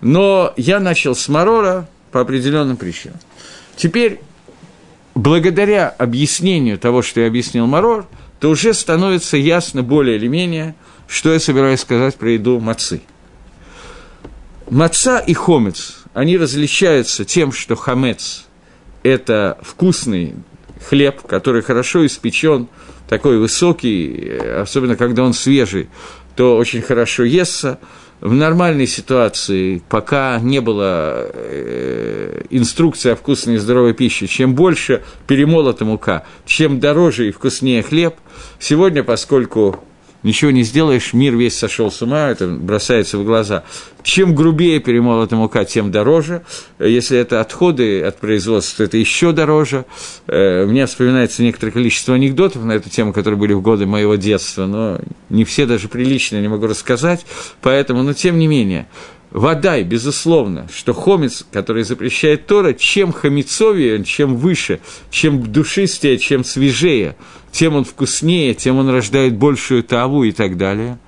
Но 0.00 0.52
я 0.56 0.80
начал 0.80 1.14
с 1.14 1.28
марора 1.28 1.88
по 2.10 2.20
определенным 2.20 2.76
причинам. 2.76 3.18
Теперь 3.76 4.20
благодаря 5.20 5.88
объяснению 5.88 6.78
того, 6.78 7.02
что 7.02 7.20
я 7.20 7.26
объяснил 7.26 7.66
Марор, 7.66 8.06
то 8.38 8.48
уже 8.48 8.72
становится 8.72 9.36
ясно 9.36 9.82
более 9.82 10.16
или 10.16 10.26
менее, 10.26 10.74
что 11.06 11.32
я 11.32 11.38
собираюсь 11.38 11.80
сказать 11.80 12.16
про 12.16 12.30
еду 12.30 12.58
мацы. 12.58 13.02
Маца 14.70 15.18
и 15.18 15.34
хомец, 15.34 15.98
они 16.14 16.38
различаются 16.38 17.24
тем, 17.26 17.52
что 17.52 17.76
хамец– 17.76 18.46
это 19.02 19.58
вкусный 19.60 20.36
хлеб, 20.88 21.20
который 21.26 21.60
хорошо 21.60 22.06
испечен, 22.06 22.68
такой 23.06 23.38
высокий, 23.38 24.30
особенно 24.62 24.96
когда 24.96 25.24
он 25.24 25.34
свежий, 25.34 25.90
то 26.34 26.56
очень 26.56 26.80
хорошо 26.80 27.24
естся– 27.24 27.78
в 28.20 28.34
нормальной 28.34 28.86
ситуации, 28.86 29.82
пока 29.88 30.38
не 30.40 30.60
было 30.60 31.26
э, 31.32 32.42
инструкции 32.50 33.12
о 33.12 33.16
вкусной 33.16 33.54
и 33.54 33.58
здоровой 33.58 33.94
пище, 33.94 34.26
чем 34.26 34.54
больше 34.54 35.02
перемолота 35.26 35.84
мука, 35.84 36.24
чем 36.44 36.80
дороже 36.80 37.28
и 37.28 37.32
вкуснее 37.32 37.82
хлеб, 37.82 38.16
сегодня, 38.58 39.02
поскольку 39.02 39.82
ничего 40.22 40.50
не 40.50 40.62
сделаешь, 40.62 41.12
мир 41.12 41.36
весь 41.36 41.56
сошел 41.56 41.90
с 41.90 42.02
ума, 42.02 42.28
это 42.28 42.48
бросается 42.48 43.18
в 43.18 43.24
глаза. 43.24 43.64
Чем 44.02 44.34
грубее 44.34 44.80
перемолота 44.80 45.36
мука, 45.36 45.64
тем 45.64 45.90
дороже. 45.90 46.42
Если 46.78 47.18
это 47.18 47.40
отходы 47.40 48.02
от 48.02 48.18
производства, 48.18 48.84
это 48.84 48.96
еще 48.96 49.32
дороже. 49.32 49.84
Э, 50.26 50.64
мне 50.66 50.86
вспоминается 50.86 51.42
некоторое 51.42 51.72
количество 51.72 52.14
анекдотов 52.14 52.64
на 52.64 52.72
эту 52.72 52.88
тему, 52.88 53.12
которые 53.12 53.38
были 53.38 53.52
в 53.52 53.60
годы 53.60 53.86
моего 53.86 54.14
детства, 54.16 54.66
но 54.66 55.00
не 55.28 55.44
все 55.44 55.66
даже 55.66 55.88
приличные, 55.88 56.42
не 56.42 56.48
могу 56.48 56.66
рассказать. 56.66 57.26
Поэтому, 57.60 58.02
но 58.02 58.14
тем 58.14 58.38
не 58.38 58.46
менее, 58.46 58.86
Вода, 59.30 59.80
безусловно, 59.82 60.66
что 60.74 60.92
хомец, 60.92 61.46
который 61.52 61.84
запрещает 61.84 62.46
Тора, 62.46 62.72
чем 62.72 63.12
хомецовее, 63.12 64.04
чем 64.04 64.36
выше, 64.36 64.80
чем 65.10 65.52
душистее, 65.52 66.18
чем 66.18 66.42
свежее, 66.42 67.14
тем 67.52 67.76
он 67.76 67.84
вкуснее, 67.84 68.54
тем 68.54 68.78
он 68.78 68.88
рождает 68.88 69.36
большую 69.36 69.82
таву 69.82 70.24
и 70.24 70.32
так 70.32 70.56
далее. 70.56 70.98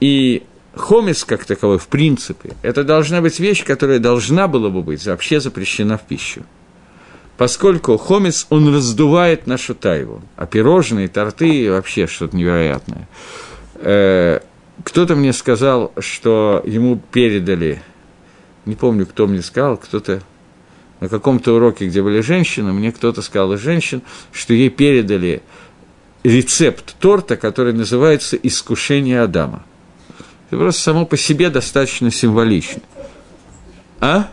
И 0.00 0.42
хомец 0.74 1.24
как 1.24 1.44
таковой, 1.44 1.78
в 1.78 1.88
принципе, 1.88 2.54
это 2.62 2.84
должна 2.84 3.20
быть 3.20 3.40
вещь, 3.40 3.64
которая 3.64 3.98
должна 3.98 4.48
была 4.48 4.70
бы 4.70 4.82
быть 4.82 5.04
вообще 5.06 5.40
запрещена 5.40 5.98
в 5.98 6.02
пищу. 6.02 6.42
Поскольку 7.36 7.96
хомец, 7.98 8.46
он 8.50 8.74
раздувает 8.74 9.46
нашу 9.46 9.74
тайву, 9.74 10.22
а 10.36 10.46
пирожные, 10.46 11.08
торты 11.08 11.70
вообще 11.70 12.06
что-то 12.08 12.36
невероятное. 12.36 13.08
Э, 13.76 14.40
кто-то 14.82 15.14
мне 15.14 15.32
сказал, 15.32 15.92
что 15.98 16.62
ему 16.64 17.00
передали 17.12 17.80
не 18.68 18.74
помню, 18.74 19.06
кто 19.06 19.26
мне 19.26 19.40
сказал, 19.40 19.78
кто-то 19.78 20.20
на 21.00 21.08
каком-то 21.08 21.54
уроке, 21.54 21.86
где 21.86 22.02
были 22.02 22.20
женщины, 22.20 22.72
мне 22.72 22.92
кто-то 22.92 23.22
сказал 23.22 23.52
из 23.52 23.60
женщин, 23.60 24.02
что 24.32 24.52
ей 24.54 24.70
передали 24.70 25.42
рецепт 26.24 26.96
торта, 26.98 27.36
который 27.36 27.72
называется 27.72 28.36
«Искушение 28.36 29.22
Адама». 29.22 29.64
Это 30.48 30.58
просто 30.58 30.82
само 30.82 31.06
по 31.06 31.16
себе 31.16 31.50
достаточно 31.50 32.10
символично. 32.10 32.82
А? 34.00 34.30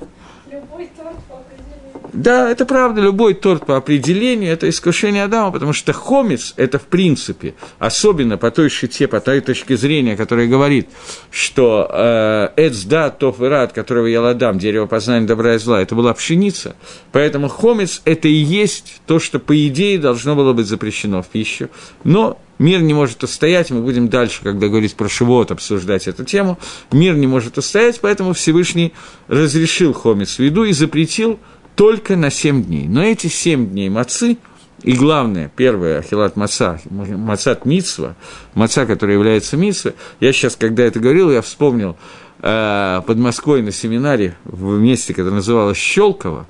Да, 2.15 2.49
это 2.49 2.65
правда, 2.65 3.01
любой 3.01 3.33
торт 3.33 3.65
по 3.65 3.75
определению– 3.75 4.51
это 4.53 4.69
искушение 4.69 5.25
Адама, 5.25 5.51
потому 5.51 5.73
что 5.73 5.91
хомец– 5.91 6.53
это 6.57 6.79
в 6.79 6.83
принципе, 6.83 7.55
особенно 7.77 8.37
по 8.37 8.51
той 8.51 8.69
шите, 8.69 9.09
по 9.09 9.19
той 9.19 9.41
точке 9.41 9.75
зрения, 9.75 10.15
которая 10.15 10.47
говорит, 10.47 10.87
что 11.29 11.89
э, 11.91 12.49
«эцда 12.55 13.09
тов 13.09 13.41
и 13.41 13.45
рад», 13.45 13.73
которого 13.73 14.07
я 14.07 14.21
ладам, 14.21 14.59
дерево 14.59 14.85
познания 14.85 15.27
добра 15.27 15.55
и 15.55 15.57
зла, 15.57 15.81
это 15.81 15.93
была 15.93 16.13
пшеница, 16.13 16.77
поэтому 17.11 17.49
хомец– 17.49 18.01
это 18.05 18.29
и 18.29 18.33
есть 18.33 19.01
то, 19.05 19.19
что, 19.19 19.39
по 19.39 19.67
идее, 19.67 19.99
должно 19.99 20.37
было 20.37 20.53
быть 20.53 20.67
запрещено 20.67 21.21
в 21.21 21.27
пищу, 21.27 21.69
но 22.05 22.39
Мир 22.57 22.81
не 22.81 22.93
может 22.93 23.21
устоять, 23.21 23.69
мы 23.69 23.81
будем 23.81 24.07
дальше, 24.07 24.39
когда 24.41 24.67
говорить 24.67 24.95
про 24.95 25.09
Шивот, 25.09 25.51
обсуждать 25.51 26.07
эту 26.07 26.23
тему. 26.23 26.57
Мир 26.91 27.15
не 27.15 27.27
может 27.27 27.57
устоять, 27.57 27.99
поэтому 27.99 28.31
Всевышний 28.33 28.93
разрешил 29.27 29.93
хомец 29.93 30.35
в 30.35 30.39
виду 30.39 30.63
и 30.63 30.71
запретил 30.71 31.37
только 31.75 32.15
на 32.15 32.29
7 32.29 32.63
дней. 32.63 32.87
Но 32.87 33.03
эти 33.03 33.27
7 33.27 33.67
дней 33.67 33.89
мацы, 33.89 34.37
и 34.81 34.93
главное, 34.93 35.51
первое, 35.55 35.99
ахилат 35.99 36.35
маца, 36.35 36.79
мацат 36.89 37.65
мицва, 37.65 38.15
маца, 38.53 38.85
который 38.85 39.15
является 39.15 39.57
мицва, 39.57 39.93
я 40.19 40.33
сейчас, 40.33 40.55
когда 40.55 40.83
это 40.83 40.99
говорил, 40.99 41.31
я 41.31 41.41
вспомнил 41.41 41.97
э, 42.41 43.01
под 43.05 43.17
Москвой 43.17 43.61
на 43.61 43.71
семинаре 43.71 44.37
в 44.43 44.79
месте, 44.79 45.13
которое 45.13 45.35
называлось 45.35 45.77
Щелково, 45.77 46.45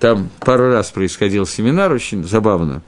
там 0.00 0.28
пару 0.40 0.70
раз 0.70 0.90
происходил 0.90 1.46
семинар, 1.46 1.92
очень 1.92 2.24
забавно. 2.24 2.82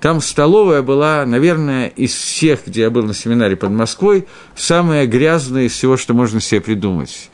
Там 0.00 0.20
столовая 0.20 0.82
была, 0.82 1.24
наверное, 1.26 1.88
из 1.88 2.14
всех, 2.14 2.66
где 2.66 2.82
я 2.82 2.90
был 2.90 3.04
на 3.04 3.14
семинаре 3.14 3.56
под 3.56 3.70
Москвой, 3.70 4.26
самая 4.56 5.06
грязная 5.06 5.64
из 5.64 5.72
всего, 5.72 5.96
что 5.96 6.14
можно 6.14 6.40
себе 6.40 6.60
придумать 6.60 7.30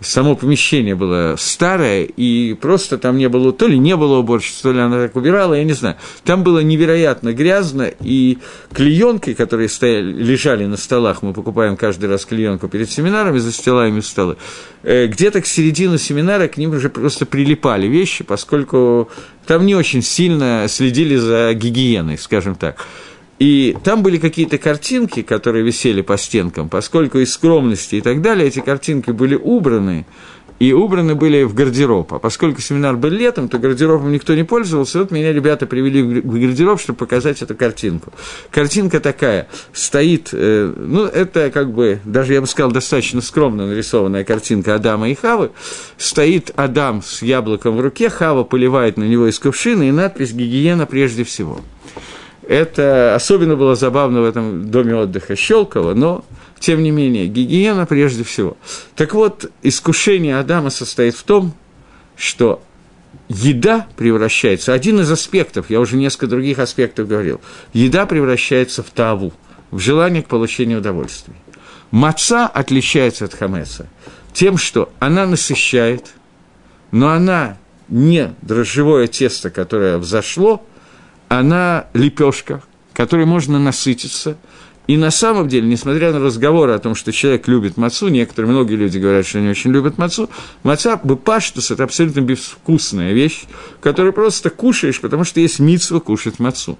само 0.00 0.36
помещение 0.36 0.94
было 0.94 1.36
старое, 1.38 2.04
и 2.04 2.54
просто 2.54 2.98
там 2.98 3.16
не 3.16 3.28
было, 3.28 3.52
то 3.52 3.66
ли 3.66 3.78
не 3.78 3.96
было 3.96 4.18
уборщицы, 4.18 4.62
то 4.62 4.72
ли 4.72 4.80
она 4.80 5.02
так 5.02 5.16
убирала, 5.16 5.54
я 5.54 5.64
не 5.64 5.72
знаю. 5.72 5.96
Там 6.24 6.42
было 6.42 6.60
невероятно 6.60 7.32
грязно, 7.32 7.90
и 8.00 8.38
клеенки, 8.72 9.34
которые 9.34 9.68
стояли, 9.68 10.12
лежали 10.12 10.66
на 10.66 10.76
столах, 10.76 11.22
мы 11.22 11.32
покупаем 11.32 11.76
каждый 11.76 12.08
раз 12.08 12.24
клеенку 12.24 12.68
перед 12.68 12.90
семинарами, 12.90 13.38
застилаем 13.38 14.00
столы, 14.02 14.36
э, 14.82 15.06
где-то 15.06 15.40
к 15.40 15.46
середине 15.46 15.98
семинара 15.98 16.48
к 16.48 16.56
ним 16.56 16.70
уже 16.72 16.88
просто 16.88 17.26
прилипали 17.26 17.86
вещи, 17.86 18.24
поскольку 18.24 19.10
там 19.46 19.64
не 19.64 19.74
очень 19.74 20.02
сильно 20.02 20.66
следили 20.68 21.16
за 21.16 21.54
гигиеной, 21.54 22.18
скажем 22.18 22.54
так. 22.54 22.84
И 23.38 23.76
там 23.84 24.02
были 24.02 24.16
какие-то 24.16 24.56
картинки, 24.56 25.22
которые 25.22 25.64
висели 25.64 26.00
по 26.00 26.16
стенкам, 26.16 26.68
поскольку 26.68 27.18
из 27.18 27.32
скромности 27.32 27.96
и 27.96 28.00
так 28.00 28.22
далее 28.22 28.48
эти 28.48 28.60
картинки 28.60 29.10
были 29.10 29.34
убраны, 29.34 30.06
и 30.58 30.72
убраны 30.72 31.14
были 31.14 31.42
в 31.42 31.52
гардероб. 31.54 32.14
А 32.14 32.18
поскольку 32.18 32.62
семинар 32.62 32.96
был 32.96 33.10
летом, 33.10 33.50
то 33.50 33.58
гардеробом 33.58 34.10
никто 34.10 34.34
не 34.34 34.42
пользовался, 34.42 35.00
вот 35.00 35.10
меня 35.10 35.32
ребята 35.32 35.66
привели 35.66 36.02
в 36.02 36.40
гардероб, 36.40 36.80
чтобы 36.80 36.98
показать 36.98 37.42
эту 37.42 37.54
картинку. 37.54 38.10
Картинка 38.50 39.00
такая, 39.00 39.48
стоит, 39.74 40.30
э, 40.32 40.72
ну, 40.74 41.04
это 41.04 41.50
как 41.50 41.72
бы, 41.72 42.00
даже 42.06 42.32
я 42.32 42.40
бы 42.40 42.46
сказал, 42.46 42.72
достаточно 42.72 43.20
скромно 43.20 43.66
нарисованная 43.66 44.24
картинка 44.24 44.76
Адама 44.76 45.10
и 45.10 45.14
Хавы. 45.14 45.50
Стоит 45.98 46.52
Адам 46.56 47.02
с 47.02 47.20
яблоком 47.20 47.76
в 47.76 47.80
руке, 47.80 48.08
Хава 48.08 48.44
поливает 48.44 48.96
на 48.96 49.04
него 49.04 49.28
из 49.28 49.38
кувшина, 49.38 49.82
и 49.82 49.90
надпись 49.90 50.32
«Гигиена 50.32 50.86
прежде 50.86 51.24
всего». 51.24 51.60
Это 52.46 53.16
особенно 53.16 53.56
было 53.56 53.74
забавно 53.74 54.20
в 54.20 54.24
этом 54.24 54.70
доме 54.70 54.94
отдыха 54.94 55.34
Щелково, 55.34 55.94
но, 55.94 56.24
тем 56.60 56.82
не 56.82 56.92
менее, 56.92 57.26
гигиена 57.26 57.86
прежде 57.86 58.22
всего. 58.22 58.56
Так 58.94 59.14
вот, 59.14 59.50
искушение 59.62 60.38
Адама 60.38 60.70
состоит 60.70 61.16
в 61.16 61.24
том, 61.24 61.54
что 62.16 62.62
еда 63.28 63.88
превращается, 63.96 64.72
один 64.72 65.00
из 65.00 65.10
аспектов, 65.10 65.70
я 65.70 65.80
уже 65.80 65.96
несколько 65.96 66.28
других 66.28 66.60
аспектов 66.60 67.08
говорил, 67.08 67.40
еда 67.72 68.06
превращается 68.06 68.84
в 68.84 68.90
таву, 68.90 69.32
в 69.72 69.80
желание 69.80 70.22
к 70.22 70.28
получению 70.28 70.78
удовольствия. 70.78 71.34
Маца 71.90 72.46
отличается 72.46 73.24
от 73.24 73.34
хамеса 73.34 73.88
тем, 74.32 74.56
что 74.56 74.92
она 75.00 75.26
насыщает, 75.26 76.12
но 76.92 77.08
она 77.08 77.56
не 77.88 78.34
дрожжевое 78.42 79.08
тесто, 79.08 79.50
которое 79.50 79.98
взошло– 79.98 80.64
она 81.28 81.86
лепешка, 81.94 82.62
которой 82.92 83.26
можно 83.26 83.58
насытиться. 83.58 84.36
И 84.86 84.96
на 84.96 85.10
самом 85.10 85.48
деле, 85.48 85.66
несмотря 85.66 86.12
на 86.12 86.20
разговоры 86.20 86.72
о 86.72 86.78
том, 86.78 86.94
что 86.94 87.10
человек 87.10 87.48
любит 87.48 87.76
мацу, 87.76 88.06
некоторые, 88.08 88.52
многие 88.52 88.76
люди 88.76 88.98
говорят, 88.98 89.26
что 89.26 89.38
они 89.38 89.48
очень 89.48 89.72
любят 89.72 89.98
мацу, 89.98 90.30
маца, 90.62 91.00
бепаштус– 91.02 91.70
это 91.72 91.82
абсолютно 91.82 92.20
безвкусная 92.20 93.12
вещь, 93.12 93.44
которую 93.80 94.12
просто 94.12 94.48
кушаешь, 94.48 95.00
потому 95.00 95.24
что 95.24 95.40
есть 95.40 95.58
митсва 95.58 95.98
кушать 95.98 96.38
мацу. 96.38 96.78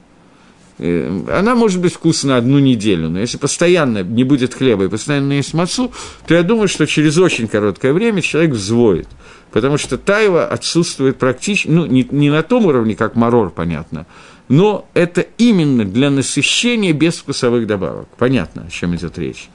Э, 0.78 1.22
она 1.32 1.54
может 1.54 1.80
быть 1.80 1.94
вкусна 1.94 2.36
одну 2.36 2.58
неделю, 2.58 3.08
но 3.08 3.18
если 3.18 3.38
постоянно 3.38 4.02
не 4.02 4.24
будет 4.24 4.54
хлеба 4.54 4.84
и 4.84 4.88
постоянно 4.88 5.32
есть 5.32 5.54
мацу, 5.54 5.92
то 6.28 6.34
я 6.34 6.42
думаю, 6.42 6.68
что 6.68 6.86
через 6.86 7.18
очень 7.18 7.48
короткое 7.48 7.92
время 7.92 8.20
человек 8.20 8.52
взвоет. 8.52 9.08
Потому 9.52 9.78
что 9.78 9.96
тайва 9.96 10.46
отсутствует 10.46 11.16
практически, 11.16 11.68
ну, 11.68 11.86
не, 11.86 12.06
не 12.10 12.30
на 12.30 12.42
том 12.42 12.66
уровне, 12.66 12.94
как 12.94 13.16
марор, 13.16 13.50
понятно, 13.50 14.06
но 14.48 14.88
это 14.94 15.22
именно 15.38 15.84
для 15.84 16.10
насыщения 16.10 16.92
без 16.92 17.16
вкусовых 17.16 17.66
добавок. 17.66 18.08
Понятно, 18.16 18.66
о 18.66 18.70
чем 18.70 18.94
идет 18.94 19.18
речь. 19.18 19.48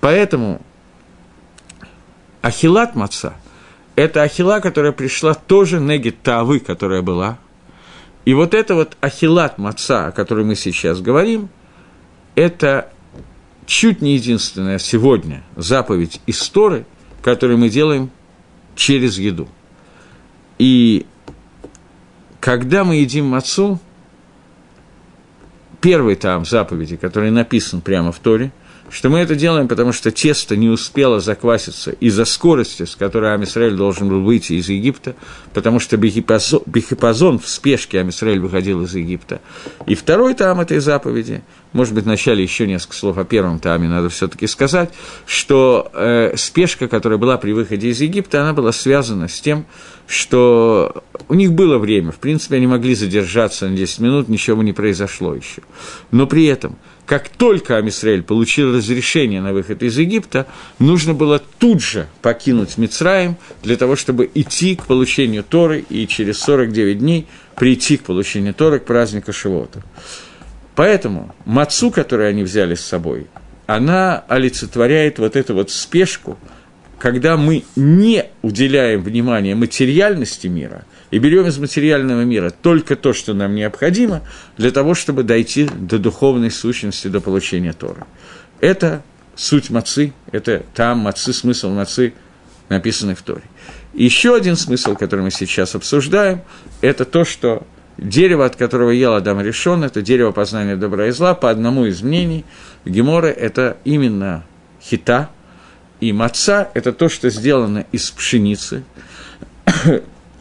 Поэтому 0.00 0.60
ахилат 2.42 2.94
маца– 2.94 3.34
это 3.96 4.22
ахила, 4.22 4.60
которая 4.60 4.92
пришла 4.92 5.34
тоже 5.34 5.78
негит 5.78 6.22
тавы, 6.22 6.60
которая 6.60 7.02
была. 7.02 7.38
И 8.24 8.34
вот 8.34 8.54
это 8.54 8.74
вот 8.74 8.96
ахилат 9.00 9.58
маца, 9.58 10.06
о 10.06 10.12
которой 10.12 10.44
мы 10.44 10.56
сейчас 10.56 11.00
говорим, 11.00 11.48
это 12.34 12.90
чуть 13.66 14.02
не 14.02 14.14
единственная 14.14 14.78
сегодня 14.78 15.44
заповедь 15.56 16.20
истории, 16.26 16.84
которую 17.22 17.58
мы 17.58 17.68
делаем 17.68 18.10
через 18.74 19.18
еду. 19.18 19.48
И 20.58 21.06
когда 22.40 22.84
мы 22.84 22.96
едим 22.96 23.26
мацу, 23.26 23.78
первый 25.84 26.14
там 26.14 26.46
заповеди, 26.46 26.96
который 26.96 27.30
написан 27.30 27.82
прямо 27.82 28.10
в 28.10 28.18
Торе, 28.18 28.52
что 28.90 29.08
мы 29.08 29.20
это 29.20 29.34
делаем, 29.34 29.68
потому 29.68 29.92
что 29.92 30.10
тесто 30.10 30.56
не 30.56 30.68
успело 30.68 31.20
закваситься 31.20 31.92
из-за 31.92 32.24
скорости, 32.24 32.84
с 32.84 32.96
которой 32.96 33.34
Амисраэль 33.34 33.74
должен 33.74 34.08
был 34.08 34.22
выйти 34.22 34.54
из 34.54 34.68
Египта, 34.68 35.14
потому 35.52 35.80
что 35.80 35.96
Бехипазон 35.96 37.38
в 37.38 37.48
спешке 37.48 38.00
Амисраэль 38.00 38.40
выходил 38.40 38.82
из 38.82 38.94
Египта. 38.94 39.40
И 39.86 39.94
второй 39.94 40.34
там 40.34 40.60
этой 40.60 40.78
заповеди, 40.78 41.42
может 41.72 41.94
быть, 41.94 42.04
вначале 42.04 42.42
еще 42.42 42.66
несколько 42.66 42.94
слов 42.94 43.18
о 43.18 43.24
первом 43.24 43.58
таме 43.58 43.88
надо 43.88 44.08
все-таки 44.08 44.46
сказать, 44.46 44.90
что 45.26 45.90
э, 45.92 46.34
спешка, 46.36 46.86
которая 46.86 47.18
была 47.18 47.36
при 47.36 47.52
выходе 47.52 47.88
из 47.88 48.00
Египта, 48.00 48.42
она 48.42 48.52
была 48.52 48.72
связана 48.72 49.28
с 49.28 49.40
тем, 49.40 49.66
что 50.06 51.02
у 51.28 51.34
них 51.34 51.52
было 51.52 51.78
время, 51.78 52.12
в 52.12 52.16
принципе, 52.16 52.56
они 52.56 52.66
могли 52.66 52.94
задержаться 52.94 53.68
на 53.68 53.76
10 53.76 53.98
минут, 54.00 54.28
ничего 54.28 54.62
не 54.62 54.72
произошло 54.72 55.34
еще. 55.34 55.62
Но 56.10 56.26
при 56.26 56.44
этом, 56.46 56.76
как 57.06 57.28
только 57.28 57.76
Амисраэль 57.76 58.22
получил 58.22 58.74
разрешение 58.74 59.40
на 59.40 59.52
выход 59.52 59.82
из 59.82 59.98
Египта, 59.98 60.46
нужно 60.78 61.14
было 61.14 61.38
тут 61.58 61.82
же 61.82 62.06
покинуть 62.22 62.78
Мицраем 62.78 63.36
для 63.62 63.76
того, 63.76 63.96
чтобы 63.96 64.30
идти 64.34 64.76
к 64.76 64.86
получению 64.86 65.44
Торы 65.44 65.84
и 65.88 66.06
через 66.06 66.38
49 66.40 66.98
дней 66.98 67.26
прийти 67.56 67.96
к 67.96 68.04
получению 68.04 68.54
Торы 68.54 68.78
к 68.78 68.84
празднику 68.84 69.32
Шивота. 69.32 69.82
Поэтому 70.74 71.34
мацу, 71.44 71.90
которую 71.90 72.28
они 72.28 72.42
взяли 72.42 72.74
с 72.74 72.80
собой, 72.80 73.26
она 73.66 74.24
олицетворяет 74.28 75.18
вот 75.18 75.36
эту 75.36 75.54
вот 75.54 75.70
спешку– 75.70 76.38
когда 77.04 77.36
мы 77.36 77.64
не 77.76 78.24
уделяем 78.40 79.02
внимания 79.02 79.54
материальности 79.54 80.46
мира 80.46 80.86
и 81.14 81.18
берем 81.20 81.46
из 81.46 81.58
материального 81.58 82.22
мира 82.22 82.50
только 82.50 82.96
то, 82.96 83.12
что 83.12 83.34
нам 83.34 83.54
необходимо, 83.54 84.22
для 84.56 84.72
того, 84.72 84.94
чтобы 84.94 85.22
дойти 85.22 85.68
до 85.72 86.00
духовной 86.00 86.50
сущности, 86.50 87.06
до 87.06 87.20
получения 87.20 87.72
Тора. 87.72 88.08
Это 88.58 89.00
суть 89.36 89.70
мацы, 89.70 90.12
это 90.32 90.64
там 90.74 90.98
мацы, 90.98 91.32
смысл 91.32 91.70
мацы, 91.70 92.14
написанный 92.68 93.14
в 93.14 93.22
Торе. 93.22 93.44
Еще 93.92 94.34
один 94.34 94.56
смысл, 94.56 94.96
который 94.96 95.20
мы 95.20 95.30
сейчас 95.30 95.76
обсуждаем, 95.76 96.40
это 96.80 97.04
то, 97.04 97.24
что 97.24 97.64
дерево, 97.96 98.44
от 98.44 98.56
которого 98.56 98.90
ел 98.90 99.14
Адам 99.14 99.40
решен, 99.40 99.84
это 99.84 100.02
дерево 100.02 100.32
познания 100.32 100.74
добра 100.74 101.06
и 101.06 101.10
зла, 101.12 101.34
по 101.34 101.48
одному 101.48 101.84
из 101.84 102.02
мнений 102.02 102.44
Гемора, 102.84 103.28
это 103.28 103.76
именно 103.84 104.44
хита– 104.82 105.30
и 106.00 106.12
маца– 106.12 106.68
это 106.74 106.92
то, 106.92 107.08
что 107.08 107.30
сделано 107.30 107.86
из 107.92 108.10
пшеницы, 108.10 108.84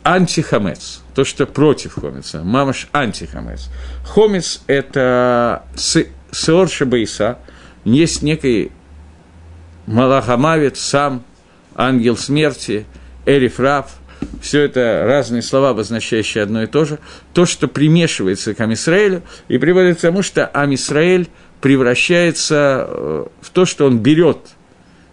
антихамец, 0.03 1.01
то, 1.15 1.23
что 1.23 1.45
против 1.45 1.93
хомица, 1.93 2.43
мамаш 2.43 2.87
антихамец. 2.91 3.69
Хомец– 4.05 4.61
это 4.67 5.63
сеор 5.75 6.69
шабейса, 6.69 7.39
есть 7.85 8.21
некий 8.21 8.71
малахамавец, 9.85 10.79
сам, 10.79 11.23
ангел 11.75 12.17
смерти, 12.17 12.85
эрифраф, 13.25 13.87
все 14.41 14.61
это 14.61 15.03
разные 15.05 15.41
слова, 15.41 15.69
обозначающие 15.69 16.43
одно 16.43 16.63
и 16.63 16.67
то 16.67 16.85
же, 16.85 16.99
то, 17.33 17.45
что 17.45 17.67
примешивается 17.67 18.53
к 18.53 18.59
Амисраэлю, 18.59 19.23
и 19.47 19.57
приводит 19.57 19.97
к 19.97 20.01
тому, 20.01 20.21
что 20.21 20.45
Амисраэль 20.47 21.27
превращается 21.61 22.85
э, 22.87 23.25
в 23.41 23.49
то, 23.49 23.65
что 23.65 23.85
он 23.85 23.99
берет 23.99 24.37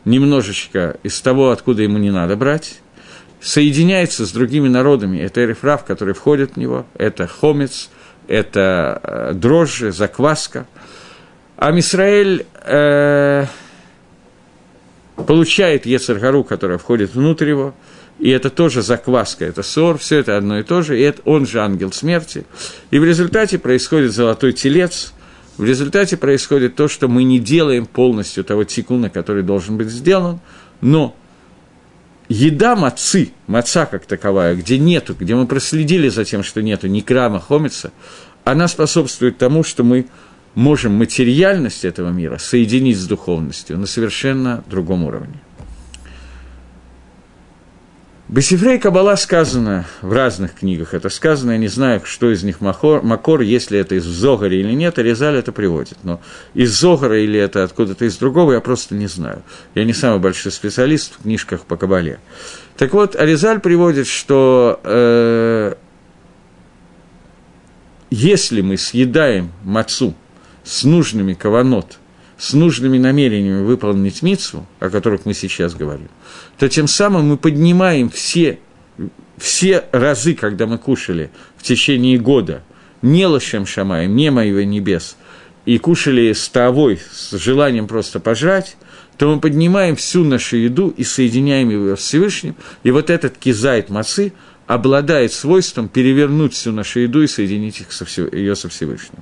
немножечко 0.05 0.97
из 1.03 1.20
того, 1.20 1.51
откуда 1.51 1.82
ему 1.82 1.99
не 1.99 2.11
надо 2.11 2.36
брать, 2.36 2.80
соединяется 3.41 4.26
с 4.26 4.32
другими 4.32 4.68
народами. 4.68 5.18
Это 5.18 5.43
эрифрав, 5.45 5.84
который 5.84 6.14
входит 6.14 6.53
в 6.53 6.57
него, 6.57 6.86
это 6.95 7.26
хомец, 7.26 7.91
это 8.28 9.01
э, 9.03 9.32
дрожжи, 9.34 9.93
закваска. 9.93 10.66
А 11.57 11.72
Мисраэль 11.72 12.47
э, 12.64 13.47
получает 15.26 15.86
Ецаргару, 15.86 16.45
которая 16.45 16.78
входит 16.78 17.14
внутрь 17.14 17.49
его, 17.49 17.74
и 18.18 18.28
это 18.30 18.51
тоже 18.51 18.82
закваска, 18.82 19.47
это 19.47 19.62
сор, 19.62 19.97
все 19.99 20.18
это 20.18 20.36
одно 20.36 20.59
и 20.59 20.62
то 20.62 20.82
же, 20.82 20.99
и 20.99 21.03
это, 21.03 21.22
он 21.24 21.47
же 21.47 21.61
ангел 21.61 21.91
смерти. 21.91 22.45
И 22.91 22.99
в 22.99 23.05
результате 23.05 23.59
происходит 23.59 24.12
золотой 24.12 24.53
телец, 24.53 25.14
в 25.57 25.64
результате 25.64 26.16
происходит 26.16 26.76
то, 26.76 26.88
что 26.88 27.09
мы 27.09 27.24
не 27.24 27.38
делаем 27.38 27.86
полностью 27.86 28.45
того 28.45 28.64
тикуна, 28.64 29.11
который 29.11 29.43
должен 29.43 29.76
быть 29.76 29.88
сделан, 29.88 30.41
но 30.80 31.16
еда 32.30 32.76
мацы, 32.76 33.32
маца 33.48 33.84
как 33.84 34.06
таковая, 34.06 34.54
где 34.54 34.78
нету, 34.78 35.14
где 35.18 35.34
мы 35.34 35.46
проследили 35.46 36.08
за 36.08 36.24
тем, 36.24 36.42
что 36.42 36.62
нету 36.62 36.86
ни 36.86 37.00
крама 37.00 37.40
хомица, 37.40 37.92
она 38.44 38.68
способствует 38.68 39.36
тому, 39.36 39.64
что 39.64 39.84
мы 39.84 40.06
можем 40.54 40.94
материальность 40.94 41.84
этого 41.84 42.10
мира 42.10 42.38
соединить 42.38 42.98
с 42.98 43.06
духовностью 43.06 43.76
на 43.78 43.86
совершенно 43.86 44.64
другом 44.68 45.04
уровне. 45.04 45.40
Бесифрей 48.30 48.78
Кабала 48.78 49.16
сказано 49.16 49.86
в 50.02 50.12
разных 50.12 50.54
книгах, 50.54 50.94
это 50.94 51.08
сказано, 51.08 51.50
я 51.50 51.58
не 51.58 51.66
знаю, 51.66 52.00
что 52.04 52.30
из 52.30 52.44
них 52.44 52.60
Макор, 52.60 53.02
Макор 53.02 53.40
если 53.40 53.76
это 53.76 53.96
из 53.96 54.04
Зогара 54.04 54.54
или 54.54 54.72
нет, 54.72 55.00
Аризаль 55.00 55.34
это 55.34 55.50
приводит, 55.50 55.98
но 56.04 56.20
из 56.54 56.70
Зогара 56.70 57.20
или 57.20 57.40
это 57.40 57.64
откуда-то 57.64 58.04
из 58.04 58.16
другого, 58.18 58.52
я 58.52 58.60
просто 58.60 58.94
не 58.94 59.08
знаю. 59.08 59.42
Я 59.74 59.84
не 59.84 59.92
самый 59.92 60.20
большой 60.20 60.52
специалист 60.52 61.18
в 61.18 61.22
книжках 61.22 61.62
по 61.62 61.76
Кабале. 61.76 62.20
Так 62.76 62.92
вот, 62.92 63.16
Аризаль 63.16 63.58
приводит, 63.58 64.06
что 64.06 64.78
э, 64.84 65.74
если 68.10 68.60
мы 68.60 68.76
съедаем 68.76 69.50
мацу 69.64 70.14
с 70.62 70.84
нужными 70.84 71.34
каванот, 71.34 71.98
с 72.41 72.55
нужными 72.55 72.97
намерениями 72.97 73.62
выполнить 73.62 74.22
мицу, 74.22 74.66
о 74.80 74.88
которых 74.88 75.26
мы 75.26 75.34
сейчас 75.34 75.74
говорим, 75.74 76.09
то 76.59 76.70
тем 76.70 76.88
самым 76.88 77.28
мы 77.28 77.36
поднимаем 77.36 78.09
все, 78.09 78.59
все 79.36 79.84
разы, 79.93 80.34
когда 80.34 80.66
мы 80.66 80.78
кушали 80.78 81.30
в 81.59 81.62
течение 81.62 82.18
года, 82.18 82.62
не 83.03 83.26
лошем 83.26 83.66
шамаем, 83.66 84.16
не 84.16 84.30
моего 84.30 84.62
небес, 84.62 85.18
и 85.66 85.76
кушали 85.76 86.32
с 86.32 86.49
тавой, 86.49 86.99
с 87.12 87.36
желанием 87.36 87.86
просто 87.86 88.20
пожрать, 88.20 88.78
то 89.18 89.34
мы 89.34 89.38
поднимаем 89.38 89.95
всю 89.95 90.24
нашу 90.24 90.57
еду 90.57 90.88
и 90.97 91.05
соединяем 91.05 91.68
ее 91.68 91.95
с 91.95 92.01
Всевышним, 92.01 92.57
и 92.84 92.91
вот 92.91 93.11
этот 93.11 93.36
кизайт 93.36 93.91
мацы 93.91 94.32
обладает 94.66 95.34
свойством 95.34 95.88
перевернуть 95.88 96.55
всю 96.55 96.72
нашу 96.72 97.01
еду 97.01 97.20
и 97.20 97.26
соединить 97.26 97.82
их 97.82 97.93
со, 97.93 98.07
ее 98.34 98.57
со 98.57 98.70
Всевышним. 98.70 99.18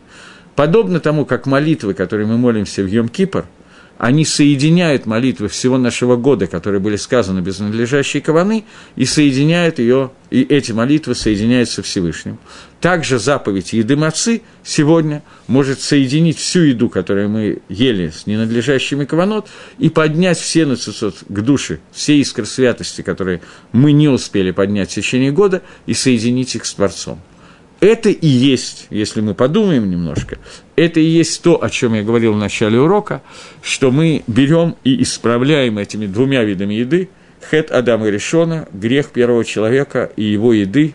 Подобно 0.58 0.98
тому, 0.98 1.24
как 1.24 1.46
молитвы, 1.46 1.94
которые 1.94 2.26
мы 2.26 2.36
молимся 2.36 2.82
в 2.82 2.86
Йом-Кипр– 2.86 3.44
они 3.98 4.24
соединяют 4.24 5.06
молитвы 5.06 5.48
всего 5.48 5.76
нашего 5.76 6.14
года, 6.14 6.46
которые 6.46 6.80
были 6.80 6.94
сказаны 6.94 7.40
без 7.40 7.58
надлежащей 7.58 8.20
каваны, 8.20 8.64
и 8.94 9.04
соединяют 9.04 9.80
ее, 9.80 10.12
и 10.30 10.42
эти 10.42 10.70
молитвы 10.70 11.16
соединяются 11.16 11.82
Всевышним. 11.82 12.38
Также 12.80 13.18
заповедь 13.18 13.72
еды 13.72 13.96
мацы 13.96 14.42
сегодня 14.62 15.24
может 15.48 15.80
соединить 15.80 16.38
всю 16.38 16.60
еду, 16.60 16.88
которую 16.88 17.28
мы 17.28 17.58
ели 17.68 18.10
с 18.10 18.26
ненадлежащими 18.26 19.04
каванот, 19.04 19.48
и 19.78 19.88
поднять 19.90 20.38
все 20.38 20.64
нацисот 20.64 21.16
к 21.28 21.40
душе, 21.40 21.80
все 21.90 22.16
искры 22.18 22.46
святости, 22.46 23.02
которые 23.02 23.40
мы 23.72 23.90
не 23.90 24.08
успели 24.08 24.52
поднять 24.52 24.92
в 24.92 24.94
течение 24.94 25.32
года, 25.32 25.62
и 25.86 25.94
соединить 25.94 26.54
их 26.54 26.66
с 26.66 26.74
Творцом 26.74 27.20
это 27.80 28.10
и 28.10 28.26
есть, 28.26 28.86
если 28.90 29.20
мы 29.20 29.34
подумаем 29.34 29.88
немножко, 29.88 30.38
это 30.76 31.00
и 31.00 31.04
есть 31.04 31.42
то, 31.42 31.62
о 31.62 31.70
чем 31.70 31.94
я 31.94 32.02
говорил 32.02 32.32
в 32.32 32.38
начале 32.38 32.78
урока, 32.78 33.22
что 33.62 33.90
мы 33.90 34.24
берем 34.26 34.76
и 34.84 35.02
исправляем 35.02 35.78
этими 35.78 36.06
двумя 36.06 36.44
видами 36.44 36.74
еды 36.74 37.08
хет 37.50 37.70
Адама 37.70 38.08
и 38.08 38.10
Решона, 38.10 38.68
грех 38.72 39.10
первого 39.10 39.44
человека 39.44 40.10
и 40.16 40.24
его 40.24 40.52
еды, 40.52 40.94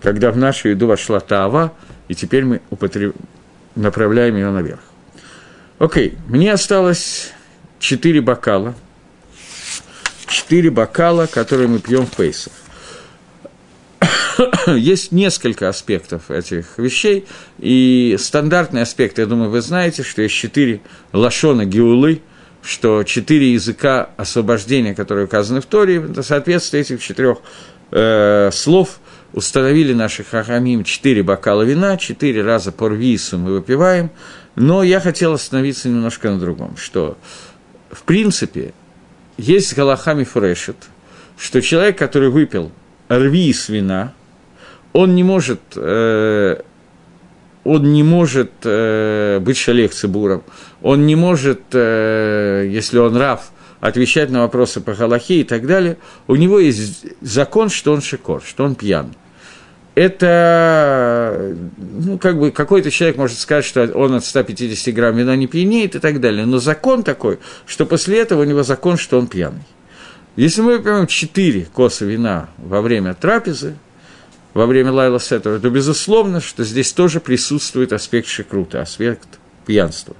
когда 0.00 0.30
в 0.30 0.36
нашу 0.36 0.70
еду 0.70 0.86
вошла 0.86 1.20
Таава, 1.20 1.72
и 2.08 2.14
теперь 2.14 2.44
мы 2.44 2.60
употреб... 2.70 3.14
направляем 3.74 4.36
ее 4.36 4.50
наверх. 4.50 4.80
Окей, 5.78 6.16
мне 6.26 6.52
осталось 6.52 7.32
четыре 7.78 8.20
бокала, 8.20 8.74
четыре 10.26 10.70
бокала, 10.70 11.26
которые 11.26 11.68
мы 11.68 11.78
пьем 11.78 12.06
в 12.06 12.16
Пейсах. 12.16 12.52
есть 14.66 15.12
несколько 15.12 15.68
аспектов 15.68 16.30
этих 16.30 16.78
вещей, 16.78 17.26
и 17.58 18.16
стандартный 18.18 18.82
аспект, 18.82 19.18
я 19.18 19.26
думаю, 19.26 19.50
вы 19.50 19.60
знаете, 19.60 20.02
что 20.02 20.22
есть 20.22 20.34
четыре 20.34 20.80
лашона 21.12 21.64
геулы, 21.64 22.22
что 22.62 23.02
четыре 23.02 23.52
языка 23.52 24.10
освобождения, 24.16 24.94
которые 24.94 25.26
указаны 25.26 25.60
в 25.60 25.66
Торе, 25.66 25.96
это 25.96 26.22
соответствие 26.22 26.82
этих 26.82 27.02
четырех 27.02 27.38
э, 27.90 28.50
слов 28.52 29.00
установили 29.32 29.92
наши 29.92 30.24
хахамим 30.24 30.84
четыре 30.84 31.22
бокала 31.22 31.62
вина, 31.62 31.96
четыре 31.96 32.42
раза 32.42 32.70
по 32.70 32.88
рвису 32.88 33.38
мы 33.38 33.54
выпиваем, 33.54 34.10
но 34.54 34.82
я 34.82 35.00
хотел 35.00 35.32
остановиться 35.32 35.88
немножко 35.88 36.30
на 36.30 36.38
другом, 36.38 36.76
что, 36.76 37.16
в 37.90 38.02
принципе, 38.02 38.74
есть 39.38 39.74
галахами 39.74 40.24
фрешет, 40.24 40.76
что 41.38 41.60
человек, 41.62 41.98
который 41.98 42.28
выпил 42.28 42.70
рви 43.08 43.54
вина, 43.68 44.12
он 44.92 45.14
не 45.14 45.24
может, 45.24 45.60
э, 45.76 46.60
он 47.64 47.92
не 47.92 48.02
может 48.02 48.52
э, 48.64 49.38
быть 49.40 49.56
шалех 49.56 49.92
цибуром, 49.92 50.42
он 50.82 51.06
не 51.06 51.16
может, 51.16 51.62
э, 51.72 52.68
если 52.70 52.98
он 52.98 53.16
рав, 53.16 53.52
отвечать 53.80 54.30
на 54.30 54.42
вопросы 54.42 54.80
по 54.80 54.94
Галахе 54.94 55.40
и 55.40 55.44
так 55.44 55.66
далее. 55.66 55.96
У 56.28 56.36
него 56.36 56.60
есть 56.60 57.04
закон, 57.20 57.68
что 57.68 57.92
он 57.92 58.00
шикор, 58.00 58.42
что 58.46 58.64
он 58.64 58.76
пьян. 58.76 59.14
Это, 59.94 61.54
ну, 61.76 62.16
как 62.16 62.38
бы, 62.38 62.50
какой-то 62.50 62.90
человек 62.90 63.18
может 63.18 63.38
сказать, 63.38 63.64
что 63.64 63.84
он 63.92 64.14
от 64.14 64.24
150 64.24 64.94
грамм 64.94 65.16
вина 65.16 65.36
не 65.36 65.48
пьянеет 65.48 65.96
и 65.96 65.98
так 65.98 66.20
далее, 66.20 66.46
но 66.46 66.58
закон 66.58 67.02
такой, 67.02 67.40
что 67.66 67.84
после 67.84 68.20
этого 68.20 68.42
у 68.42 68.44
него 68.44 68.62
закон, 68.62 68.96
что 68.96 69.18
он 69.18 69.26
пьяный. 69.26 69.64
Если 70.36 70.62
мы 70.62 70.78
выпьем 70.78 71.06
4 71.06 71.66
коса 71.74 72.06
вина 72.06 72.48
во 72.56 72.80
время 72.80 73.12
трапезы, 73.12 73.74
во 74.54 74.66
время 74.66 74.92
Лайла 74.92 75.18
Сеттера, 75.18 75.58
то 75.58 75.70
безусловно, 75.70 76.40
что 76.40 76.64
здесь 76.64 76.92
тоже 76.92 77.20
присутствует 77.20 77.92
аспект 77.92 78.28
шикрута, 78.28 78.82
аспект 78.82 79.28
пьянства. 79.66 80.14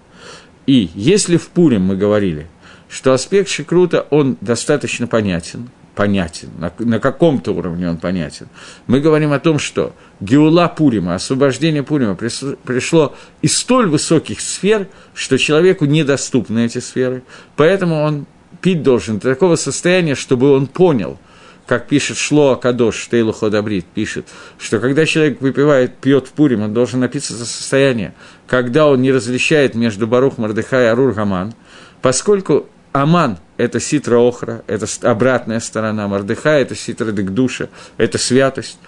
И 0.67 0.91
если 0.95 1.37
в 1.37 1.49
Пурим 1.49 1.83
мы 1.83 1.97
говорили, 1.97 2.47
что 2.89 3.13
аспект 3.13 3.49
шикрута, 3.49 4.07
он 4.11 4.37
достаточно 4.41 5.07
понятен, 5.07 5.71
понятен, 5.95 6.51
на, 6.59 6.73
на 6.79 6.99
каком-то 7.01 7.53
уровне 7.53 7.89
он 7.89 7.99
понятен. 7.99 8.49
Мы 8.87 9.01
говорим 9.01 9.33
о 9.33 9.41
том, 9.41 9.59
что 9.59 9.95
Геула 10.21 10.69
Пурима, 10.69 11.15
освобождение 11.15 11.83
Пурима 11.83 12.15
пришло 12.15 13.15
из 13.43 13.57
столь 13.57 13.89
высоких 13.89 14.41
сфер, 14.41 14.89
что 15.15 15.37
человеку 15.37 15.85
недоступны 15.85 16.67
эти 16.67 16.79
сферы, 16.79 17.23
поэтому 17.57 18.03
он 18.03 18.27
пить 18.61 18.83
должен 18.83 19.19
до 19.19 19.31
такого 19.31 19.57
состояния, 19.57 20.15
чтобы 20.15 20.53
он 20.53 20.67
понял– 20.67 21.19
как 21.67 21.87
пишет 21.87 22.17
Шло 22.17 22.53
Акадош, 22.53 23.09
Тейлу 23.09 23.33
Ходабрит, 23.33 23.85
пишет, 23.87 24.29
что 24.59 24.79
когда 24.79 25.07
человек 25.07 25.41
выпивает, 25.41 25.97
пьет 25.97 26.27
в 26.27 26.33
Пурим, 26.33 26.63
он 26.63 26.75
должен 26.75 27.01
напиться 27.01 27.35
за 27.35 27.47
состояние, 27.47 28.15
когда 28.47 28.87
он 28.87 29.01
не 29.01 29.13
различает 29.13 29.75
между 29.75 30.07
Барух, 30.07 30.39
Мардыхай 30.39 30.85
и 30.85 30.89
Арур 30.89 31.13
Гаман, 31.13 31.55
поскольку 32.01 32.67
Аман– 32.93 33.39
это 33.57 33.81
ситра 33.81 34.19
охра, 34.19 34.63
это 34.67 34.87
обратная 35.03 35.61
сторона, 35.61 36.09
Мардыхай– 36.09 36.63
это 36.63 36.75
ситра 36.75 37.11
декдуша, 37.11 37.71
это 37.97 38.19
святость, 38.19 38.79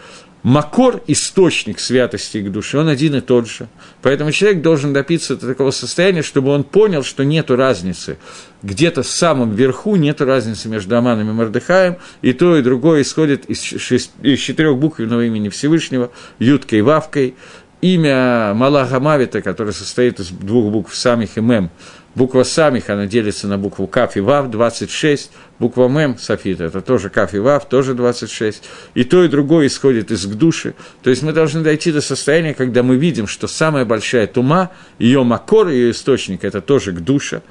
Макор, 0.44 1.02
источник 1.06 1.80
святости 1.80 2.36
к 2.42 2.52
душе, 2.52 2.78
он 2.78 2.88
один 2.88 3.14
и 3.14 3.22
тот 3.22 3.48
же. 3.48 3.66
Поэтому 4.02 4.30
человек 4.30 4.60
должен 4.60 4.92
допиться 4.92 5.36
до 5.36 5.46
такого 5.46 5.70
состояния, 5.70 6.20
чтобы 6.20 6.50
он 6.50 6.64
понял, 6.64 7.02
что 7.02 7.24
нет 7.24 7.50
разницы. 7.50 8.18
Где-то 8.62 9.02
в 9.02 9.08
самом 9.08 9.54
верху 9.54 9.96
нет 9.96 10.20
разницы 10.20 10.68
между 10.68 10.98
Аманом 10.98 11.30
и 11.30 11.32
Мордыхаем, 11.32 11.96
и 12.20 12.34
то, 12.34 12.58
и 12.58 12.62
другое 12.62 13.00
исходит 13.00 13.46
из, 13.46 13.62
шесть, 13.62 14.12
из 14.20 14.38
четырех 14.38 14.76
буквенного 14.76 15.24
имени 15.24 15.48
Всевышнего, 15.48 16.10
Юткой 16.38 16.80
и 16.80 16.82
Вавкой. 16.82 17.36
Имя 17.80 18.52
Малаха 18.54 19.00
Мавита, 19.00 19.40
которое 19.40 19.72
состоит 19.72 20.20
из 20.20 20.28
двух 20.28 20.70
букв 20.70 20.94
Самих 20.94 21.38
и 21.38 21.40
Мем, 21.40 21.70
Буква 22.14 22.44
Самих, 22.44 22.90
она 22.90 23.06
делится 23.06 23.48
на 23.48 23.58
букву 23.58 23.88
Каф 23.88 24.16
и 24.16 24.20
Вав, 24.20 24.48
26. 24.48 25.32
Буква 25.58 25.88
Мем, 25.88 26.16
Софита, 26.16 26.64
это 26.64 26.80
тоже 26.80 27.10
Каф 27.10 27.34
и 27.34 27.38
Вав, 27.38 27.68
тоже 27.68 27.94
26. 27.94 28.62
И 28.94 29.04
то, 29.04 29.24
и 29.24 29.28
другое 29.28 29.66
исходит 29.66 30.12
из 30.12 30.24
души. 30.24 30.74
То 31.02 31.10
есть 31.10 31.22
мы 31.22 31.32
должны 31.32 31.62
дойти 31.62 31.90
до 31.90 32.00
состояния, 32.00 32.54
когда 32.54 32.84
мы 32.84 32.96
видим, 32.96 33.26
что 33.26 33.48
самая 33.48 33.84
большая 33.84 34.28
тума, 34.28 34.70
ее 34.98 35.24
макор, 35.24 35.68
ее 35.68 35.90
источник, 35.90 36.44
это 36.44 36.60
тоже 36.60 36.92
к 36.92 37.00
душе. 37.00 37.42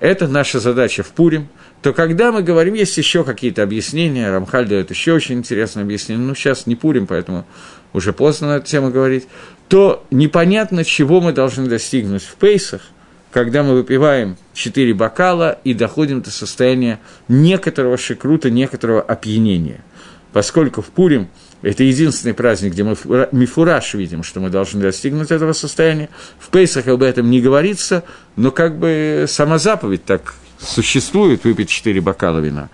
Это 0.00 0.26
наша 0.26 0.60
задача 0.60 1.02
в 1.02 1.08
Пурим. 1.08 1.48
То 1.82 1.92
когда 1.92 2.32
мы 2.32 2.42
говорим, 2.42 2.74
есть 2.74 2.96
еще 2.96 3.24
какие-то 3.24 3.62
объяснения, 3.62 4.30
Рамхаль 4.30 4.66
дает 4.66 4.90
еще 4.90 5.12
очень 5.12 5.38
интересное 5.38 5.82
объяснение, 5.82 6.24
ну 6.24 6.34
сейчас 6.34 6.66
не 6.66 6.76
Пурим, 6.76 7.06
поэтому 7.06 7.44
уже 7.92 8.12
поздно 8.12 8.48
на 8.48 8.56
эту 8.56 8.66
тему 8.66 8.90
говорить, 8.90 9.26
то 9.68 10.04
непонятно, 10.10 10.84
чего 10.84 11.20
мы 11.20 11.32
должны 11.32 11.66
достигнуть 11.66 12.22
в 12.22 12.36
Пейсах– 12.36 12.80
когда 13.38 13.62
мы 13.62 13.74
выпиваем 13.74 14.36
четыре 14.52 14.94
бокала 14.94 15.60
и 15.62 15.72
доходим 15.72 16.22
до 16.22 16.30
состояния 16.32 16.98
некоторого 17.28 17.96
шикрута, 17.96 18.50
некоторого 18.50 19.00
опьянения. 19.00 19.84
Поскольку 20.32 20.82
в 20.82 20.86
Пурим 20.86 21.28
это 21.62 21.84
единственный 21.84 22.34
праздник, 22.34 22.72
где 22.72 22.82
мы 22.82 22.96
мифураж 23.30 23.94
видим, 23.94 24.24
что 24.24 24.40
мы 24.40 24.50
должны 24.50 24.80
достигнуть 24.80 25.30
этого 25.30 25.52
состояния. 25.52 26.08
В 26.40 26.48
Пейсах 26.50 26.88
об 26.88 27.00
этом 27.00 27.30
не 27.30 27.40
говорится, 27.40 28.02
но 28.34 28.50
как 28.50 28.76
бы 28.76 29.26
сама 29.28 29.58
заповедь 29.58 30.04
так 30.04 30.34
существует, 30.58 31.44
выпить 31.44 31.68
четыре 31.68 32.00
бокала 32.00 32.40
вина. 32.40 32.70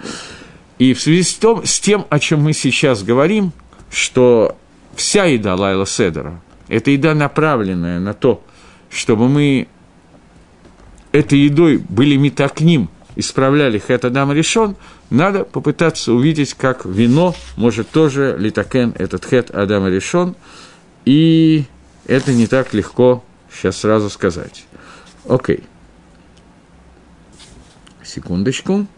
И 0.78 0.94
в 0.94 1.00
связи 1.02 1.24
с, 1.24 1.34
том, 1.34 1.66
с 1.66 1.78
тем, 1.78 2.06
о 2.08 2.18
чем 2.18 2.40
мы 2.40 2.54
сейчас 2.54 3.02
говорим, 3.02 3.52
что 3.90 4.56
вся 4.96 5.26
еда 5.26 5.56
Лайла 5.56 5.84
Седера, 5.84 6.40
это 6.68 6.90
еда, 6.90 7.12
направленная 7.12 8.00
на 8.00 8.14
то, 8.14 8.42
чтобы 8.88 9.28
мы 9.28 9.68
этой 11.14 11.38
едой 11.38 11.78
были 11.78 12.16
метакним, 12.16 12.90
исправляли 13.14 13.78
хэт 13.78 14.04
Адам 14.04 14.32
решен, 14.32 14.74
надо 15.10 15.44
попытаться 15.44 16.12
увидеть, 16.12 16.54
как 16.54 16.84
вино 16.84 17.36
может 17.56 17.88
тоже 17.88 18.34
литакен 18.36 18.92
этот 18.98 19.24
хэт 19.24 19.52
Адама 19.52 19.90
решен, 19.90 20.34
и 21.04 21.66
это 22.06 22.32
не 22.32 22.48
так 22.48 22.74
легко 22.74 23.22
сейчас 23.52 23.76
сразу 23.76 24.10
сказать. 24.10 24.66
Окей. 25.28 25.62
Секундочку. 28.02 28.88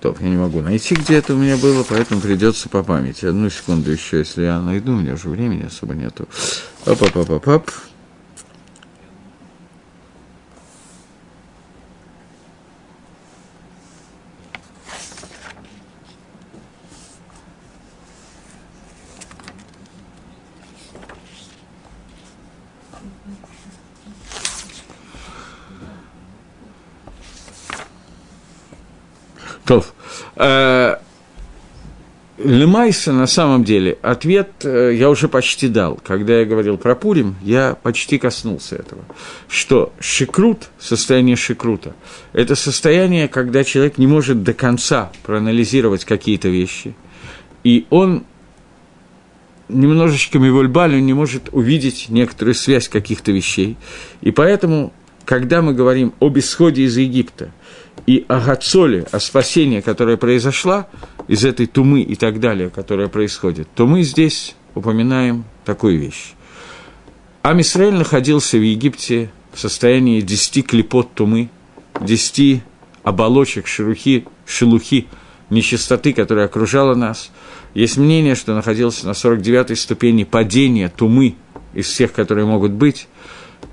То, 0.00 0.16
я 0.18 0.28
не 0.28 0.36
могу 0.36 0.62
найти, 0.62 0.94
где 0.94 1.16
это 1.16 1.34
у 1.34 1.36
меня 1.36 1.58
было, 1.58 1.84
поэтому 1.86 2.22
придется 2.22 2.70
по 2.70 2.82
памяти. 2.82 3.26
Одну 3.26 3.50
секунду 3.50 3.90
еще, 3.90 4.18
если 4.18 4.44
я 4.44 4.60
найду, 4.60 4.92
у 4.92 4.96
меня 4.96 5.12
уже 5.12 5.28
времени 5.28 5.64
особо 5.66 5.94
нету. 5.94 6.26
Оп-оп-оп-оп-оп. 6.86 7.70
То, 29.70 29.84
э, 30.34 30.96
Лемайса, 32.38 33.12
на 33.12 33.28
самом 33.28 33.62
деле, 33.62 33.98
ответ 34.02 34.50
э, 34.64 34.96
я 34.96 35.08
уже 35.08 35.28
почти 35.28 35.68
дал. 35.68 35.94
Когда 35.94 36.40
я 36.40 36.44
говорил 36.44 36.76
про 36.76 36.96
Пурим, 36.96 37.36
я 37.40 37.76
почти 37.80 38.18
коснулся 38.18 38.74
этого. 38.74 39.04
Что 39.48 39.92
шикрут, 40.00 40.70
состояние 40.80 41.36
шикрута, 41.36 41.94
это 42.32 42.56
состояние, 42.56 43.28
когда 43.28 43.62
человек 43.62 43.96
не 43.96 44.08
может 44.08 44.42
до 44.42 44.54
конца 44.54 45.12
проанализировать 45.22 46.04
какие-то 46.04 46.48
вещи. 46.48 46.96
И 47.62 47.86
он 47.90 48.24
немножечко 49.68 50.40
мивольбаль, 50.40 50.96
он 50.96 51.06
не 51.06 51.14
может 51.14 51.48
увидеть 51.52 52.06
некоторую 52.08 52.56
связь 52.56 52.88
каких-то 52.88 53.30
вещей. 53.30 53.76
И 54.20 54.32
поэтому, 54.32 54.92
когда 55.24 55.62
мы 55.62 55.74
говорим 55.74 56.12
об 56.20 56.38
исходе 56.38 56.82
из 56.82 56.96
Египта– 56.96 57.50
и 58.06 58.24
о 58.28 58.40
Гацоле, 58.40 59.06
о 59.12 59.20
спасении, 59.20 59.80
которое 59.80 60.16
произошло 60.16 60.86
из 61.28 61.44
этой 61.44 61.66
тумы 61.66 62.02
и 62.02 62.16
так 62.16 62.40
далее, 62.40 62.70
которая 62.70 63.08
происходит, 63.08 63.68
то 63.74 63.86
мы 63.86 64.02
здесь 64.02 64.56
упоминаем 64.74 65.44
такую 65.64 65.98
вещь. 65.98 66.32
Амисраэль 67.42 67.94
находился 67.94 68.58
в 68.58 68.62
Египте 68.62 69.30
в 69.52 69.60
состоянии 69.60 70.20
десяти 70.20 70.62
клепот 70.62 71.14
тумы, 71.14 71.50
десяти 72.00 72.62
оболочек 73.02 73.66
шелухи, 73.66 74.26
шелухи, 74.46 75.06
нечистоты, 75.48 76.12
которая 76.12 76.46
окружала 76.46 76.94
нас. 76.94 77.30
Есть 77.74 77.96
мнение, 77.96 78.34
что 78.34 78.54
находился 78.54 79.06
на 79.06 79.12
49-й 79.12 79.76
ступени 79.76 80.24
падения 80.24 80.88
тумы 80.88 81.36
из 81.74 81.86
всех, 81.86 82.12
которые 82.12 82.46
могут 82.46 82.72
быть. 82.72 83.08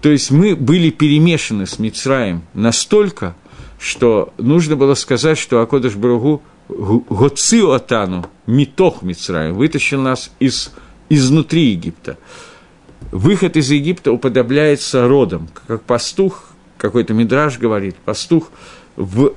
То 0.01 0.09
есть 0.09 0.31
мы 0.31 0.55
были 0.55 0.89
перемешаны 0.89 1.65
с 1.65 1.79
Мицраем 1.79 2.43
настолько, 2.53 3.35
что 3.79 4.33
нужно 4.37 4.75
было 4.75 4.93
сказать, 4.93 5.37
что 5.37 5.61
Акодыш 5.61 5.95
Бругу 5.95 6.41
Гоцио 6.69 7.71
Атану, 7.71 8.25
Митох 8.45 9.01
Мицраем, 9.01 9.55
вытащил 9.55 10.01
нас 10.01 10.31
из, 10.39 10.71
изнутри 11.09 11.71
Египта. 11.71 12.17
Выход 13.11 13.55
из 13.55 13.71
Египта 13.71 14.11
уподобляется 14.11 15.07
родом, 15.07 15.47
как 15.67 15.83
пастух, 15.83 16.49
какой-то 16.77 17.13
мидраж 17.13 17.57
говорит, 17.57 17.95
пастух 17.95 18.51
в 18.95 19.33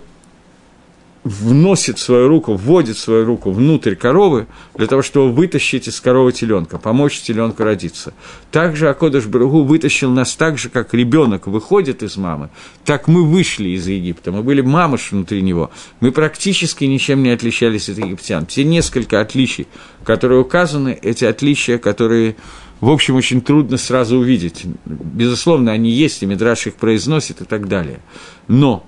вносит 1.22 1.98
свою 1.98 2.28
руку, 2.28 2.54
вводит 2.54 2.96
свою 2.96 3.26
руку 3.26 3.50
внутрь 3.50 3.94
коровы 3.94 4.46
для 4.74 4.86
того, 4.86 5.02
чтобы 5.02 5.32
вытащить 5.32 5.86
из 5.86 6.00
коровы 6.00 6.32
теленка, 6.32 6.78
помочь 6.78 7.20
теленку 7.20 7.62
родиться. 7.62 8.14
Также 8.50 8.88
Акодыш 8.88 9.26
Барагу 9.26 9.64
вытащил 9.64 10.10
нас 10.10 10.34
так 10.34 10.56
же, 10.56 10.70
как 10.70 10.94
ребенок 10.94 11.46
выходит 11.46 12.02
из 12.02 12.16
мамы, 12.16 12.48
так 12.84 13.06
мы 13.06 13.24
вышли 13.24 13.70
из 13.70 13.86
Египта, 13.86 14.32
мы 14.32 14.42
были 14.42 14.62
мамыш 14.62 15.12
внутри 15.12 15.42
него, 15.42 15.70
мы 16.00 16.10
практически 16.10 16.84
ничем 16.84 17.22
не 17.22 17.30
отличались 17.30 17.88
от 17.90 17.98
египтян. 17.98 18.46
Все 18.46 18.64
несколько 18.64 19.20
отличий, 19.20 19.68
которые 20.04 20.40
указаны, 20.40 20.98
эти 21.02 21.24
отличия, 21.24 21.78
которые 21.78 22.36
в 22.80 22.88
общем, 22.88 23.16
очень 23.16 23.42
трудно 23.42 23.76
сразу 23.76 24.16
увидеть. 24.16 24.64
Безусловно, 24.86 25.70
они 25.72 25.90
есть, 25.90 26.22
и 26.22 26.26
Мидраш 26.26 26.66
их 26.66 26.76
произносит 26.76 27.42
и 27.42 27.44
так 27.44 27.68
далее. 27.68 28.00
Но 28.48 28.86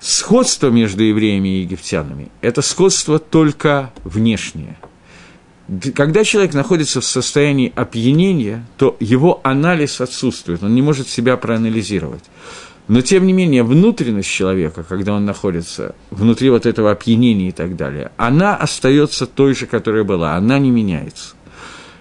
сходство 0.00 0.68
между 0.68 1.02
евреями 1.02 1.48
и 1.48 1.60
египтянами– 1.60 2.28
это 2.40 2.62
сходство 2.62 3.18
только 3.18 3.92
внешнее. 4.04 4.76
Когда 5.94 6.24
человек 6.24 6.52
находится 6.52 7.00
в 7.00 7.04
состоянии 7.04 7.72
опьянения, 7.76 8.66
то 8.76 8.96
его 8.98 9.40
анализ 9.44 10.00
отсутствует, 10.00 10.64
он 10.64 10.74
не 10.74 10.82
может 10.82 11.08
себя 11.08 11.36
проанализировать. 11.36 12.24
Но, 12.88 13.02
тем 13.02 13.24
не 13.24 13.32
менее, 13.32 13.62
внутренность 13.62 14.28
человека, 14.28 14.82
когда 14.82 15.12
он 15.12 15.24
находится 15.24 15.94
внутри 16.10 16.50
вот 16.50 16.66
этого 16.66 16.90
опьянения 16.90 17.50
и 17.50 17.52
так 17.52 17.76
далее, 17.76 18.10
она 18.16 18.56
остается 18.56 19.26
той 19.26 19.54
же, 19.54 19.66
которая 19.66 20.02
была, 20.02 20.34
она 20.34 20.58
не 20.58 20.72
меняется. 20.72 21.36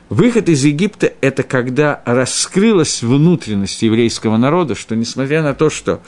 Выход 0.10 0.49
из 0.49 0.66
Египта– 0.66 1.14
это 1.22 1.43
когда 1.43 2.01
раскрылась 2.03 3.03
внутренность 3.03 3.84
еврейского 3.84 4.38
народа, 4.38 4.74
что, 4.74 4.95
несмотря 4.95 5.43
на 5.43 5.53
то, 5.53 5.70
что 5.70 6.01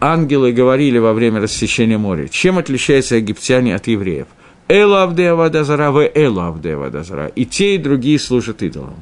ангелы 0.00 0.52
говорили 0.52 0.96
во 0.96 1.12
время 1.12 1.42
рассечения 1.42 1.98
моря, 1.98 2.28
чем 2.28 2.56
отличаются 2.56 3.16
египтяне 3.16 3.74
от 3.74 3.88
евреев? 3.88 4.26
Элу 4.68 4.94
Авдея 4.94 5.34
Вадазара, 5.34 5.90
в 5.90 5.98
Элу 6.14 6.40
Авдея 6.40 6.78
Вадазара. 6.78 7.26
И 7.26 7.44
те, 7.44 7.74
и 7.74 7.78
другие 7.78 8.18
служат 8.18 8.62
идолам. 8.62 8.94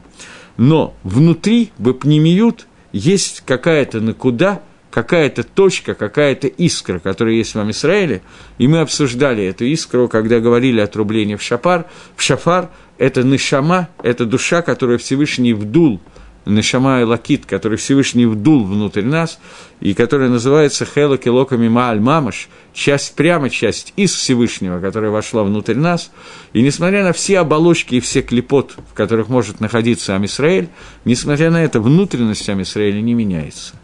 Но 0.56 0.94
внутри, 1.04 1.70
в 1.78 1.92
Эпнемиют, 1.92 2.66
есть 2.92 3.44
какая-то 3.46 4.00
накуда, 4.00 4.62
какая-то 4.90 5.44
точка, 5.44 5.94
какая-то 5.94 6.48
искра, 6.48 6.98
которая 6.98 7.34
есть 7.34 7.54
в 7.54 7.70
Израиле, 7.70 8.22
и 8.58 8.66
мы 8.66 8.80
обсуждали 8.80 9.44
эту 9.44 9.64
искру, 9.64 10.08
когда 10.08 10.40
говорили 10.40 10.80
о 10.80 10.88
трублении 10.88 11.36
в 11.36 11.42
шапар, 11.42 11.86
в 12.16 12.22
шафар, 12.22 12.70
это 13.00 13.22
нишама, 13.22 13.88
это 14.02 14.26
душа, 14.26 14.60
которую 14.60 14.98
Всевышний 14.98 15.54
вдул 15.54 16.00
Нешама 16.44 17.00
и 17.00 17.04
Лакит, 17.04 17.46
который 17.46 17.78
Всевышний 17.78 18.26
вдул 18.26 18.64
внутрь 18.64 19.02
нас, 19.02 19.38
и 19.80 19.94
которая 19.94 20.28
называется 20.28 20.84
Хела 20.84 21.16
Келоками 21.16 21.68
Мааль 21.68 22.00
Мамаш, 22.00 22.48
часть, 22.74 23.14
прямо 23.14 23.48
часть 23.48 23.94
из 23.96 24.12
Всевышнего, 24.12 24.80
которая 24.80 25.10
вошла 25.10 25.44
внутрь 25.44 25.76
нас, 25.76 26.10
и 26.52 26.60
несмотря 26.60 27.02
на 27.02 27.12
все 27.12 27.38
оболочки 27.38 27.94
и 27.94 28.00
все 28.00 28.20
клепот, 28.20 28.76
в 28.90 28.94
которых 28.94 29.28
может 29.28 29.60
находиться 29.60 30.14
Амисраэль, 30.14 30.68
несмотря 31.06 31.50
на 31.50 31.62
это, 31.62 31.80
внутренность 31.80 32.48
Амисраэля 32.48 33.00
не 33.00 33.14
меняется. 33.14 33.79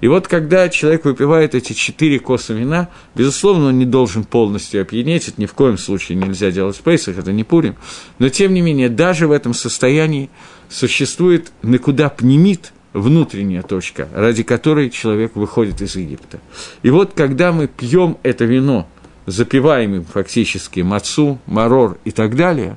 И 0.00 0.08
вот 0.08 0.28
когда 0.28 0.68
человек 0.68 1.04
выпивает 1.04 1.54
эти 1.54 1.72
четыре 1.72 2.18
коса 2.18 2.54
вина, 2.54 2.88
безусловно, 3.14 3.66
он 3.66 3.78
не 3.78 3.84
должен 3.84 4.24
полностью 4.24 4.80
опьянеть, 4.82 5.28
это 5.28 5.40
ни 5.40 5.46
в 5.46 5.52
коем 5.52 5.76
случае 5.76 6.16
нельзя 6.16 6.50
делать 6.50 6.76
в 6.76 6.80
Пейсах, 6.80 7.18
это 7.18 7.32
не 7.32 7.44
Пурим, 7.44 7.76
но 8.18 8.28
тем 8.28 8.54
не 8.54 8.62
менее, 8.62 8.88
даже 8.88 9.26
в 9.26 9.32
этом 9.32 9.52
состоянии 9.52 10.30
существует 10.68 11.52
накуда 11.62 12.08
пнемит, 12.08 12.72
внутренняя 12.92 13.62
точка, 13.62 14.08
ради 14.12 14.42
которой 14.42 14.90
человек 14.90 15.36
выходит 15.36 15.80
из 15.80 15.94
Египта. 15.94 16.40
И 16.82 16.90
вот 16.90 17.12
когда 17.14 17.52
мы 17.52 17.68
пьем 17.68 18.18
это 18.24 18.44
вино, 18.44 18.88
запиваем 19.26 19.94
им 19.94 20.04
фактически 20.04 20.80
мацу, 20.80 21.38
марор 21.46 21.98
и 22.04 22.10
так 22.10 22.34
далее, 22.34 22.76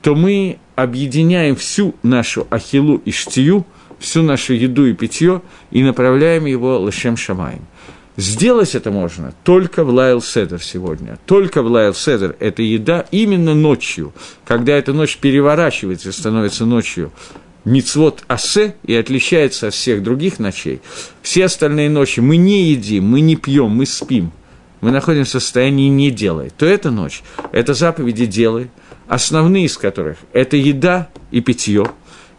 то 0.00 0.16
мы 0.16 0.58
объединяем 0.74 1.54
всю 1.54 1.94
нашу 2.02 2.46
ахилу 2.50 2.96
и 3.04 3.12
штию– 3.12 3.64
всю 4.02 4.22
нашу 4.22 4.52
еду 4.54 4.86
и 4.86 4.92
питье 4.92 5.40
и 5.70 5.82
направляем 5.82 6.44
его 6.44 6.78
лошем 6.78 7.16
шамаем. 7.16 7.64
Сделать 8.16 8.74
это 8.74 8.90
можно 8.90 9.32
только 9.42 9.84
в 9.84 9.88
Лайл 9.88 10.20
Седер 10.20 10.62
сегодня. 10.62 11.18
Только 11.24 11.62
в 11.62 11.66
Лайл 11.66 11.94
Седер– 11.94 12.36
это 12.40 12.60
еда 12.60 13.06
именно 13.10 13.54
ночью, 13.54 14.12
когда 14.44 14.74
эта 14.74 14.92
ночь 14.92 15.16
переворачивается 15.16 16.10
и 16.10 16.12
становится 16.12 16.66
ночью 16.66 17.10
Мицвод 17.64 18.24
Асе 18.26 18.74
и 18.84 18.94
отличается 18.94 19.68
от 19.68 19.74
всех 19.74 20.02
других 20.02 20.38
ночей. 20.38 20.80
Все 21.22 21.46
остальные 21.46 21.88
ночи 21.88 22.20
мы 22.20 22.36
не 22.36 22.64
едим, 22.64 23.04
мы 23.04 23.20
не 23.20 23.36
пьем, 23.36 23.70
мы 23.70 23.86
спим. 23.86 24.32
Мы 24.82 24.90
находимся 24.90 25.38
в 25.38 25.42
состоянии 25.42 25.88
не 25.88 26.10
делать. 26.10 26.54
То 26.56 26.66
эта 26.66 26.90
ночь– 26.90 27.22
это 27.52 27.72
заповеди 27.72 28.26
делай, 28.26 28.68
основные 29.08 29.66
из 29.66 29.78
которых– 29.78 30.18
это 30.32 30.56
еда 30.56 31.08
и 31.30 31.40
питье, 31.40 31.86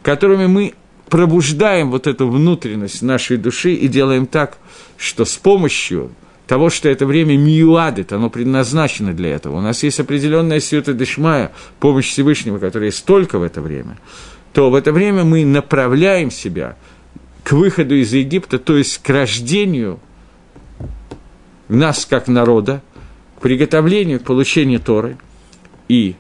которыми 0.04 0.48
мы 0.48 0.74
пробуждаем 1.14 1.92
вот 1.92 2.08
эту 2.08 2.28
внутренность 2.28 3.04
нашей 3.04 3.38
души 3.38 3.76
и 3.76 3.88
делаем 3.88 4.26
так, 4.26 4.58
что 4.98 5.26
с 5.26 5.36
помощью 5.36 6.10
того, 6.48 6.72
что 6.72 6.90
это 6.90 7.06
время 7.06 7.38
миюадит, 7.38 8.12
оно 8.14 8.32
предназначено 8.32 9.14
для 9.14 9.36
этого. 9.36 9.58
У 9.58 9.62
нас 9.62 9.84
есть 9.84 10.00
определенная 10.00 10.60
сюта 10.60 10.92
дешмая, 10.94 11.52
помощь 11.80 12.10
Всевышнего, 12.10 12.58
которая 12.58 12.90
есть 12.90 13.06
только 13.06 13.38
в 13.38 13.44
это 13.44 13.62
время, 13.62 14.00
то 14.54 14.72
в 14.72 14.74
это 14.74 14.92
время 14.92 15.24
мы 15.24 15.46
направляем 15.46 16.32
себя 16.32 16.78
к 17.44 17.52
выходу 17.52 17.94
из 17.94 18.12
Египта, 18.12 18.58
то 18.58 18.76
есть 18.76 18.98
к 18.98 19.08
рождению 19.08 20.00
нас 21.68 22.08
как 22.08 22.28
народа, 22.28 22.82
к 23.38 23.42
приготовлению, 23.42 24.20
к 24.20 24.24
получению 24.24 24.80
Торы 24.80 25.18
и 25.88 26.16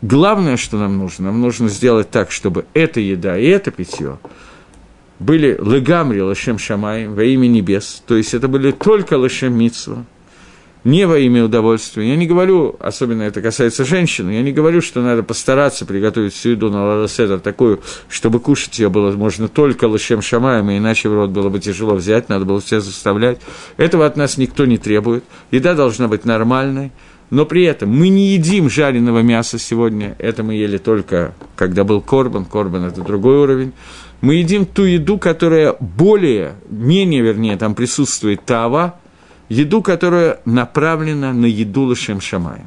Главное, 0.00 0.56
что 0.56 0.78
нам 0.78 0.96
нужно, 0.98 1.26
нам 1.26 1.40
нужно 1.40 1.68
сделать 1.68 2.10
так, 2.10 2.30
чтобы 2.30 2.66
эта 2.72 3.00
еда 3.00 3.36
и 3.36 3.46
это 3.46 3.70
питье 3.70 4.18
были 5.18 5.58
легамри 5.60 6.20
лашем 6.20 6.58
шамай 6.58 7.08
во 7.08 7.24
имя 7.24 7.46
небес, 7.48 8.02
то 8.06 8.16
есть 8.16 8.34
это 8.34 8.48
были 8.48 8.70
только 8.70 9.14
лашем 9.14 9.58
митсва, 9.58 10.04
не 10.84 11.06
во 11.06 11.18
имя 11.18 11.44
удовольствия. 11.44 12.08
Я 12.08 12.16
не 12.16 12.26
говорю, 12.26 12.76
особенно 12.78 13.22
это 13.22 13.42
касается 13.42 13.84
женщин, 13.84 14.30
я 14.30 14.42
не 14.42 14.52
говорю, 14.52 14.80
что 14.80 15.02
надо 15.02 15.24
постараться 15.24 15.84
приготовить 15.86 16.34
всю 16.34 16.50
еду 16.50 16.70
на 16.70 16.84
ладоседр 16.84 17.40
такую, 17.40 17.80
чтобы 18.08 18.38
кушать 18.38 18.78
ее 18.78 18.88
было 18.88 19.10
можно 19.12 19.48
только 19.48 19.86
лошем 19.86 20.22
шамаем, 20.22 20.70
иначе 20.70 21.08
в 21.08 21.14
рот 21.14 21.30
было 21.30 21.48
бы 21.48 21.58
тяжело 21.58 21.94
взять, 21.94 22.28
надо 22.28 22.44
было 22.44 22.60
все 22.60 22.80
заставлять. 22.80 23.40
Этого 23.76 24.06
от 24.06 24.16
нас 24.16 24.38
никто 24.38 24.66
не 24.66 24.78
требует. 24.78 25.24
Еда 25.50 25.74
должна 25.74 26.06
быть 26.06 26.24
нормальной, 26.24 26.92
но 27.30 27.44
при 27.44 27.64
этом 27.64 27.90
мы 27.90 28.08
не 28.08 28.32
едим 28.32 28.70
жареного 28.70 29.20
мяса 29.20 29.58
сегодня, 29.58 30.16
это 30.18 30.42
мы 30.42 30.54
ели 30.54 30.78
только, 30.78 31.34
когда 31.56 31.84
был 31.84 32.00
корбан, 32.00 32.44
корбан– 32.44 32.84
это 32.86 33.02
другой 33.02 33.38
уровень. 33.38 33.72
Мы 34.20 34.36
едим 34.36 34.66
ту 34.66 34.84
еду, 34.84 35.18
которая 35.18 35.76
более, 35.78 36.54
менее, 36.68 37.22
вернее, 37.22 37.56
там 37.56 37.74
присутствует 37.74 38.44
тава, 38.44 38.98
еду, 39.48 39.82
которая 39.82 40.40
направлена 40.44 41.32
на 41.32 41.46
еду 41.46 41.82
лошем 41.82 42.20
шамаем. 42.20 42.66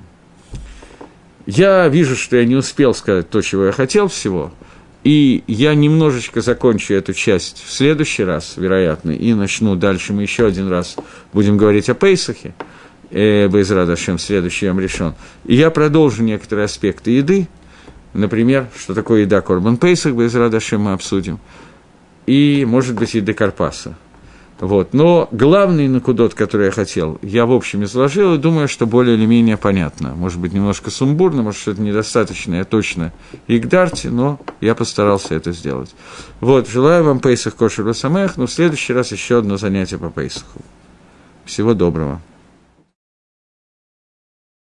Я 1.47 1.87
вижу, 1.87 2.15
что 2.15 2.37
я 2.37 2.45
не 2.45 2.55
успел 2.55 2.93
сказать 2.93 3.29
то, 3.29 3.41
чего 3.41 3.65
я 3.65 3.71
хотел 3.71 4.07
всего, 4.07 4.51
и 5.03 5.43
я 5.47 5.73
немножечко 5.73 6.41
закончу 6.41 6.93
эту 6.93 7.13
часть 7.13 7.63
в 7.65 7.73
следующий 7.73 8.23
раз, 8.23 8.53
вероятно, 8.57 9.09
и 9.09 9.33
начну 9.33 9.75
дальше, 9.75 10.13
мы 10.13 10.21
еще 10.21 10.45
один 10.45 10.69
раз 10.69 10.95
будем 11.33 11.57
говорить 11.57 11.89
о 11.89 11.95
Пейсахе– 11.95 12.53
Безрадашем, 13.11 14.17
следующий 14.17 14.67
Йом 14.67 14.79
решен. 14.79 15.13
И 15.45 15.55
я 15.55 15.69
продолжу 15.69 16.23
некоторые 16.23 16.65
аспекты 16.65 17.11
еды, 17.11 17.47
например, 18.13 18.67
что 18.77 18.93
такое 18.93 19.21
еда 19.21 19.41
Корбан 19.41 19.77
Пейсах, 19.77 20.13
Безрадашем 20.13 20.81
мы 20.81 20.93
обсудим, 20.93 21.39
и, 22.25 22.65
может 22.67 22.95
быть, 22.95 23.13
еды 23.13 23.33
Карпаса. 23.33 23.95
Вот. 24.59 24.93
Но 24.93 25.27
главный 25.31 25.87
накудот, 25.87 26.35
который 26.35 26.67
я 26.67 26.71
хотел, 26.71 27.17
я 27.23 27.47
в 27.47 27.51
общем 27.51 27.83
изложил, 27.83 28.35
и 28.35 28.37
думаю, 28.37 28.67
что 28.67 28.85
более 28.85 29.15
или 29.17 29.25
менее 29.25 29.57
понятно. 29.57 30.13
Может 30.13 30.39
быть, 30.39 30.53
немножко 30.53 30.91
сумбурно, 30.91 31.41
может, 31.41 31.59
что-то 31.59 31.81
я 31.81 32.63
точно 32.63 33.11
игдарти, 33.47 34.07
но 34.07 34.39
я 34.61 34.75
постарался 34.75 35.33
это 35.33 35.51
сделать. 35.51 35.95
Вот, 36.41 36.69
желаю 36.69 37.03
вам 37.03 37.19
Пейсах 37.19 37.55
Кошер 37.55 37.91
Самех, 37.95 38.37
но 38.37 38.45
в 38.45 38.51
следующий 38.51 38.93
раз 38.93 39.11
еще 39.11 39.39
одно 39.39 39.57
занятие 39.57 39.97
по 39.97 40.11
Пейсаху. 40.11 40.61
Всего 41.43 41.73
доброго. 41.73 42.21